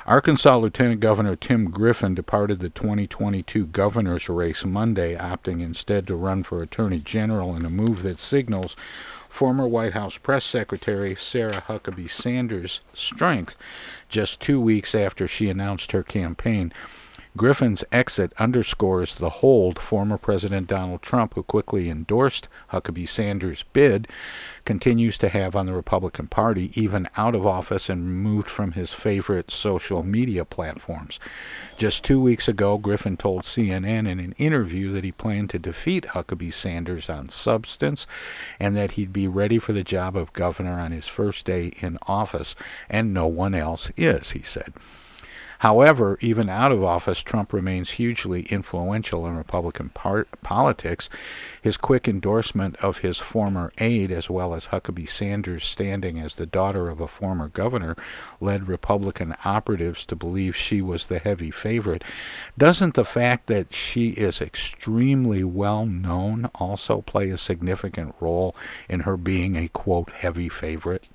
Arkansas 0.06 0.58
Lieutenant 0.58 1.00
Governor 1.00 1.36
Tim 1.36 1.70
Griffin 1.70 2.16
departed 2.16 2.60
the 2.60 2.70
2022 2.70 3.68
governor's 3.68 4.30
race 4.30 4.66
Monday, 4.66 5.16
opting 5.16 5.62
instead 5.62 6.08
to 6.08 6.16
run 6.16 6.44
for 6.44 6.62
Attorney 6.62 7.00
General 7.00 7.56
in 7.56 7.66
a 7.66 7.70
move 7.70 8.04
that 8.04 8.20
signals 8.20 8.76
former 9.30 9.68
White 9.68 9.92
House 9.92 10.18
Press 10.18 10.46
Secretary 10.46 11.14
Sarah 11.14 11.64
Huckabee 11.68 12.10
Sanders' 12.10 12.80
strength 12.94 13.58
just 14.08 14.40
two 14.40 14.62
weeks 14.62 14.96
after 14.96 15.28
she 15.28 15.50
announced 15.50 15.92
her 15.92 16.04
campaign. 16.04 16.72
Griffin's 17.38 17.84
exit 17.92 18.32
underscores 18.40 19.16
the 19.16 19.30
hold 19.30 19.78
former 19.78 20.18
President 20.18 20.68
Donald 20.68 21.02
Trump, 21.02 21.34
who 21.34 21.44
quickly 21.44 21.90
endorsed 21.90 22.48
Huckabee 22.72 23.10
Sanders' 23.10 23.66
bid, 23.74 24.08
continues 24.66 25.18
to 25.20 25.30
have 25.30 25.56
on 25.56 25.68
the 25.68 25.74
Republican 25.74 26.28
Party, 26.28 26.72
even 26.74 27.08
out 27.16 27.36
of 27.36 27.46
office 27.46 27.88
and 27.88 28.04
removed 28.04 28.50
from 28.50 28.74
his 28.74 28.92
favorite 28.92 29.52
social 29.52 30.04
media 30.04 30.44
platforms. 30.44 31.20
Just 31.78 32.04
two 32.04 32.20
weeks 32.20 32.48
ago, 32.48 32.78
Griffin 32.78 33.16
told 33.16 33.44
CNN 33.44 34.08
in 34.08 34.20
an 34.20 34.34
interview 34.38 34.92
that 34.92 35.04
he 35.04 35.12
planned 35.12 35.50
to 35.52 35.60
defeat 35.60 36.08
Huckabee 36.08 36.54
Sanders 36.54 37.10
on 37.10 37.30
substance 37.30 38.08
and 38.60 38.76
that 38.76 38.92
he'd 38.92 39.14
be 39.14 39.28
ready 39.28 39.60
for 39.60 39.74
the 39.74 39.84
job 39.84 40.18
of 40.18 40.34
governor 40.34 40.80
on 40.80 40.92
his 40.92 41.08
first 41.08 41.46
day 41.46 41.74
in 41.80 41.98
office, 42.08 42.56
and 42.90 43.14
no 43.14 43.28
one 43.28 43.54
else 43.54 43.92
is, 43.96 44.32
he 44.32 44.42
said. 44.42 44.74
However, 45.60 46.18
even 46.22 46.50
out 46.50 46.72
of 46.72 46.84
office, 46.84 47.22
Trump 47.22 47.54
remains 47.54 47.92
hugely 47.92 48.44
influential 48.44 49.26
in 49.26 49.36
Republican 49.36 49.90
politics. 49.90 51.10
His 51.62 51.78
quick 51.78 52.08
endorsement 52.08 52.76
of 52.78 53.00
his 53.00 53.18
former 53.18 53.72
aide, 53.78 54.12
as 54.12 54.30
well 54.30 54.54
as 54.54 54.68
Huckabee 54.68 55.10
Sanders' 55.10 55.66
standing 55.66 56.20
as 56.20 56.36
the 56.36 56.46
daughter 56.46 56.90
of 56.90 57.00
a 57.00 57.08
former 57.08 57.48
governor, 57.48 57.96
led 58.40 58.68
Republican 58.68 59.36
operatives 59.46 60.06
to 60.06 60.16
believe 60.16 60.56
she 60.56 60.82
was 60.82 61.08
the 61.08 61.20
heavy 61.20 61.52
favorite. 61.52 62.04
Doesn't 62.58 62.94
the 62.94 63.06
fact 63.06 63.48
that 63.48 63.74
she 63.74 64.10
is 64.10 64.42
extremely 64.42 65.44
well 65.44 65.86
known 65.86 66.50
also 66.56 67.02
play 67.02 67.30
a 67.30 67.38
significant 67.38 68.14
role 68.20 68.56
in 68.90 69.02
her 69.02 69.18
being 69.18 69.56
a 69.56 69.68
quote 69.70 70.12
heavy 70.12 70.50
favorite? 70.50 71.06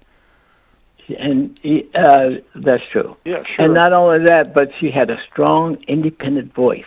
And 1.18 1.58
uh, 1.94 2.40
that's 2.54 2.82
true. 2.92 3.16
Yeah, 3.24 3.42
sure. 3.56 3.64
And 3.64 3.74
not 3.74 3.98
only 3.98 4.24
that, 4.26 4.54
but 4.54 4.70
she 4.80 4.90
had 4.90 5.10
a 5.10 5.16
strong, 5.30 5.82
independent 5.88 6.54
voice 6.54 6.84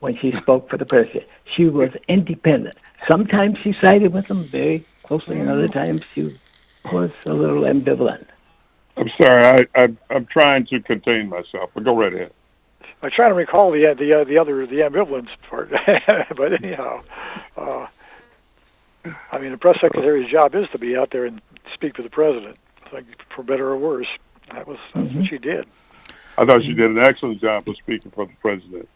when 0.00 0.16
she 0.18 0.32
spoke 0.42 0.70
for 0.70 0.76
the 0.76 0.86
president. 0.86 1.24
She 1.56 1.64
was 1.64 1.90
independent. 2.08 2.76
Sometimes 3.10 3.56
she 3.62 3.74
sided 3.82 4.12
with 4.12 4.26
him 4.26 4.48
very 4.48 4.84
closely, 5.02 5.38
and 5.38 5.48
other 5.48 5.68
times 5.68 6.02
she 6.14 6.38
was 6.92 7.10
a 7.24 7.32
little 7.32 7.62
ambivalent. 7.62 8.26
I'm 8.96 9.10
sorry, 9.20 9.44
I, 9.44 9.58
I 9.74 9.86
I'm 10.10 10.26
trying 10.26 10.66
to 10.66 10.80
contain 10.80 11.28
myself, 11.28 11.70
but 11.74 11.84
go 11.84 11.96
right 11.96 12.12
ahead. 12.12 12.32
I'm 13.02 13.10
trying 13.10 13.30
to 13.30 13.34
recall 13.34 13.70
the 13.70 13.94
the 13.96 14.20
uh, 14.20 14.24
the 14.24 14.38
other 14.38 14.66
the 14.66 14.76
ambivalence 14.76 15.28
part, 15.48 15.70
but 16.36 16.52
anyhow, 16.52 17.02
uh, 17.56 17.86
I 19.30 19.38
mean, 19.38 19.52
the 19.52 19.58
press 19.58 19.78
secretary's 19.80 20.30
job 20.30 20.54
is 20.54 20.66
to 20.72 20.78
be 20.78 20.96
out 20.96 21.10
there 21.12 21.26
and 21.26 21.42
speak 21.74 21.96
for 21.96 22.02
the 22.02 22.10
president 22.10 22.56
like 22.56 22.65
for 23.34 23.42
better 23.42 23.68
or 23.68 23.76
worse. 23.76 24.06
That 24.52 24.66
was 24.66 24.78
that's 24.94 25.06
Mm-hmm. 25.08 25.20
what 25.20 25.28
she 25.28 25.38
did. 25.38 25.66
I 26.38 26.44
thought 26.44 26.62
she 26.62 26.74
did 26.74 26.90
an 26.90 26.98
excellent 26.98 27.40
job 27.40 27.66
of 27.68 27.76
speaking 27.76 28.10
for 28.12 28.26
the 28.26 28.32
president. 28.40 28.88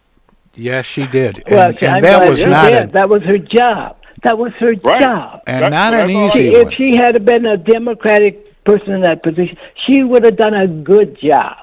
Yes, 0.55 0.85
she 0.85 1.07
did, 1.07 1.43
and, 1.47 1.57
Well, 1.57 1.69
and 1.81 2.05
that 2.05 2.29
was 2.29 2.45
not 2.45 2.71
did. 2.71 2.89
a, 2.91 2.93
that 2.93 3.09
was 3.09 3.23
her 3.23 3.39
job. 3.39 3.97
That 4.25 4.37
was 4.37 4.53
her 4.59 4.73
Right. 4.75 5.01
job. 5.01 5.43
and 5.47 5.63
That's- 5.65 5.73
not 5.73 5.95
an 5.95 6.09
that's 6.09 6.35
all 6.35 6.41
easy 6.41 6.49
If 6.49 6.65
one. 6.65 6.73
she 6.75 6.97
had 6.97 7.25
been 7.25 7.47
a 7.47 7.57
Democratic 7.57 8.63
person 8.65 8.93
in 8.93 9.01
that 9.03 9.23
position, 9.23 9.57
she 9.87 10.03
would 10.03 10.25
have 10.25 10.37
done 10.37 10.55
a 10.55 10.67
good 10.67 11.19
job. 11.21 11.57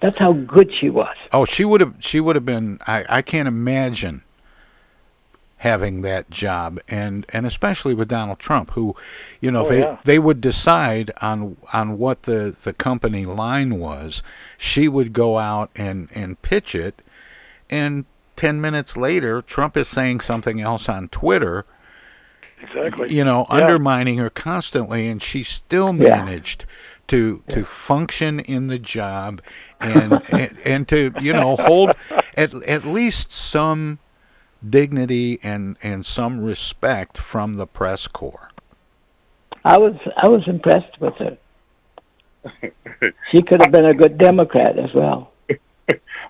That's 0.00 0.18
how 0.18 0.32
good 0.32 0.70
she 0.80 0.90
was. 0.90 1.14
Oh, 1.32 1.44
she 1.46 1.64
would 1.64 1.80
have. 1.80 1.94
She 2.00 2.20
would 2.20 2.36
have 2.36 2.44
been. 2.44 2.78
I, 2.86 3.04
I 3.08 3.22
can't 3.22 3.48
imagine 3.48 4.22
having 5.64 6.02
that 6.02 6.28
job, 6.30 6.78
and 6.88 7.24
and 7.32 7.46
especially 7.46 7.94
with 7.94 8.06
Donald 8.08 8.38
Trump, 8.38 8.70
who, 8.72 8.94
you 9.40 9.50
know, 9.50 9.64
Oh, 9.64 9.68
they 9.68 9.80
yeah. 9.80 9.96
they 10.04 10.18
would 10.18 10.40
decide 10.40 11.10
on 11.22 11.56
on 11.72 11.98
what 11.98 12.24
the 12.24 12.54
the 12.62 12.72
company 12.74 13.24
line 13.26 13.78
was. 13.78 14.22
She 14.58 14.86
would 14.88 15.12
go 15.14 15.38
out 15.38 15.70
and 15.74 16.08
and 16.14 16.40
pitch 16.42 16.74
it, 16.74 17.00
and 17.70 18.04
ten 18.36 18.60
minutes 18.60 18.96
later, 18.96 19.40
Trump 19.42 19.76
is 19.76 19.88
saying 19.88 20.20
something 20.20 20.60
else 20.60 20.88
on 20.88 21.08
Twitter. 21.08 21.64
Exactly. 22.62 23.12
You 23.14 23.24
know, 23.24 23.46
Yeah. 23.50 23.56
undermining 23.56 24.18
her 24.18 24.30
constantly, 24.30 25.08
and 25.08 25.22
she 25.22 25.42
still 25.42 25.94
Yeah. 25.94 26.24
managed 26.24 26.66
to 27.08 27.42
to 27.48 27.64
function 27.64 28.40
in 28.40 28.68
the 28.68 28.78
job 28.78 29.40
and, 29.80 30.22
and 30.30 30.56
and 30.64 30.88
to 30.88 31.12
you 31.20 31.32
know 31.34 31.56
hold 31.56 31.92
at 32.36 32.54
at 32.64 32.84
least 32.86 33.30
some 33.30 33.98
dignity 34.68 35.38
and 35.42 35.76
and 35.82 36.04
some 36.06 36.44
respect 36.44 37.18
from 37.18 37.56
the 37.56 37.66
press 37.66 38.06
corps. 38.06 38.50
I 39.64 39.78
was 39.78 39.94
I 40.16 40.28
was 40.28 40.42
impressed 40.46 41.00
with 41.00 41.14
her. 41.16 41.38
She 43.32 43.42
could 43.42 43.60
have 43.62 43.72
been 43.72 43.84
a 43.86 43.92
good 43.94 44.16
Democrat 44.16 44.78
as 44.78 44.92
well. 44.94 45.32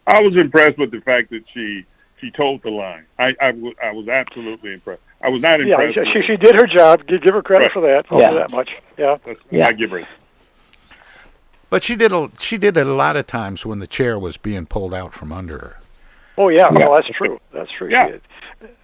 I 0.06 0.20
was 0.22 0.34
impressed 0.36 0.76
with 0.78 0.90
the 0.90 1.00
fact 1.00 1.30
that 1.30 1.42
she 1.52 1.84
she 2.20 2.30
told 2.32 2.62
the 2.62 2.70
line. 2.70 3.04
I 3.18 3.34
I 3.40 3.52
was 3.92 4.08
absolutely 4.08 4.72
impressed. 4.74 5.02
I 5.22 5.28
was 5.28 5.40
not 5.42 5.60
impressed. 5.60 5.96
Yeah, 5.96 6.02
impressed. 6.02 6.26
she, 6.26 6.32
she 6.32 6.36
did 6.36 6.54
her 6.56 6.66
job. 6.66 7.06
Give, 7.06 7.22
give 7.22 7.34
her 7.34 7.42
credit 7.42 7.66
Right. 7.66 7.72
for 7.72 7.82
that. 7.82 8.06
I'll 8.10 8.20
Yeah. 8.20 8.34
that 8.34 8.50
much. 8.50 8.70
Yeah. 8.98 9.16
That's- 9.24 9.44
Yeah. 9.50 9.64
I 9.68 9.72
give 9.72 9.90
her. 9.90 10.06
But 11.70 11.82
she 11.82 11.94
did 11.96 12.12
a 12.12 12.30
she 12.38 12.56
did 12.56 12.76
it 12.76 12.86
a 12.86 12.92
lot 12.94 13.16
of 13.16 13.26
times 13.26 13.64
when 13.66 13.78
the 13.78 13.86
chair 13.86 14.18
was 14.18 14.36
being 14.36 14.66
pulled 14.66 14.94
out 14.94 15.12
from 15.14 15.32
under 15.32 15.58
her. 15.58 15.76
Oh 16.36 16.48
yeah. 16.48 16.66
Yeah. 16.78 16.86
No, 16.86 16.94
that's 16.94 17.08
true. 17.16 17.38
That's 17.52 17.70
true. 17.78 17.90
Yeah. 17.90 18.06
She 18.06 18.12
did. 18.12 18.22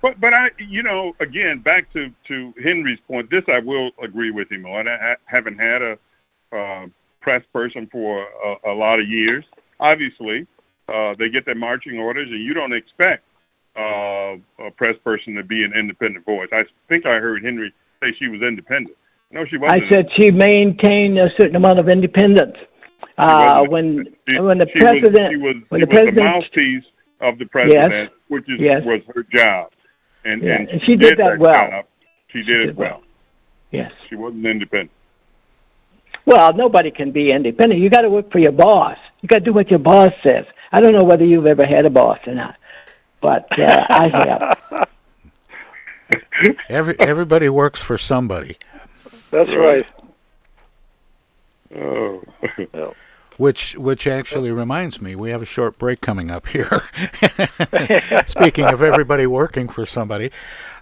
But 0.02 0.20
but 0.20 0.32
I 0.34 0.48
you 0.58 0.82
know 0.82 1.12
again 1.20 1.62
back 1.64 1.92
to 1.92 2.08
to 2.28 2.52
Henry's 2.62 2.98
point. 3.08 3.30
This 3.30 3.42
I 3.48 3.64
will 3.64 3.90
agree 4.02 4.30
with 4.30 4.50
him 4.50 4.66
on. 4.66 4.88
I, 4.88 5.12
I 5.12 5.14
haven't 5.26 5.58
had 5.58 5.82
a 5.82 5.98
uh, 6.54 6.86
press 7.20 7.42
person 7.52 7.88
for 7.90 8.22
a, 8.22 8.72
a 8.72 8.74
lot 8.74 9.00
of 9.00 9.08
years. 9.08 9.44
Obviously, 9.78 10.46
uh, 10.88 11.14
they 11.18 11.28
get 11.28 11.46
their 11.46 11.54
marching 11.54 11.98
orders, 11.98 12.28
and 12.30 12.42
you 12.44 12.52
don't 12.52 12.74
expect 12.74 13.24
uh, 13.76 14.36
a 14.66 14.70
press 14.76 14.96
person 15.02 15.34
to 15.34 15.44
be 15.44 15.64
an 15.64 15.72
independent 15.78 16.24
voice. 16.26 16.48
I 16.52 16.62
think 16.88 17.06
I 17.06 17.16
heard 17.18 17.42
Henry 17.44 17.72
say 18.00 18.08
she 18.18 18.28
was 18.28 18.42
independent. 18.42 18.96
No, 19.32 19.44
she 19.48 19.56
wasn't. 19.56 19.82
I 19.82 19.88
said 19.88 20.06
she 20.18 20.32
maintained 20.32 21.18
a 21.18 21.28
certain 21.40 21.56
amount 21.56 21.78
of 21.78 21.88
independence. 21.88 22.56
Uh, 23.16 23.62
when 23.68 24.04
she, 24.26 24.40
when 24.40 24.58
the 24.58 24.66
she 24.72 24.80
was, 24.80 24.90
president 24.90 25.28
she 25.30 25.36
was, 25.36 25.56
when 25.68 25.80
she 25.80 25.86
the 25.86 25.92
was 25.92 26.04
the 26.08 26.12
president 26.16 26.24
mouthpiece 26.24 26.88
of 27.20 27.38
the 27.38 27.46
president, 27.46 27.92
Yes. 27.92 28.10
which 28.28 28.44
is 28.48 28.60
Yes. 28.60 28.82
was 28.84 29.00
her 29.14 29.24
job, 29.34 29.70
and 30.24 30.42
Yeah, 30.42 30.56
and 30.56 30.68
and 30.68 30.82
she 30.86 30.96
did 30.96 31.18
that 31.18 31.38
well. 31.38 31.54
job. 31.54 31.84
She 32.28 32.42
did 32.42 32.60
it 32.60 32.66
did 32.66 32.76
well. 32.76 32.88
well. 32.88 33.02
yes. 33.70 33.92
She 34.08 34.16
wasn't 34.16 34.46
independent. 34.46 34.90
Well, 36.26 36.52
nobody 36.54 36.90
can 36.90 37.10
be 37.12 37.32
independent. 37.32 37.80
You 37.80 37.88
got 37.90 38.02
to 38.02 38.10
work 38.10 38.30
for 38.30 38.38
your 38.38 38.52
boss. 38.52 38.96
You 39.20 39.28
got 39.28 39.38
to 39.38 39.44
do 39.44 39.52
what 39.52 39.70
your 39.70 39.78
boss 39.78 40.10
says. 40.22 40.44
I 40.70 40.80
don't 40.80 40.92
know 40.92 41.04
whether 41.04 41.24
you've 41.24 41.46
ever 41.46 41.66
had 41.66 41.86
a 41.86 41.90
boss 41.90 42.18
or 42.26 42.34
not, 42.34 42.56
but 43.20 43.46
uh, 43.58 43.86
I 43.90 44.08
have. 44.68 44.88
Every 46.68 46.98
everybody 46.98 47.48
works 47.48 47.80
for 47.80 47.96
somebody, 47.96 48.56
That's 49.30 49.48
right. 49.50 49.84
Oh. 51.76 52.22
Yeah. 53.40 53.44
which 53.44 53.76
which 53.76 54.06
actually 54.06 54.50
reminds 54.52 55.00
me, 55.00 55.14
we 55.14 55.30
have 55.30 55.42
a 55.42 55.46
short 55.46 55.78
break 55.78 56.00
coming 56.00 56.30
up 56.30 56.46
here. 56.48 56.82
Speaking 58.26 58.64
of 58.66 58.82
everybody 58.82 59.26
working 59.26 59.68
for 59.68 59.86
somebody, 59.86 60.30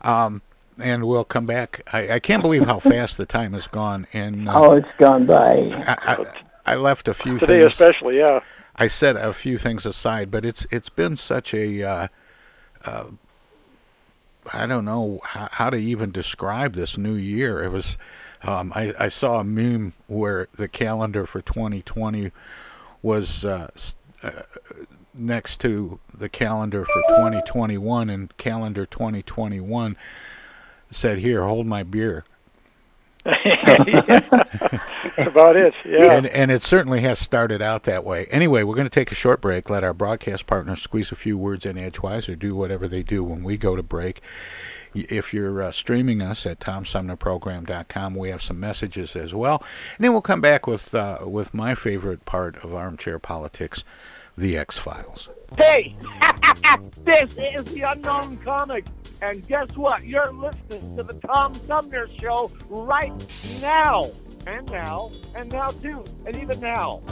um, 0.03 0.43
and 0.79 1.05
we'll 1.05 1.25
come 1.25 1.47
back. 1.47 1.83
I, 1.93 2.15
I 2.15 2.19
can't 2.21 2.43
believe 2.43 2.67
how 2.67 2.79
fast 2.81 3.17
the 3.17 3.27
time 3.27 3.53
has 3.53 3.67
gone, 3.67 4.07
and 4.13 4.49
uh, 4.49 4.61
Oh, 4.61 4.73
it's 4.75 4.89
gone 4.99 5.27
by. 5.27 5.35
I, 5.87 5.97
I, 6.67 6.73
I 6.73 6.75
left 6.77 7.09
a 7.09 7.15
few 7.15 7.39
Today 7.39 7.63
things. 7.63 7.73
especially. 7.73 8.19
Yeah. 8.19 8.41
I 8.77 8.87
set 8.87 9.17
a 9.17 9.33
few 9.33 9.59
things 9.59 9.85
aside, 9.87 10.31
but 10.31 10.45
it's 10.45 10.67
it's 10.71 10.89
been 10.89 11.17
such 11.17 11.53
a 11.53 11.83
uh, 11.83 12.09
uh, 12.85 13.05
I 14.53 14.67
don't 14.67 14.85
know 14.85 15.21
how, 15.25 15.71
to 15.71 15.77
even 15.77 16.11
describe 16.11 16.75
this 16.75 16.97
new 16.97 17.15
year. 17.15 17.63
It 17.63 17.71
was 17.71 17.99
um, 18.43 18.73
I, 18.75 18.95
I 18.99 19.09
saw 19.09 19.41
a 19.41 19.45
meme 19.45 19.95
where 20.07 20.49
the 20.55 20.69
calendar 20.69 21.27
for 21.27 21.43
2020 21.43 22.31
was 23.03 23.45
uh, 23.45 23.69
uh, 24.23 24.31
next 25.15 25.61
to 25.61 25.99
the 26.17 26.29
calendar 26.29 26.85
for 26.85 27.03
2021, 27.09 28.11
and 28.11 28.37
calendar 28.37 28.87
2021 28.87 29.97
said, 30.91 31.19
"Here, 31.19 31.45
hold 31.45 31.67
my 31.67 31.83
beer." 31.83 32.25
That's 33.29 35.19
about 35.29 35.57
it. 35.57 35.75
Yeah. 35.85 36.13
And, 36.13 36.27
and 36.27 36.51
it 36.51 36.63
certainly 36.63 37.01
has 37.01 37.19
started 37.19 37.61
out 37.61 37.85
that 37.85 38.05
way. 38.05 38.27
Anyway, 38.27 38.63
we're 38.63 38.75
going 38.75 38.87
to 38.87 38.91
take 38.91 39.13
a 39.13 39.17
short 39.17 39.41
break, 39.41 39.69
let 39.69 39.85
our 39.85 39.95
broadcast 39.95 40.47
partners 40.47 40.81
squeeze 40.81 41.13
a 41.13 41.17
few 41.17 41.37
words 41.37 41.67
in 41.67 41.77
edgewise 41.77 42.29
or 42.29 42.37
do 42.37 42.55
whatever 42.55 42.89
they 42.89 43.03
do 43.03 43.23
when 43.23 43.43
we 43.43 43.57
go 43.57 43.77
to 43.77 43.83
break. 43.83 44.21
If 44.95 45.35
you're 45.35 45.63
uh, 45.63 45.71
streaming 45.71 46.23
us 46.23 46.47
at 46.47 46.61
TomSumnerProgram.com, 46.61 48.15
we 48.15 48.31
have 48.31 48.43
some 48.43 48.59
messages 48.59 49.15
as 49.15 49.35
well. 49.35 49.63
And 49.97 50.05
then 50.05 50.13
we'll 50.13 50.23
come 50.23 50.41
back 50.41 50.67
with, 50.67 50.95
uh, 50.95 51.19
with 51.25 51.53
my 51.53 51.75
favorite 51.75 52.25
part 52.25 52.57
of 52.65 52.75
armchair 52.75 53.19
politics, 53.19 53.85
the 54.37 54.57
X 54.57 54.79
Files. 54.79 55.29
Hey, 55.57 55.97
this 57.05 57.37
is 57.37 57.65
the 57.73 57.83
Unknown 57.83 58.39
Comic, 58.39 58.87
and 59.23 59.47
guess 59.47 59.69
what? 59.75 60.05
You're 60.05 60.33
listening 60.33 60.97
to 60.97 61.03
the 61.03 61.15
Tom 61.15 61.55
Sumner 61.55 62.09
Show 62.21 62.51
right 62.69 63.13
now, 63.61 64.11
and 64.47 64.71
now, 64.71 65.11
and 65.35 65.51
now 65.51 65.69
too, 65.69 66.05
and 66.27 66.37
even 66.37 66.61
now. 66.61 67.03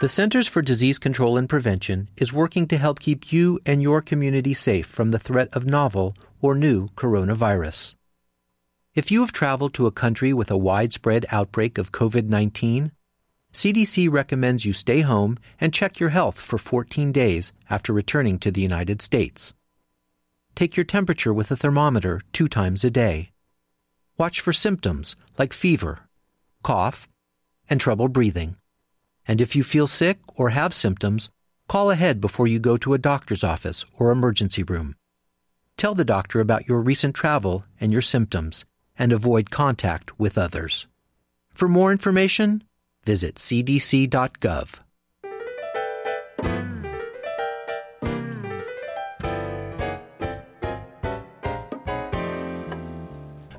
The 0.00 0.08
Centers 0.08 0.46
for 0.46 0.60
Disease 0.60 0.98
Control 0.98 1.38
and 1.38 1.48
Prevention 1.48 2.10
is 2.16 2.32
working 2.32 2.66
to 2.68 2.76
help 2.76 3.00
keep 3.00 3.32
you 3.32 3.58
and 3.64 3.82
your 3.82 4.02
community 4.02 4.52
safe 4.52 4.86
from 4.86 5.10
the 5.10 5.18
threat 5.18 5.48
of 5.52 5.64
novel 5.64 6.14
or 6.40 6.54
new 6.54 6.88
coronavirus. 6.88 7.94
If 8.94 9.10
you 9.10 9.20
have 9.20 9.32
traveled 9.32 9.74
to 9.74 9.86
a 9.86 9.92
country 9.92 10.32
with 10.32 10.50
a 10.50 10.56
widespread 10.56 11.26
outbreak 11.30 11.78
of 11.78 11.92
COVID 11.92 12.28
19, 12.28 12.92
CDC 13.52 14.10
recommends 14.10 14.66
you 14.66 14.74
stay 14.74 15.00
home 15.00 15.38
and 15.58 15.72
check 15.72 15.98
your 15.98 16.10
health 16.10 16.38
for 16.38 16.58
14 16.58 17.10
days 17.10 17.54
after 17.70 17.94
returning 17.94 18.38
to 18.40 18.50
the 18.50 18.60
United 18.60 19.00
States. 19.00 19.54
Take 20.56 20.74
your 20.74 20.84
temperature 20.84 21.34
with 21.34 21.50
a 21.50 21.56
thermometer 21.56 22.22
two 22.32 22.48
times 22.48 22.82
a 22.82 22.90
day. 22.90 23.30
Watch 24.16 24.40
for 24.40 24.54
symptoms 24.54 25.14
like 25.38 25.52
fever, 25.52 26.08
cough, 26.62 27.10
and 27.68 27.78
trouble 27.78 28.08
breathing. 28.08 28.56
And 29.28 29.42
if 29.42 29.54
you 29.54 29.62
feel 29.62 29.86
sick 29.86 30.18
or 30.34 30.48
have 30.48 30.72
symptoms, 30.72 31.28
call 31.68 31.90
ahead 31.90 32.22
before 32.22 32.46
you 32.46 32.58
go 32.58 32.78
to 32.78 32.94
a 32.94 32.98
doctor's 32.98 33.44
office 33.44 33.84
or 33.98 34.10
emergency 34.10 34.62
room. 34.62 34.96
Tell 35.76 35.94
the 35.94 36.06
doctor 36.06 36.40
about 36.40 36.66
your 36.66 36.80
recent 36.80 37.14
travel 37.14 37.66
and 37.78 37.92
your 37.92 38.00
symptoms, 38.00 38.64
and 38.98 39.12
avoid 39.12 39.50
contact 39.50 40.18
with 40.18 40.38
others. 40.38 40.86
For 41.52 41.68
more 41.68 41.92
information, 41.92 42.64
visit 43.04 43.34
cdc.gov. 43.34 44.80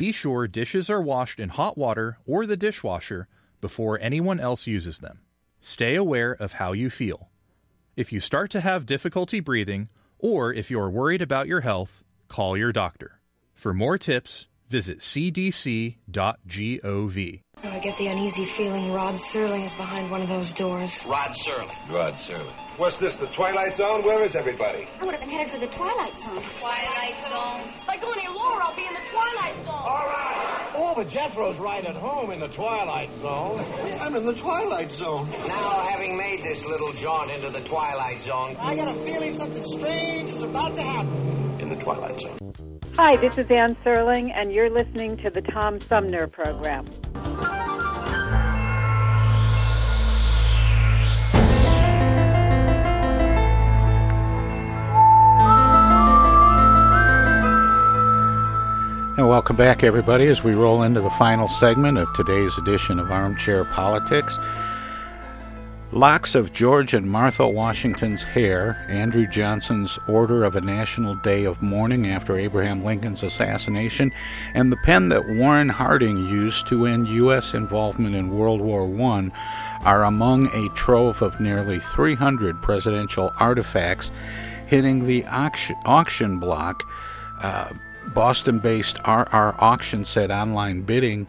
Be 0.00 0.12
sure 0.12 0.48
dishes 0.48 0.88
are 0.88 1.02
washed 1.02 1.38
in 1.38 1.50
hot 1.50 1.76
water 1.76 2.16
or 2.24 2.46
the 2.46 2.56
dishwasher 2.56 3.28
before 3.60 4.00
anyone 4.00 4.40
else 4.40 4.66
uses 4.66 5.00
them. 5.00 5.18
Stay 5.60 5.94
aware 5.94 6.32
of 6.32 6.54
how 6.54 6.72
you 6.72 6.88
feel. 6.88 7.28
If 7.96 8.10
you 8.10 8.18
start 8.18 8.50
to 8.52 8.62
have 8.62 8.86
difficulty 8.86 9.40
breathing, 9.40 9.90
or 10.18 10.54
if 10.54 10.70
you're 10.70 10.88
worried 10.88 11.20
about 11.20 11.48
your 11.48 11.60
health, 11.60 12.02
call 12.28 12.56
your 12.56 12.72
doctor. 12.72 13.20
For 13.52 13.74
more 13.74 13.98
tips, 13.98 14.46
visit 14.68 15.00
cdc.gov. 15.00 15.98
I 17.62 17.78
get 17.78 17.98
the 17.98 18.06
uneasy 18.06 18.44
feeling 18.46 18.90
Rod 18.90 19.14
Serling 19.14 19.66
is 19.66 19.74
behind 19.74 20.10
one 20.10 20.22
of 20.22 20.28
those 20.28 20.52
doors. 20.52 21.04
Rod 21.06 21.32
Serling. 21.32 21.70
Rod 21.90 22.14
Serling. 22.14 22.52
What's 22.78 22.98
this, 22.98 23.16
the 23.16 23.26
Twilight 23.28 23.76
Zone? 23.76 24.02
Where 24.02 24.24
is 24.24 24.34
everybody? 24.34 24.88
I 25.00 25.04
would 25.04 25.14
have 25.14 25.20
been 25.20 25.28
headed 25.30 25.52
for 25.52 25.58
the 25.58 25.66
Twilight 25.66 26.16
Zone. 26.16 26.42
Twilight 26.58 27.20
Zone? 27.20 27.68
If 27.82 27.88
I 27.88 27.96
go 27.98 28.12
any 28.12 28.26
lower, 28.28 28.62
I'll 28.62 28.74
be 28.74 28.86
in 28.86 28.94
the 28.94 29.00
Twilight 29.12 29.56
Zone. 29.64 29.74
All 29.74 30.06
right. 30.06 30.29
Oh, 30.82 30.94
but 30.94 31.10
Jethro's 31.10 31.58
right 31.58 31.84
at 31.84 31.94
home 31.94 32.30
in 32.30 32.40
the 32.40 32.48
Twilight 32.48 33.10
Zone. 33.20 33.60
I'm 34.00 34.16
in 34.16 34.24
the 34.24 34.32
Twilight 34.32 34.90
Zone. 34.90 35.28
Now, 35.46 35.82
having 35.82 36.16
made 36.16 36.42
this 36.42 36.64
little 36.64 36.94
jaunt 36.94 37.30
into 37.30 37.50
the 37.50 37.60
Twilight 37.60 38.22
Zone, 38.22 38.56
I 38.58 38.74
got 38.76 38.88
a 38.88 38.98
feeling 39.00 39.30
something 39.30 39.62
strange 39.62 40.30
is 40.30 40.42
about 40.42 40.74
to 40.76 40.82
happen. 40.82 41.58
In 41.60 41.68
the 41.68 41.76
Twilight 41.76 42.18
Zone. 42.18 42.38
Hi, 42.96 43.14
this 43.18 43.36
is 43.36 43.46
Anne 43.50 43.74
Serling, 43.84 44.32
and 44.34 44.54
you're 44.54 44.70
listening 44.70 45.18
to 45.18 45.28
the 45.28 45.42
Tom 45.42 45.80
Sumner 45.80 46.26
Program. 46.26 46.86
And 59.20 59.28
welcome 59.28 59.54
back, 59.54 59.84
everybody, 59.84 60.28
as 60.28 60.42
we 60.42 60.54
roll 60.54 60.82
into 60.82 61.02
the 61.02 61.10
final 61.10 61.46
segment 61.46 61.98
of 61.98 62.10
today's 62.14 62.56
edition 62.56 62.98
of 62.98 63.10
Armchair 63.10 63.66
Politics. 63.66 64.38
Locks 65.92 66.34
of 66.34 66.54
George 66.54 66.94
and 66.94 67.06
Martha 67.06 67.46
Washington's 67.46 68.22
hair, 68.22 68.82
Andrew 68.88 69.26
Johnson's 69.26 69.98
order 70.08 70.42
of 70.42 70.56
a 70.56 70.62
national 70.62 71.16
day 71.16 71.44
of 71.44 71.60
mourning 71.60 72.06
after 72.06 72.38
Abraham 72.38 72.82
Lincoln's 72.82 73.22
assassination, 73.22 74.10
and 74.54 74.72
the 74.72 74.78
pen 74.78 75.10
that 75.10 75.28
Warren 75.28 75.68
Harding 75.68 76.16
used 76.26 76.66
to 76.68 76.86
end 76.86 77.06
U.S. 77.08 77.52
involvement 77.52 78.14
in 78.16 78.34
World 78.34 78.62
War 78.62 78.84
I 78.84 79.30
are 79.84 80.04
among 80.04 80.46
a 80.54 80.70
trove 80.74 81.20
of 81.20 81.38
nearly 81.38 81.78
300 81.78 82.62
presidential 82.62 83.34
artifacts 83.38 84.10
hitting 84.66 85.06
the 85.06 85.26
auction, 85.26 86.38
block. 86.38 86.84
Uh, 87.42 87.74
Boston 88.14 88.58
based 88.58 88.98
RR 89.06 89.54
Auction 89.58 90.04
said 90.04 90.30
online 90.30 90.82
bidding 90.82 91.28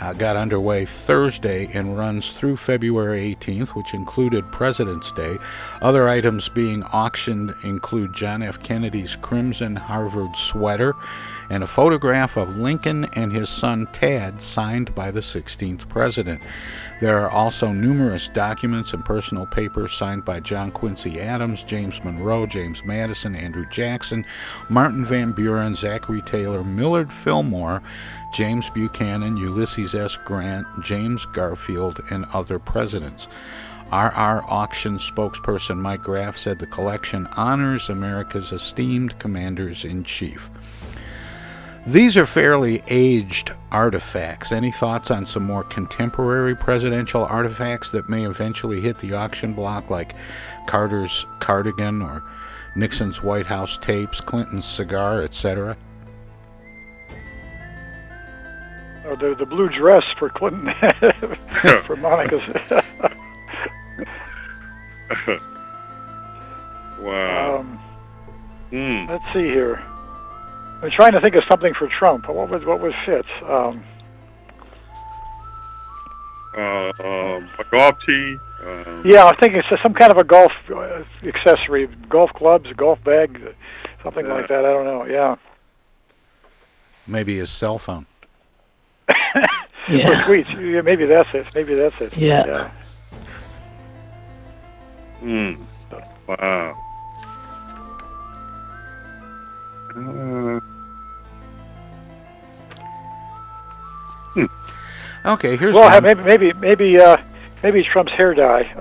uh, 0.00 0.12
got 0.12 0.36
underway 0.36 0.84
Thursday 0.84 1.70
and 1.72 1.96
runs 1.96 2.30
through 2.32 2.56
February 2.56 3.36
18th, 3.36 3.68
which 3.68 3.94
included 3.94 4.50
President's 4.50 5.12
Day. 5.12 5.36
Other 5.80 6.08
items 6.08 6.48
being 6.48 6.82
auctioned 6.84 7.54
include 7.62 8.14
John 8.14 8.42
F. 8.42 8.62
Kennedy's 8.62 9.16
Crimson 9.16 9.76
Harvard 9.76 10.36
sweater 10.36 10.94
and 11.52 11.62
a 11.62 11.66
photograph 11.66 12.38
of 12.38 12.56
Lincoln 12.56 13.04
and 13.12 13.30
his 13.30 13.50
son 13.50 13.86
Tad 13.92 14.40
signed 14.40 14.94
by 14.94 15.10
the 15.10 15.20
16th 15.20 15.86
president. 15.86 16.40
There 17.02 17.18
are 17.18 17.28
also 17.28 17.72
numerous 17.72 18.30
documents 18.30 18.94
and 18.94 19.04
personal 19.04 19.44
papers 19.44 19.92
signed 19.92 20.24
by 20.24 20.40
John 20.40 20.70
Quincy 20.70 21.20
Adams, 21.20 21.62
James 21.62 22.02
Monroe, 22.02 22.46
James 22.46 22.82
Madison, 22.86 23.34
Andrew 23.34 23.66
Jackson, 23.70 24.24
Martin 24.70 25.04
Van 25.04 25.32
Buren, 25.32 25.74
Zachary 25.74 26.22
Taylor, 26.22 26.64
Millard 26.64 27.12
Fillmore, 27.12 27.82
James 28.32 28.70
Buchanan, 28.70 29.36
Ulysses 29.36 29.94
S. 29.94 30.16
Grant, 30.16 30.66
James 30.80 31.26
Garfield, 31.34 32.00
and 32.08 32.24
other 32.32 32.58
presidents. 32.58 33.28
RR 33.92 34.42
Auction 34.48 34.96
spokesperson 34.96 35.76
Mike 35.76 36.00
Graff 36.00 36.38
said 36.38 36.58
the 36.58 36.66
collection 36.66 37.26
honors 37.32 37.90
America's 37.90 38.52
esteemed 38.52 39.18
commanders 39.18 39.84
in 39.84 40.02
chief. 40.02 40.48
These 41.86 42.16
are 42.16 42.26
fairly 42.26 42.82
aged 42.86 43.52
artifacts. 43.72 44.52
Any 44.52 44.70
thoughts 44.70 45.10
on 45.10 45.26
some 45.26 45.42
more 45.42 45.64
contemporary 45.64 46.54
presidential 46.54 47.24
artifacts 47.24 47.90
that 47.90 48.08
may 48.08 48.24
eventually 48.24 48.80
hit 48.80 48.98
the 48.98 49.14
auction 49.14 49.52
block, 49.52 49.90
like 49.90 50.14
Carter's 50.66 51.26
cardigan 51.40 52.00
or 52.00 52.22
Nixon's 52.76 53.22
White 53.22 53.46
House 53.46 53.78
tapes, 53.78 54.20
Clinton's 54.20 54.64
cigar, 54.64 55.22
etc.? 55.22 55.76
Oh, 59.04 59.16
the 59.16 59.34
the 59.34 59.46
blue 59.46 59.68
dress 59.68 60.04
for 60.18 60.30
Clinton 60.30 60.72
for 61.86 61.96
Monica's. 61.96 62.42
wow. 67.00 67.58
Um, 67.58 67.80
Hmm. 68.72 69.04
Let's 69.06 69.32
see 69.34 69.44
here. 69.44 69.84
I'm 70.82 70.90
trying 70.90 71.12
to 71.12 71.20
think 71.20 71.34
of 71.36 71.44
something 71.48 71.72
for 71.78 71.88
Trump. 71.88 72.28
What 72.28 72.50
was 72.50 72.64
what 72.64 72.80
would 72.80 72.94
fit? 73.06 73.26
Um, 73.48 73.84
Uh, 76.54 76.92
um, 77.02 77.48
a 77.58 77.64
golf 77.70 77.96
tee. 78.04 78.36
Um, 78.62 79.02
yeah, 79.06 79.24
I 79.24 79.34
think 79.40 79.54
it's 79.54 79.66
some 79.82 79.94
kind 79.94 80.12
of 80.12 80.18
a 80.18 80.24
golf 80.24 80.52
uh, 80.70 81.02
accessory, 81.26 81.86
golf 82.10 82.30
clubs, 82.34 82.68
golf 82.76 83.02
bag, 83.04 83.40
something 84.02 84.28
like 84.28 84.48
that. 84.48 84.58
I 84.58 84.72
don't 84.72 84.84
know. 84.84 85.04
Yeah. 85.06 85.36
Maybe 87.06 87.38
his 87.38 87.50
cell 87.50 87.78
phone. 87.78 88.06
Yeah. 89.90 90.06
Or 90.12 90.24
sweet. 90.26 90.46
Yeah, 90.60 90.80
maybe 90.82 91.06
that's 91.06 91.28
it. 91.34 91.44
Maybe 91.56 91.74
that's 91.74 92.00
it. 92.00 92.16
Yeah. 92.16 92.70
Hmm. 95.18 95.54
Wow. 96.28 96.78
Uh, 99.96 100.60
Okay, 105.24 105.56
here's 105.56 105.74
well, 105.74 105.88
one. 105.90 106.02
maybe 106.02 106.22
maybe 106.22 106.52
maybe 106.54 107.00
uh, 107.00 107.16
maybe 107.62 107.84
Trump's 107.84 108.12
hair 108.12 108.34
dye. 108.34 108.72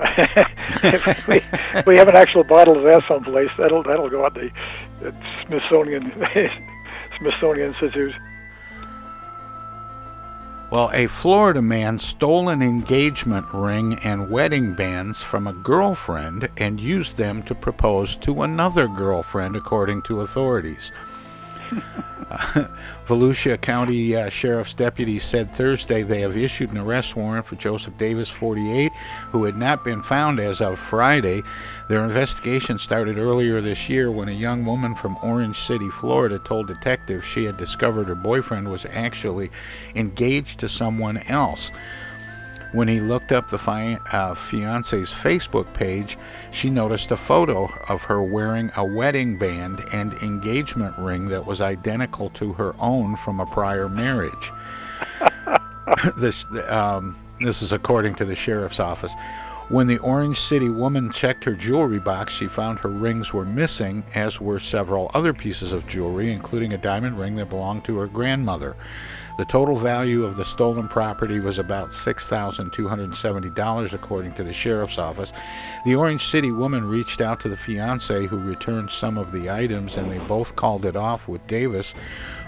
if 0.83 1.27
we, 1.27 1.41
we 1.85 1.97
have 1.97 2.07
an 2.07 2.15
actual 2.15 2.43
bottle 2.43 2.77
of 2.77 2.83
that 2.83 3.03
someplace. 3.07 3.49
That'll 3.57 3.83
that'll 3.83 4.09
go 4.09 4.25
at 4.25 4.33
the, 4.33 4.49
the 5.01 5.13
Smithsonian 5.45 6.11
Smithsonian 7.19 7.73
Institute. 7.73 8.13
Well, 10.71 10.89
a 10.93 11.07
Florida 11.07 11.61
man 11.61 11.99
stole 11.99 12.47
an 12.47 12.61
engagement 12.61 13.45
ring 13.53 13.99
and 14.05 14.29
wedding 14.29 14.73
bands 14.73 15.21
from 15.21 15.45
a 15.45 15.51
girlfriend 15.51 16.47
and 16.55 16.79
used 16.79 17.17
them 17.17 17.43
to 17.43 17.53
propose 17.53 18.15
to 18.17 18.41
another 18.41 18.87
girlfriend, 18.87 19.57
according 19.57 20.03
to 20.03 20.21
authorities. 20.21 20.93
Volusia 23.07 23.59
County 23.59 24.15
uh, 24.15 24.29
Sheriff's 24.29 24.73
deputies 24.73 25.23
said 25.23 25.53
Thursday 25.53 26.03
they 26.03 26.21
have 26.21 26.37
issued 26.37 26.71
an 26.71 26.77
arrest 26.77 27.15
warrant 27.15 27.45
for 27.45 27.55
Joseph 27.55 27.97
Davis, 27.97 28.29
48, 28.29 28.91
who 29.31 29.43
had 29.43 29.57
not 29.57 29.83
been 29.83 30.01
found 30.01 30.39
as 30.39 30.61
of 30.61 30.79
Friday. 30.79 31.41
Their 31.89 32.03
investigation 32.03 32.77
started 32.77 33.17
earlier 33.17 33.59
this 33.59 33.89
year 33.89 34.11
when 34.11 34.29
a 34.29 34.33
young 34.33 34.65
woman 34.65 34.95
from 34.95 35.17
Orange 35.21 35.59
City, 35.59 35.89
Florida, 35.89 36.39
told 36.39 36.67
detectives 36.67 37.25
she 37.25 37.43
had 37.43 37.57
discovered 37.57 38.07
her 38.07 38.15
boyfriend 38.15 38.71
was 38.71 38.85
actually 38.85 39.51
engaged 39.95 40.59
to 40.59 40.69
someone 40.69 41.17
else. 41.27 41.71
When 42.71 42.87
he 42.87 43.01
looked 43.01 43.33
up 43.33 43.49
the 43.49 43.59
fi- 43.59 43.99
uh, 44.11 44.33
fiance's 44.33 45.11
Facebook 45.11 45.71
page, 45.73 46.17
she 46.51 46.69
noticed 46.69 47.11
a 47.11 47.17
photo 47.17 47.69
of 47.89 48.03
her 48.03 48.23
wearing 48.23 48.71
a 48.77 48.85
wedding 48.85 49.37
band 49.37 49.83
and 49.91 50.13
engagement 50.15 50.97
ring 50.97 51.27
that 51.27 51.45
was 51.45 51.59
identical 51.59 52.29
to 52.31 52.53
her 52.53 52.73
own 52.79 53.17
from 53.17 53.41
a 53.41 53.45
prior 53.45 53.89
marriage. 53.89 54.51
this, 56.17 56.45
um, 56.69 57.17
this 57.41 57.61
is 57.61 57.73
according 57.73 58.15
to 58.15 58.25
the 58.25 58.35
sheriff's 58.35 58.79
office. 58.79 59.13
When 59.67 59.87
the 59.87 59.99
Orange 59.99 60.39
City 60.39 60.69
woman 60.69 61.11
checked 61.11 61.45
her 61.45 61.55
jewelry 61.55 61.99
box, 61.99 62.33
she 62.33 62.47
found 62.47 62.79
her 62.79 62.89
rings 62.89 63.31
were 63.31 63.45
missing, 63.45 64.03
as 64.13 64.41
were 64.41 64.59
several 64.59 65.09
other 65.13 65.33
pieces 65.33 65.71
of 65.71 65.87
jewelry, 65.87 66.31
including 66.33 66.73
a 66.73 66.77
diamond 66.77 67.17
ring 67.17 67.35
that 67.37 67.49
belonged 67.49 67.85
to 67.85 67.97
her 67.99 68.07
grandmother. 68.07 68.75
The 69.37 69.45
total 69.45 69.77
value 69.77 70.23
of 70.23 70.35
the 70.35 70.45
stolen 70.45 70.87
property 70.87 71.39
was 71.39 71.57
about 71.57 71.89
$6,270, 71.89 73.93
according 73.93 74.33
to 74.33 74.43
the 74.43 74.53
sheriff's 74.53 74.97
office. 74.97 75.33
The 75.85 75.95
Orange 75.95 76.27
City 76.27 76.51
woman 76.51 76.87
reached 76.87 77.21
out 77.21 77.39
to 77.41 77.49
the 77.49 77.57
fiance, 77.57 78.27
who 78.27 78.37
returned 78.37 78.91
some 78.91 79.17
of 79.17 79.31
the 79.31 79.49
items, 79.49 79.95
and 79.95 80.11
they 80.11 80.19
both 80.19 80.55
called 80.55 80.85
it 80.85 80.95
off 80.95 81.27
with 81.27 81.45
Davis, 81.47 81.93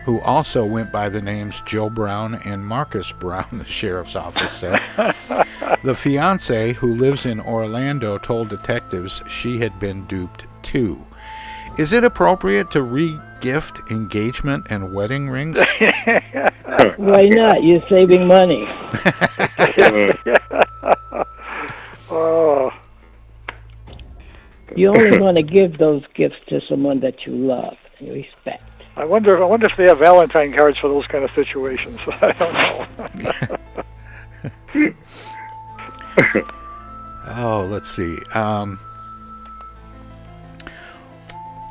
who 0.05 0.19
also 0.21 0.65
went 0.65 0.91
by 0.91 1.09
the 1.09 1.21
names 1.21 1.61
Joe 1.65 1.89
Brown 1.89 2.35
and 2.35 2.65
Marcus 2.65 3.11
Brown, 3.11 3.47
the 3.53 3.65
sheriff's 3.65 4.15
office 4.15 4.51
said. 4.51 4.79
the 5.83 5.95
fiance, 5.95 6.73
who 6.73 6.93
lives 6.93 7.25
in 7.25 7.39
Orlando, 7.39 8.17
told 8.17 8.49
detectives 8.49 9.23
she 9.27 9.59
had 9.59 9.79
been 9.79 10.05
duped 10.07 10.45
too. 10.61 11.05
Is 11.77 11.91
it 11.91 12.03
appropriate 12.03 12.69
to 12.71 12.83
re-gift 13.43 13.81
engagement 13.91 14.65
and 14.69 14.93
wedding 14.93 15.29
rings? 15.29 15.57
Why 16.97 17.23
not? 17.23 17.63
You're 17.63 17.81
saving 17.89 18.27
money. 18.27 18.65
oh, 22.09 22.71
You 24.75 24.89
only 24.89 25.19
want 25.19 25.37
to 25.37 25.43
give 25.43 25.77
those 25.77 26.03
gifts 26.15 26.37
to 26.49 26.61
someone 26.69 26.99
that 27.01 27.25
you 27.25 27.33
love 27.33 27.77
and 27.99 28.09
respect. 28.09 28.63
I 28.95 29.05
wonder. 29.05 29.41
I 29.43 29.45
wonder 29.47 29.65
if 29.65 29.75
they 29.75 29.85
have 29.85 29.97
Valentine 29.99 30.53
cards 30.53 30.77
for 30.77 30.87
those 30.87 31.07
kind 31.07 31.23
of 31.23 31.31
situations. 31.33 31.99
I 32.07 32.31
don't 32.33 32.53
know. 33.23 33.57
Oh, 37.35 37.67
let's 37.71 37.89
see. 37.89 38.19
Um, 38.35 38.79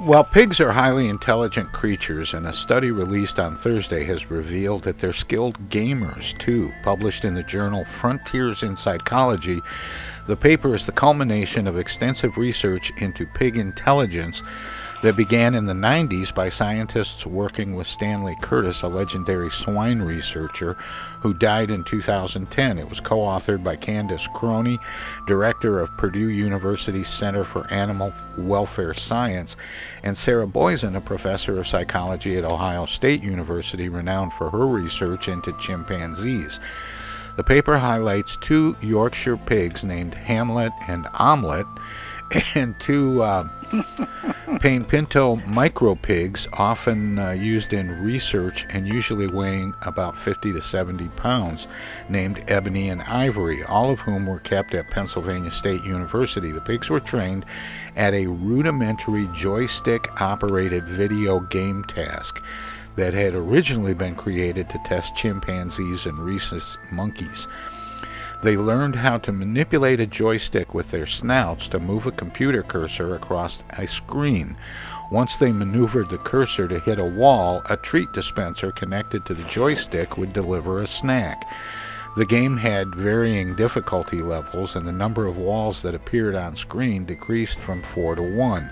well, 0.04 0.24
pigs 0.24 0.58
are 0.58 0.72
highly 0.72 1.08
intelligent 1.08 1.72
creatures, 1.72 2.34
and 2.34 2.44
a 2.46 2.52
study 2.52 2.90
released 2.90 3.38
on 3.38 3.54
Thursday 3.54 4.04
has 4.04 4.32
revealed 4.32 4.82
that 4.82 4.98
they're 4.98 5.12
skilled 5.12 5.68
gamers, 5.68 6.36
too. 6.38 6.72
Published 6.82 7.24
in 7.24 7.34
the 7.34 7.44
journal 7.44 7.84
Frontiers 7.84 8.64
in 8.64 8.76
Psychology, 8.76 9.60
the 10.26 10.36
paper 10.36 10.74
is 10.74 10.86
the 10.86 10.92
culmination 10.92 11.68
of 11.68 11.78
extensive 11.78 12.36
research 12.36 12.92
into 12.98 13.26
pig 13.26 13.56
intelligence 13.56 14.42
that 15.04 15.16
began 15.16 15.54
in 15.54 15.66
the 15.66 15.72
90s 15.72 16.34
by 16.34 16.48
scientists 16.48 17.24
working 17.24 17.74
with 17.74 17.86
Stanley 17.86 18.36
Curtis, 18.42 18.82
a 18.82 18.88
legendary 18.88 19.50
swine 19.50 20.02
researcher 20.02 20.76
who 21.22 21.32
died 21.32 21.70
in 21.70 21.84
2010. 21.84 22.78
It 22.78 22.88
was 22.88 23.00
co 23.00 23.18
authored 23.18 23.62
by 23.62 23.76
Candace 23.76 24.26
Croney, 24.34 24.78
director 25.26 25.78
of 25.78 25.96
Purdue 25.96 26.28
University's 26.28 27.08
Center 27.08 27.44
for 27.44 27.66
Animal 27.68 28.12
Welfare 28.36 28.92
Science, 28.92 29.56
and 30.02 30.18
Sarah 30.18 30.48
Boysen, 30.48 30.96
a 30.96 31.00
professor 31.00 31.60
of 31.60 31.68
psychology 31.68 32.36
at 32.36 32.44
Ohio 32.44 32.86
State 32.86 33.22
University, 33.22 33.88
renowned 33.88 34.32
for 34.32 34.50
her 34.50 34.66
research 34.66 35.28
into 35.28 35.52
chimpanzees. 35.60 36.58
The 37.36 37.44
paper 37.44 37.78
highlights 37.78 38.36
two 38.36 38.76
Yorkshire 38.82 39.36
pigs 39.38 39.84
named 39.84 40.14
Hamlet 40.14 40.72
and 40.88 41.08
Omelette 41.14 41.66
and 42.54 42.78
two 42.80 43.22
uh, 43.22 43.48
Panepinto 44.58 45.44
micro 45.46 45.94
pigs, 45.94 46.46
often 46.52 47.18
uh, 47.18 47.30
used 47.32 47.72
in 47.72 48.02
research 48.02 48.66
and 48.70 48.86
usually 48.86 49.26
weighing 49.26 49.74
about 49.82 50.16
50 50.16 50.52
to 50.52 50.62
70 50.62 51.08
pounds, 51.10 51.66
named 52.08 52.44
Ebony 52.48 52.88
and 52.88 53.02
Ivory, 53.02 53.64
all 53.64 53.90
of 53.90 54.00
whom 54.00 54.26
were 54.26 54.38
kept 54.38 54.74
at 54.74 54.90
Pennsylvania 54.90 55.50
State 55.50 55.82
University. 55.84 56.52
The 56.52 56.60
pigs 56.60 56.90
were 56.90 57.00
trained 57.00 57.44
at 57.96 58.14
a 58.14 58.26
rudimentary 58.26 59.28
joystick 59.34 60.20
operated 60.20 60.84
video 60.84 61.40
game 61.40 61.84
task 61.84 62.42
that 62.96 63.14
had 63.14 63.34
originally 63.34 63.94
been 63.94 64.14
created 64.14 64.68
to 64.70 64.78
test 64.84 65.16
chimpanzees 65.16 66.06
and 66.06 66.18
rhesus 66.18 66.76
monkeys. 66.90 67.46
They 68.42 68.56
learned 68.56 68.96
how 68.96 69.18
to 69.18 69.32
manipulate 69.32 70.00
a 70.00 70.06
joystick 70.06 70.74
with 70.74 70.90
their 70.90 71.06
snouts 71.06 71.68
to 71.68 71.78
move 71.78 72.06
a 72.06 72.12
computer 72.12 72.64
cursor 72.64 73.14
across 73.14 73.62
a 73.70 73.86
screen. 73.86 74.56
Once 75.12 75.36
they 75.36 75.52
maneuvered 75.52 76.08
the 76.08 76.18
cursor 76.18 76.66
to 76.66 76.80
hit 76.80 76.98
a 76.98 77.04
wall, 77.04 77.62
a 77.66 77.76
treat 77.76 78.12
dispenser 78.12 78.72
connected 78.72 79.24
to 79.24 79.34
the 79.34 79.44
joystick 79.44 80.16
would 80.16 80.32
deliver 80.32 80.80
a 80.80 80.86
snack. 80.86 81.44
The 82.16 82.26
game 82.26 82.56
had 82.56 82.94
varying 82.94 83.54
difficulty 83.54 84.20
levels, 84.22 84.74
and 84.74 84.88
the 84.88 84.92
number 84.92 85.26
of 85.26 85.38
walls 85.38 85.82
that 85.82 85.94
appeared 85.94 86.34
on 86.34 86.56
screen 86.56 87.04
decreased 87.04 87.58
from 87.60 87.82
4 87.82 88.16
to 88.16 88.22
1. 88.22 88.70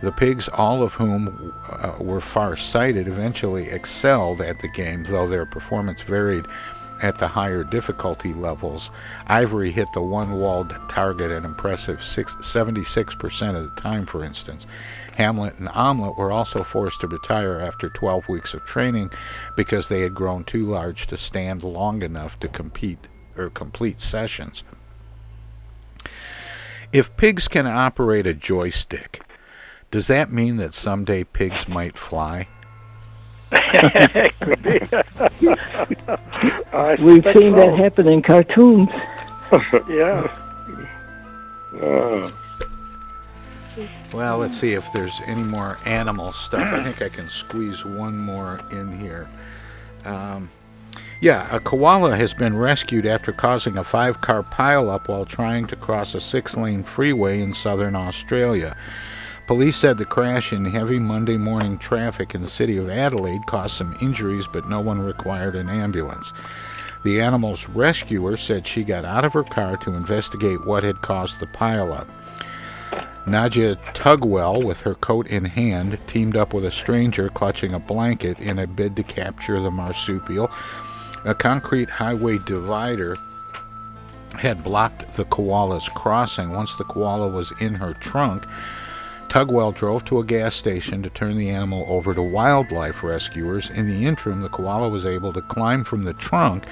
The 0.00 0.12
pigs, 0.12 0.48
all 0.48 0.82
of 0.82 0.94
whom 0.94 1.52
uh, 1.68 1.96
were 1.98 2.20
far 2.20 2.56
sighted, 2.56 3.06
eventually 3.06 3.68
excelled 3.68 4.40
at 4.40 4.60
the 4.60 4.68
game, 4.68 5.04
though 5.04 5.28
their 5.28 5.44
performance 5.44 6.02
varied 6.02 6.46
at 7.02 7.18
the 7.18 7.28
higher 7.28 7.64
difficulty 7.64 8.32
levels. 8.32 8.90
Ivory 9.26 9.70
hit 9.70 9.88
the 9.92 10.02
one 10.02 10.34
walled 10.34 10.78
target 10.88 11.30
an 11.30 11.44
impressive 11.44 12.02
six, 12.02 12.34
76% 12.36 13.56
of 13.56 13.74
the 13.74 13.80
time, 13.80 14.06
for 14.06 14.24
instance. 14.24 14.66
Hamlet 15.16 15.58
and 15.58 15.68
Omelette 15.70 16.16
were 16.16 16.30
also 16.30 16.62
forced 16.62 17.00
to 17.00 17.08
retire 17.08 17.58
after 17.58 17.88
12 17.88 18.28
weeks 18.28 18.54
of 18.54 18.64
training 18.64 19.10
because 19.56 19.88
they 19.88 20.02
had 20.02 20.14
grown 20.14 20.44
too 20.44 20.64
large 20.64 21.06
to 21.08 21.16
stand 21.16 21.62
long 21.62 22.02
enough 22.02 22.38
to 22.40 22.48
compete 22.48 23.08
or 23.36 23.50
complete 23.50 24.00
sessions. 24.00 24.62
If 26.92 27.16
pigs 27.16 27.48
can 27.48 27.66
operate 27.66 28.26
a 28.26 28.34
joystick, 28.34 29.22
does 29.90 30.06
that 30.06 30.32
mean 30.32 30.56
that 30.56 30.74
someday 30.74 31.24
pigs 31.24 31.68
might 31.68 31.98
fly? 31.98 32.48
We've 37.00 37.24
seen 37.34 37.56
that 37.56 37.74
happen 37.78 38.08
in 38.08 38.22
cartoons. 38.22 38.88
yeah. 39.88 40.36
Uh, 41.80 42.30
Well, 44.12 44.38
let's 44.38 44.58
see 44.58 44.72
if 44.72 44.90
there's 44.92 45.20
any 45.26 45.42
more 45.42 45.78
animal 45.84 46.32
stuff. 46.32 46.72
I 46.72 46.82
think 46.82 47.02
I 47.02 47.08
can 47.08 47.28
squeeze 47.28 47.84
one 47.84 48.18
more 48.18 48.60
in 48.70 48.98
here. 48.98 49.28
Um, 50.04 50.50
yeah, 51.20 51.54
a 51.54 51.60
koala 51.60 52.16
has 52.16 52.32
been 52.32 52.56
rescued 52.56 53.04
after 53.04 53.32
causing 53.32 53.76
a 53.76 53.84
five 53.84 54.20
car 54.20 54.42
pileup 54.42 55.08
while 55.08 55.24
trying 55.24 55.66
to 55.66 55.76
cross 55.76 56.14
a 56.14 56.20
six 56.20 56.56
lane 56.56 56.84
freeway 56.84 57.40
in 57.40 57.52
southern 57.52 57.96
Australia. 57.96 58.76
Police 59.48 59.78
said 59.78 59.96
the 59.96 60.04
crash 60.04 60.52
in 60.52 60.66
heavy 60.66 60.98
Monday 60.98 61.38
morning 61.38 61.78
traffic 61.78 62.34
in 62.34 62.42
the 62.42 62.50
city 62.50 62.76
of 62.76 62.90
Adelaide 62.90 63.46
caused 63.46 63.72
some 63.72 63.96
injuries, 63.98 64.46
but 64.46 64.68
no 64.68 64.78
one 64.78 65.00
required 65.00 65.56
an 65.56 65.70
ambulance. 65.70 66.34
The 67.02 67.22
animal's 67.22 67.66
rescuer 67.66 68.36
said 68.36 68.66
she 68.66 68.84
got 68.84 69.06
out 69.06 69.24
of 69.24 69.32
her 69.32 69.44
car 69.44 69.78
to 69.78 69.94
investigate 69.94 70.66
what 70.66 70.82
had 70.82 71.00
caused 71.00 71.40
the 71.40 71.46
pileup. 71.46 72.06
Nadia 73.26 73.76
Tugwell, 73.94 74.62
with 74.62 74.80
her 74.80 74.96
coat 74.96 75.26
in 75.28 75.46
hand, 75.46 75.98
teamed 76.06 76.36
up 76.36 76.52
with 76.52 76.66
a 76.66 76.70
stranger 76.70 77.30
clutching 77.30 77.72
a 77.72 77.78
blanket 77.78 78.38
in 78.40 78.58
a 78.58 78.66
bid 78.66 78.96
to 78.96 79.02
capture 79.02 79.58
the 79.60 79.70
marsupial. 79.70 80.50
A 81.24 81.34
concrete 81.34 81.88
highway 81.88 82.36
divider 82.36 83.16
had 84.34 84.62
blocked 84.62 85.14
the 85.14 85.24
koala's 85.24 85.88
crossing. 85.88 86.50
Once 86.50 86.76
the 86.76 86.84
koala 86.84 87.28
was 87.28 87.50
in 87.60 87.74
her 87.76 87.94
trunk, 87.94 88.44
Tugwell 89.28 89.74
drove 89.74 90.04
to 90.06 90.18
a 90.18 90.24
gas 90.24 90.54
station 90.54 91.02
to 91.02 91.10
turn 91.10 91.36
the 91.36 91.50
animal 91.50 91.84
over 91.88 92.14
to 92.14 92.22
wildlife 92.22 93.02
rescuers. 93.02 93.70
In 93.70 93.86
the 93.86 94.06
interim, 94.06 94.40
the 94.40 94.48
koala 94.48 94.88
was 94.88 95.04
able 95.04 95.32
to 95.34 95.42
climb 95.42 95.84
from 95.84 96.04
the 96.04 96.14
trunk 96.14 96.64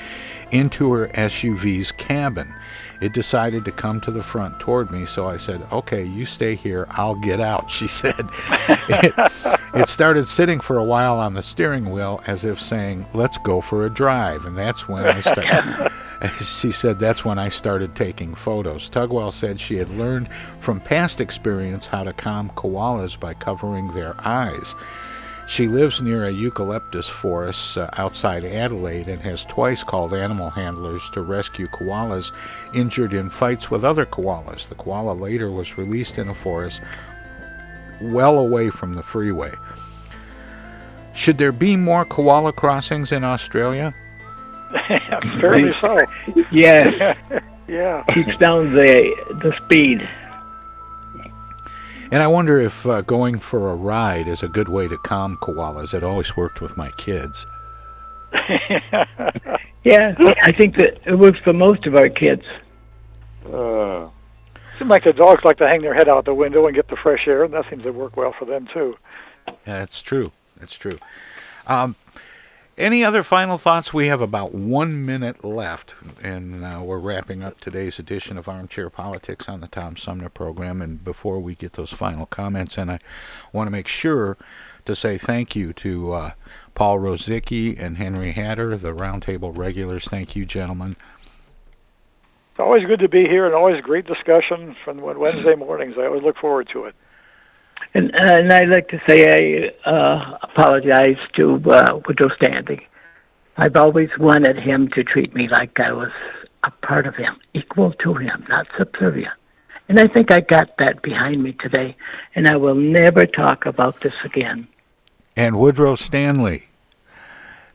into 0.50 0.92
her 0.92 1.08
SUV's 1.08 1.92
cabin. 1.92 2.54
It 3.00 3.12
decided 3.12 3.64
to 3.66 3.72
come 3.72 4.00
to 4.02 4.10
the 4.10 4.22
front 4.22 4.58
toward 4.58 4.90
me, 4.90 5.04
so 5.04 5.26
I 5.26 5.36
said, 5.36 5.66
Okay, 5.70 6.04
you 6.04 6.24
stay 6.24 6.54
here, 6.54 6.86
I'll 6.90 7.16
get 7.16 7.40
out, 7.40 7.70
she 7.70 7.86
said. 7.86 8.28
it, 8.88 9.14
it 9.74 9.88
started 9.88 10.26
sitting 10.26 10.60
for 10.60 10.78
a 10.78 10.84
while 10.84 11.18
on 11.18 11.34
the 11.34 11.42
steering 11.42 11.90
wheel 11.90 12.22
as 12.26 12.42
if 12.44 12.60
saying, 12.60 13.06
Let's 13.12 13.36
go 13.38 13.60
for 13.60 13.84
a 13.84 13.90
drive. 13.90 14.46
And 14.46 14.56
that's 14.56 14.88
when 14.88 15.04
I 15.04 15.20
started. 15.20 15.92
she 16.40 16.70
said 16.70 16.98
that's 16.98 17.24
when 17.24 17.38
I 17.38 17.48
started 17.48 17.94
taking 17.94 18.34
photos. 18.34 18.88
Tugwell 18.88 19.32
said 19.32 19.60
she 19.60 19.76
had 19.76 19.88
learned 19.90 20.28
from 20.60 20.80
past 20.80 21.20
experience 21.20 21.86
how 21.86 22.04
to 22.04 22.12
calm 22.12 22.50
koalas 22.56 23.18
by 23.18 23.34
covering 23.34 23.88
their 23.88 24.14
eyes. 24.26 24.74
She 25.46 25.68
lives 25.68 26.02
near 26.02 26.24
a 26.24 26.32
eucalyptus 26.32 27.06
forest 27.06 27.78
uh, 27.78 27.88
outside 27.96 28.44
Adelaide 28.44 29.06
and 29.06 29.22
has 29.22 29.44
twice 29.44 29.84
called 29.84 30.12
animal 30.12 30.50
handlers 30.50 31.08
to 31.12 31.20
rescue 31.20 31.68
koalas 31.68 32.32
injured 32.74 33.14
in 33.14 33.30
fights 33.30 33.70
with 33.70 33.84
other 33.84 34.04
koalas. 34.04 34.68
The 34.68 34.74
koala 34.74 35.12
later 35.12 35.52
was 35.52 35.78
released 35.78 36.18
in 36.18 36.28
a 36.28 36.34
forest 36.34 36.80
well 38.00 38.38
away 38.38 38.70
from 38.70 38.94
the 38.94 39.04
freeway. 39.04 39.52
Should 41.14 41.38
there 41.38 41.52
be 41.52 41.76
more 41.76 42.04
koala 42.04 42.52
crossings 42.52 43.12
in 43.12 43.22
Australia? 43.22 43.94
Fairly 45.40 45.70
so. 45.80 45.96
Yes. 46.50 47.16
yeah. 47.68 48.04
Keeps 48.12 48.36
down 48.38 48.72
the 48.74 49.14
the 49.42 49.52
speed. 49.64 50.08
And 52.12 52.22
I 52.22 52.28
wonder 52.28 52.60
if 52.60 52.86
uh, 52.86 53.00
going 53.02 53.40
for 53.40 53.70
a 53.70 53.74
ride 53.74 54.28
is 54.28 54.42
a 54.42 54.48
good 54.48 54.68
way 54.68 54.86
to 54.86 54.96
calm 54.98 55.36
koalas. 55.38 55.92
It 55.92 56.04
always 56.04 56.36
worked 56.36 56.60
with 56.60 56.76
my 56.76 56.90
kids. 56.92 57.46
Yeah, 59.86 60.16
I 60.42 60.50
think 60.50 60.74
that 60.78 60.98
it 61.06 61.14
works 61.14 61.38
for 61.44 61.52
most 61.52 61.86
of 61.86 61.94
our 61.94 62.08
kids. 62.08 62.42
uh, 63.46 64.08
Seems 64.78 64.90
like 64.90 65.04
the 65.04 65.12
dogs 65.12 65.44
like 65.44 65.58
to 65.58 65.68
hang 65.68 65.80
their 65.80 65.94
head 65.94 66.08
out 66.08 66.24
the 66.24 66.34
window 66.34 66.66
and 66.66 66.74
get 66.74 66.88
the 66.88 66.96
fresh 66.96 67.28
air, 67.28 67.44
and 67.44 67.54
that 67.54 67.66
seems 67.70 67.84
to 67.84 67.92
work 67.92 68.16
well 68.16 68.34
for 68.36 68.46
them 68.46 68.66
too. 68.74 68.96
Yeah, 69.46 69.78
that's 69.78 70.02
true. 70.02 70.32
That's 70.58 70.74
true. 70.74 70.98
Um, 71.68 71.94
any 72.78 73.02
other 73.02 73.22
final 73.22 73.58
thoughts? 73.58 73.92
We 73.94 74.08
have 74.08 74.20
about 74.20 74.54
one 74.54 75.04
minute 75.04 75.44
left, 75.44 75.94
and 76.22 76.64
uh, 76.64 76.80
we're 76.82 76.98
wrapping 76.98 77.42
up 77.42 77.58
today's 77.60 77.98
edition 77.98 78.36
of 78.36 78.48
Armchair 78.48 78.90
Politics 78.90 79.48
on 79.48 79.60
the 79.60 79.68
Tom 79.68 79.96
Sumner 79.96 80.28
program. 80.28 80.82
And 80.82 81.02
before 81.02 81.40
we 81.40 81.54
get 81.54 81.74
those 81.74 81.92
final 81.92 82.26
comments, 82.26 82.76
and 82.76 82.90
I 82.90 82.98
want 83.52 83.66
to 83.66 83.72
make 83.72 83.88
sure 83.88 84.36
to 84.84 84.94
say 84.94 85.18
thank 85.18 85.56
you 85.56 85.72
to 85.72 86.12
uh, 86.12 86.30
Paul 86.74 86.98
Rozycki 86.98 87.80
and 87.80 87.96
Henry 87.96 88.32
Hatter, 88.32 88.76
the 88.76 88.94
roundtable 88.94 89.56
regulars. 89.56 90.04
Thank 90.04 90.36
you, 90.36 90.44
gentlemen. 90.44 90.96
It's 92.50 92.60
always 92.60 92.84
good 92.84 93.00
to 93.00 93.08
be 93.08 93.22
here, 93.22 93.46
and 93.46 93.54
always 93.54 93.80
great 93.82 94.06
discussion 94.06 94.76
from 94.84 95.00
Wednesday 95.00 95.54
mornings. 95.56 95.94
I 95.98 96.06
always 96.06 96.22
look 96.22 96.38
forward 96.38 96.68
to 96.72 96.84
it. 96.84 96.94
And 97.96 98.10
and 98.14 98.52
I'd 98.52 98.68
like 98.68 98.88
to 98.88 99.00
say 99.08 99.24
I 99.24 99.88
uh, 99.90 100.38
apologize 100.42 101.16
to 101.36 101.58
uh, 101.70 102.00
Woodrow 102.06 102.28
Stanley. 102.36 102.86
I've 103.56 103.76
always 103.76 104.10
wanted 104.18 104.58
him 104.58 104.90
to 104.94 105.02
treat 105.02 105.34
me 105.34 105.48
like 105.48 105.80
I 105.80 105.92
was 105.92 106.12
a 106.62 106.70
part 106.86 107.06
of 107.06 107.14
him, 107.14 107.40
equal 107.54 107.94
to 108.04 108.12
him, 108.12 108.44
not 108.50 108.66
subservient. 108.76 109.32
And 109.88 109.98
I 109.98 110.08
think 110.08 110.30
I 110.30 110.40
got 110.40 110.76
that 110.76 111.00
behind 111.00 111.42
me 111.42 111.56
today, 111.58 111.96
and 112.34 112.46
I 112.46 112.56
will 112.56 112.74
never 112.74 113.24
talk 113.24 113.64
about 113.64 114.02
this 114.02 114.16
again. 114.26 114.68
And 115.34 115.58
Woodrow 115.58 115.94
Stanley, 115.94 116.66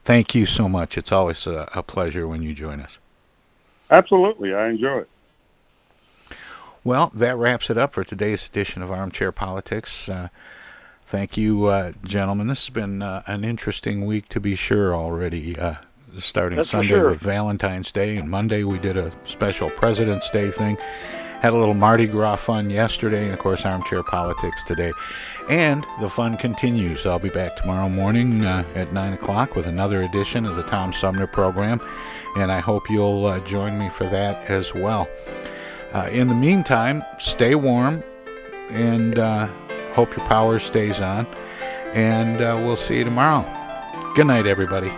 thank 0.04 0.36
you 0.36 0.46
so 0.46 0.68
much. 0.68 0.96
It's 0.96 1.10
always 1.10 1.48
a, 1.48 1.68
a 1.74 1.82
pleasure 1.82 2.28
when 2.28 2.42
you 2.42 2.54
join 2.54 2.78
us. 2.80 3.00
absolutely, 3.90 4.54
I 4.54 4.68
enjoy 4.68 4.98
it. 4.98 5.08
Well, 6.84 7.12
that 7.14 7.36
wraps 7.36 7.70
it 7.70 7.78
up 7.78 7.92
for 7.92 8.02
today's 8.02 8.46
edition 8.46 8.82
of 8.82 8.90
Armchair 8.90 9.30
Politics. 9.30 10.08
Uh, 10.08 10.28
thank 11.06 11.36
you, 11.36 11.66
uh, 11.66 11.92
gentlemen. 12.02 12.48
This 12.48 12.66
has 12.66 12.70
been 12.70 13.02
uh, 13.02 13.22
an 13.28 13.44
interesting 13.44 14.04
week 14.04 14.28
to 14.30 14.40
be 14.40 14.56
sure 14.56 14.92
already. 14.92 15.56
Uh, 15.56 15.76
starting 16.18 16.56
That's 16.56 16.70
Sunday 16.70 16.88
sure. 16.88 17.10
with 17.10 17.20
Valentine's 17.20 17.92
Day, 17.92 18.16
and 18.16 18.28
Monday 18.28 18.64
we 18.64 18.78
did 18.78 18.96
a 18.96 19.12
special 19.24 19.70
President's 19.70 20.28
Day 20.30 20.50
thing. 20.50 20.76
Had 21.40 21.52
a 21.52 21.56
little 21.56 21.74
Mardi 21.74 22.06
Gras 22.06 22.36
fun 22.36 22.68
yesterday, 22.68 23.24
and 23.24 23.32
of 23.32 23.38
course, 23.38 23.64
Armchair 23.64 24.02
Politics 24.02 24.64
today. 24.64 24.92
And 25.48 25.86
the 26.00 26.10
fun 26.10 26.36
continues. 26.36 27.06
I'll 27.06 27.20
be 27.20 27.30
back 27.30 27.54
tomorrow 27.54 27.88
morning 27.88 28.44
uh, 28.44 28.64
at 28.74 28.92
9 28.92 29.12
o'clock 29.12 29.54
with 29.54 29.66
another 29.66 30.02
edition 30.02 30.46
of 30.46 30.56
the 30.56 30.62
Tom 30.64 30.92
Sumner 30.92 31.28
program, 31.28 31.80
and 32.36 32.50
I 32.50 32.58
hope 32.58 32.90
you'll 32.90 33.26
uh, 33.26 33.38
join 33.40 33.78
me 33.78 33.88
for 33.90 34.04
that 34.04 34.50
as 34.50 34.74
well. 34.74 35.08
Uh, 35.94 36.08
in 36.10 36.26
the 36.26 36.34
meantime, 36.34 37.04
stay 37.18 37.54
warm 37.54 38.02
and 38.70 39.18
uh, 39.18 39.46
hope 39.92 40.16
your 40.16 40.24
power 40.26 40.58
stays 40.58 41.00
on. 41.00 41.26
And 41.92 42.40
uh, 42.40 42.58
we'll 42.64 42.76
see 42.76 42.96
you 42.96 43.04
tomorrow. 43.04 43.44
Good 44.14 44.26
night, 44.26 44.46
everybody. 44.46 44.88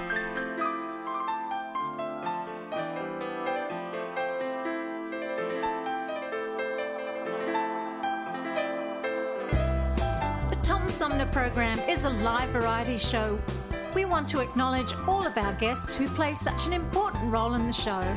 The 10.51 10.57
Tom 10.62 10.88
Sumner 10.88 11.26
program 11.26 11.80
is 11.88 12.05
a 12.05 12.11
live 12.11 12.51
variety 12.51 12.99
show. 12.99 13.36
We 13.97 14.05
want 14.05 14.28
to 14.28 14.40
acknowledge 14.40 14.92
all 15.09 15.26
of 15.26 15.36
our 15.36 15.55
guests 15.55 15.97
who 15.97 16.07
play 16.07 16.34
such 16.34 16.66
an 16.66 16.72
important 16.72 17.32
role 17.32 17.55
in 17.55 17.66
the 17.66 17.72
show 17.72 18.16